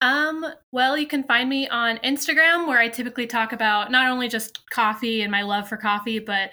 Um, 0.01 0.45
well, 0.71 0.97
you 0.97 1.07
can 1.07 1.23
find 1.23 1.49
me 1.49 1.67
on 1.67 1.97
Instagram 1.99 2.67
where 2.67 2.79
I 2.79 2.87
typically 2.89 3.25
talk 3.25 3.51
about 3.51 3.91
not 3.91 4.07
only 4.11 4.27
just 4.27 4.69
coffee 4.69 5.21
and 5.23 5.31
my 5.31 5.41
love 5.41 5.67
for 5.67 5.77
coffee, 5.77 6.19
but 6.19 6.51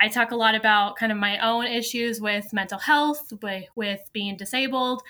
I 0.00 0.08
talk 0.08 0.30
a 0.32 0.36
lot 0.36 0.54
about 0.54 0.96
kind 0.96 1.12
of 1.12 1.18
my 1.18 1.38
own 1.38 1.66
issues 1.66 2.20
with 2.20 2.52
mental 2.52 2.78
health, 2.78 3.32
with, 3.42 3.66
with 3.76 4.00
being 4.12 4.36
disabled. 4.36 5.02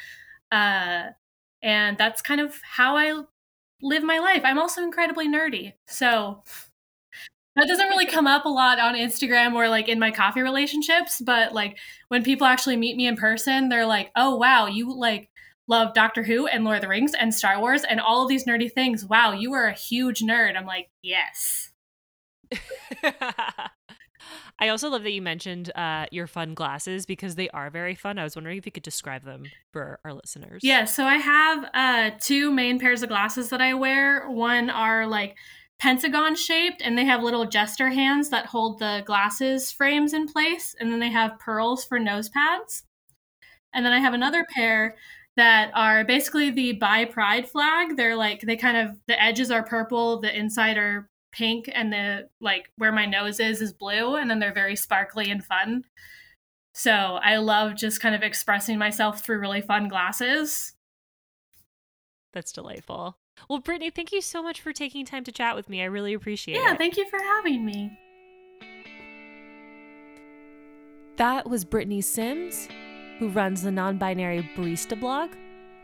Uh, 0.52 1.08
and 1.62 1.98
that's 1.98 2.22
kind 2.22 2.40
of 2.40 2.60
how 2.62 2.96
I 2.96 3.22
live 3.82 4.02
my 4.02 4.18
life. 4.18 4.42
I'm 4.44 4.58
also 4.58 4.82
incredibly 4.82 5.28
nerdy. 5.28 5.72
So 5.86 6.42
that 7.56 7.68
doesn't 7.68 7.88
really 7.88 8.06
come 8.06 8.26
up 8.26 8.44
a 8.44 8.48
lot 8.48 8.80
on 8.80 8.94
Instagram 8.96 9.54
or 9.54 9.68
like 9.68 9.88
in 9.88 9.98
my 9.98 10.10
coffee 10.10 10.42
relationships, 10.42 11.20
but 11.20 11.52
like 11.52 11.78
when 12.08 12.24
people 12.24 12.46
actually 12.46 12.76
meet 12.76 12.96
me 12.96 13.06
in 13.06 13.16
person, 13.16 13.68
they're 13.68 13.86
like, 13.86 14.10
"Oh, 14.16 14.36
wow, 14.36 14.66
you 14.66 14.92
like 14.92 15.30
love 15.68 15.94
Doctor 15.94 16.24
Who 16.24 16.46
and 16.48 16.64
Lord 16.64 16.76
of 16.76 16.82
the 16.82 16.88
Rings 16.88 17.14
and 17.14 17.32
Star 17.34 17.60
Wars 17.60 17.84
and 17.84 18.00
all 18.00 18.22
of 18.22 18.28
these 18.28 18.44
nerdy 18.44 18.72
things. 18.72 19.04
Wow, 19.04 19.32
you 19.32 19.52
are 19.52 19.66
a 19.66 19.72
huge 19.72 20.20
nerd." 20.20 20.56
I'm 20.56 20.66
like, 20.66 20.90
"Yes." 21.02 21.70
I 24.58 24.68
also 24.68 24.88
love 24.88 25.02
that 25.02 25.12
you 25.12 25.22
mentioned 25.22 25.70
uh, 25.74 26.06
your 26.10 26.26
fun 26.26 26.54
glasses 26.54 27.06
because 27.06 27.34
they 27.34 27.48
are 27.50 27.70
very 27.70 27.94
fun. 27.94 28.18
I 28.18 28.24
was 28.24 28.36
wondering 28.36 28.58
if 28.58 28.66
you 28.66 28.72
could 28.72 28.82
describe 28.82 29.24
them 29.24 29.44
for 29.72 29.98
our 30.04 30.12
listeners. 30.12 30.62
Yeah, 30.62 30.84
so 30.84 31.04
I 31.04 31.16
have 31.16 31.70
uh, 31.74 32.10
two 32.20 32.50
main 32.50 32.78
pairs 32.78 33.02
of 33.02 33.08
glasses 33.08 33.50
that 33.50 33.60
I 33.60 33.74
wear. 33.74 34.28
One 34.30 34.70
are 34.70 35.06
like 35.06 35.36
pentagon 35.78 36.36
shaped, 36.36 36.82
and 36.82 36.96
they 36.96 37.04
have 37.04 37.22
little 37.22 37.46
jester 37.46 37.90
hands 37.90 38.30
that 38.30 38.46
hold 38.46 38.78
the 38.78 39.02
glasses 39.04 39.70
frames 39.72 40.12
in 40.12 40.28
place, 40.28 40.74
and 40.78 40.92
then 40.92 41.00
they 41.00 41.10
have 41.10 41.38
pearls 41.38 41.84
for 41.84 41.98
nose 41.98 42.28
pads. 42.28 42.84
And 43.72 43.84
then 43.84 43.92
I 43.92 43.98
have 43.98 44.14
another 44.14 44.46
pair 44.54 44.96
that 45.36 45.72
are 45.74 46.04
basically 46.04 46.50
the 46.50 46.74
Bi 46.74 47.06
Pride 47.06 47.48
flag. 47.48 47.96
They're 47.96 48.16
like 48.16 48.42
they 48.42 48.56
kind 48.56 48.76
of 48.76 48.96
the 49.06 49.20
edges 49.20 49.50
are 49.50 49.64
purple, 49.64 50.20
the 50.20 50.36
inside 50.36 50.76
are 50.76 51.10
pink, 51.34 51.68
and 51.72 51.92
the 51.92 52.28
like 52.40 52.70
where 52.76 52.92
my 52.92 53.06
nose 53.06 53.40
is 53.40 53.60
is 53.60 53.72
blue, 53.72 54.16
and 54.16 54.30
then 54.30 54.38
they're 54.38 54.54
very 54.54 54.76
sparkly 54.76 55.30
and 55.30 55.44
fun. 55.44 55.84
So 56.74 56.90
I 57.22 57.36
love 57.36 57.76
just 57.76 58.00
kind 58.00 58.14
of 58.14 58.22
expressing 58.22 58.78
myself 58.78 59.24
through 59.24 59.38
really 59.38 59.60
fun 59.60 59.88
glasses. 59.88 60.72
That's 62.32 62.52
delightful. 62.52 63.16
Well, 63.48 63.60
Brittany, 63.60 63.90
thank 63.90 64.12
you 64.12 64.20
so 64.20 64.42
much 64.42 64.60
for 64.60 64.72
taking 64.72 65.04
time 65.04 65.24
to 65.24 65.32
chat 65.32 65.54
with 65.54 65.68
me. 65.68 65.82
I 65.82 65.86
really 65.86 66.14
appreciate 66.14 66.54
Yeah, 66.54 66.60
it. 66.60 66.64
Yeah, 66.70 66.76
thank 66.76 66.96
you 66.96 67.08
for 67.08 67.18
having 67.18 67.64
me. 67.64 67.96
That 71.16 71.48
was 71.48 71.64
Brittany 71.64 72.00
Sims, 72.00 72.68
who 73.18 73.28
runs 73.28 73.62
the 73.62 73.70
non 73.70 73.98
binary 73.98 74.48
barista 74.56 74.98
blog, 74.98 75.30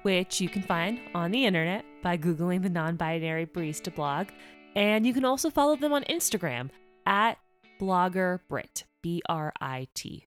which 0.03 0.41
you 0.41 0.49
can 0.49 0.63
find 0.63 0.99
on 1.15 1.31
the 1.31 1.45
internet 1.45 1.85
by 2.03 2.17
Googling 2.17 2.63
the 2.63 2.71
non 2.71 2.97
binary 2.97 3.47
barista 3.47 3.95
blog. 3.95 4.29
And 4.75 5.07
you 5.07 5.13
can 5.13 5.25
also 5.25 5.51
follow 5.51 5.77
them 5.77 5.93
on 5.93 6.05
Instagram 6.05 6.71
at 7.07 7.39
bloggerbrit, 7.81 8.85
B 9.03 9.23
R 9.29 9.53
I 9.61 9.89
T. 9.95 10.27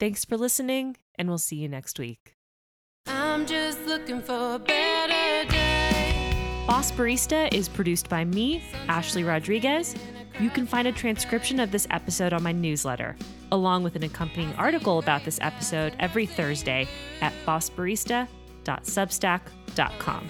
Thanks 0.00 0.24
for 0.24 0.36
listening, 0.36 0.96
and 1.16 1.28
we'll 1.28 1.38
see 1.38 1.56
you 1.56 1.68
next 1.68 1.98
week. 1.98 2.34
I'm 3.06 3.46
just 3.46 3.84
looking 3.86 4.22
for 4.22 4.54
a 4.54 4.58
better 4.58 5.48
day. 5.50 6.64
Boss 6.66 6.92
Barista 6.92 7.52
is 7.52 7.68
produced 7.68 8.08
by 8.08 8.24
me, 8.24 8.62
Ashley 8.88 9.24
Rodriguez. 9.24 9.94
You 10.38 10.50
can 10.50 10.66
find 10.66 10.86
a 10.86 10.92
transcription 10.92 11.58
of 11.58 11.72
this 11.72 11.86
episode 11.90 12.32
on 12.32 12.42
my 12.42 12.52
newsletter, 12.52 13.16
along 13.50 13.82
with 13.82 13.96
an 13.96 14.04
accompanying 14.04 14.54
article 14.54 14.98
about 14.98 15.24
this 15.24 15.38
episode 15.42 15.94
every 15.98 16.26
Thursday 16.26 16.86
at 17.20 17.32
bossbarista.substack.com. 17.44 20.28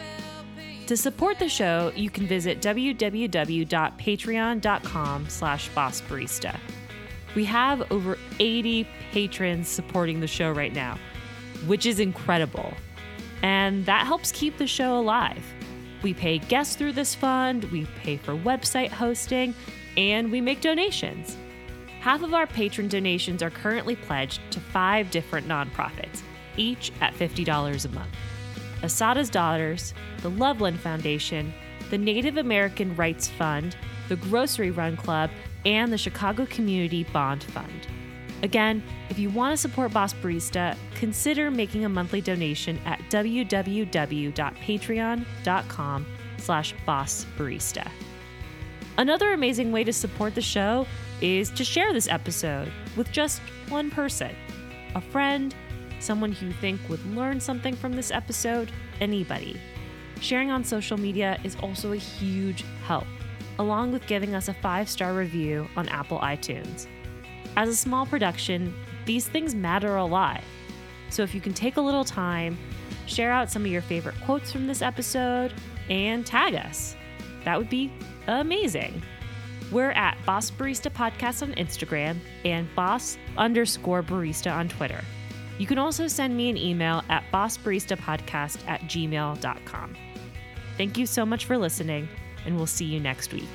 To 0.88 0.96
support 0.96 1.38
the 1.38 1.48
show, 1.50 1.92
you 1.94 2.08
can 2.08 2.26
visit 2.26 2.62
www.patreon.com 2.62 5.28
slash 5.28 5.70
bossbarista. 5.72 6.58
We 7.34 7.44
have 7.44 7.92
over 7.92 8.16
80 8.40 8.88
patrons 9.12 9.68
supporting 9.68 10.20
the 10.20 10.26
show 10.26 10.50
right 10.50 10.72
now, 10.72 10.98
which 11.66 11.84
is 11.84 12.00
incredible. 12.00 12.72
And 13.42 13.84
that 13.84 14.06
helps 14.06 14.32
keep 14.32 14.56
the 14.56 14.66
show 14.66 14.98
alive. 14.98 15.44
We 16.02 16.14
pay 16.14 16.38
guests 16.38 16.74
through 16.74 16.94
this 16.94 17.14
fund, 17.14 17.64
we 17.64 17.84
pay 18.00 18.16
for 18.16 18.32
website 18.32 18.88
hosting, 18.88 19.54
and 19.98 20.32
we 20.32 20.40
make 20.40 20.62
donations. 20.62 21.36
Half 22.00 22.22
of 22.22 22.32
our 22.32 22.46
patron 22.46 22.88
donations 22.88 23.42
are 23.42 23.50
currently 23.50 23.94
pledged 23.94 24.40
to 24.52 24.60
five 24.60 25.10
different 25.10 25.46
nonprofits, 25.46 26.22
each 26.56 26.92
at 27.02 27.12
$50 27.12 27.84
a 27.84 27.88
month 27.90 28.14
Asada's 28.82 29.30
Daughters, 29.30 29.94
the 30.22 30.30
Loveland 30.30 30.80
Foundation, 30.80 31.52
the 31.90 31.98
Native 31.98 32.36
American 32.36 32.94
Rights 32.96 33.28
Fund, 33.28 33.76
the 34.08 34.16
Grocery 34.16 34.70
Run 34.70 34.96
Club, 34.96 35.30
and 35.64 35.92
the 35.92 35.98
Chicago 35.98 36.46
Community 36.46 37.04
Bond 37.04 37.44
Fund. 37.44 37.86
Again, 38.42 38.82
if 39.10 39.18
you 39.18 39.30
want 39.30 39.52
to 39.52 39.56
support 39.56 39.92
Boss 39.92 40.14
Barista, 40.14 40.76
consider 40.94 41.50
making 41.50 41.84
a 41.84 41.88
monthly 41.88 42.20
donation 42.20 42.78
at 42.84 43.00
www.patreon.com 43.10 46.06
slash 46.36 46.74
bossbarista. 46.86 47.90
Another 48.96 49.32
amazing 49.32 49.72
way 49.72 49.82
to 49.84 49.92
support 49.92 50.34
the 50.34 50.40
show 50.40 50.86
is 51.20 51.50
to 51.50 51.64
share 51.64 51.92
this 51.92 52.08
episode 52.08 52.72
with 52.96 53.10
just 53.10 53.40
one 53.68 53.90
person. 53.90 54.34
A 54.94 55.00
friend, 55.00 55.54
someone 56.00 56.32
who 56.32 56.46
you 56.46 56.52
think 56.52 56.80
would 56.88 57.04
learn 57.14 57.40
something 57.40 57.74
from 57.74 57.92
this 57.92 58.10
episode, 58.10 58.70
anybody. 59.00 59.60
Sharing 60.20 60.50
on 60.50 60.64
social 60.64 60.98
media 60.98 61.38
is 61.44 61.56
also 61.56 61.92
a 61.92 61.96
huge 61.96 62.64
help, 62.84 63.06
along 63.58 63.92
with 63.92 64.06
giving 64.06 64.34
us 64.34 64.48
a 64.48 64.54
five 64.54 64.88
star 64.88 65.14
review 65.14 65.68
on 65.76 65.88
Apple 65.88 66.18
iTunes. 66.20 66.86
As 67.56 67.68
a 67.68 67.76
small 67.76 68.06
production, 68.06 68.74
these 69.04 69.28
things 69.28 69.54
matter 69.54 69.96
a 69.96 70.04
lot. 70.04 70.42
So 71.10 71.22
if 71.22 71.34
you 71.34 71.40
can 71.40 71.54
take 71.54 71.76
a 71.76 71.80
little 71.80 72.04
time, 72.04 72.58
share 73.06 73.32
out 73.32 73.50
some 73.50 73.64
of 73.64 73.70
your 73.70 73.82
favorite 73.82 74.16
quotes 74.24 74.52
from 74.52 74.66
this 74.66 74.82
episode, 74.82 75.54
and 75.88 76.26
tag 76.26 76.54
us, 76.54 76.96
that 77.44 77.56
would 77.58 77.70
be 77.70 77.92
amazing. 78.26 79.02
We're 79.70 79.90
at 79.92 80.16
Boss 80.24 80.50
Barista 80.50 80.90
Podcast 80.90 81.42
on 81.42 81.52
Instagram 81.54 82.18
and 82.44 82.72
Boss 82.74 83.18
underscore 83.36 84.02
barista 84.02 84.52
on 84.52 84.68
Twitter. 84.68 85.02
You 85.58 85.66
can 85.66 85.78
also 85.78 86.06
send 86.06 86.36
me 86.36 86.48
an 86.48 86.56
email 86.56 87.02
at 87.08 87.24
bossbaristapodcast 87.32 88.66
at 88.68 88.80
gmail.com. 88.82 89.96
Thank 90.76 90.96
you 90.96 91.06
so 91.06 91.26
much 91.26 91.44
for 91.44 91.58
listening, 91.58 92.08
and 92.46 92.56
we'll 92.56 92.66
see 92.66 92.84
you 92.84 93.00
next 93.00 93.32
week. 93.32 93.48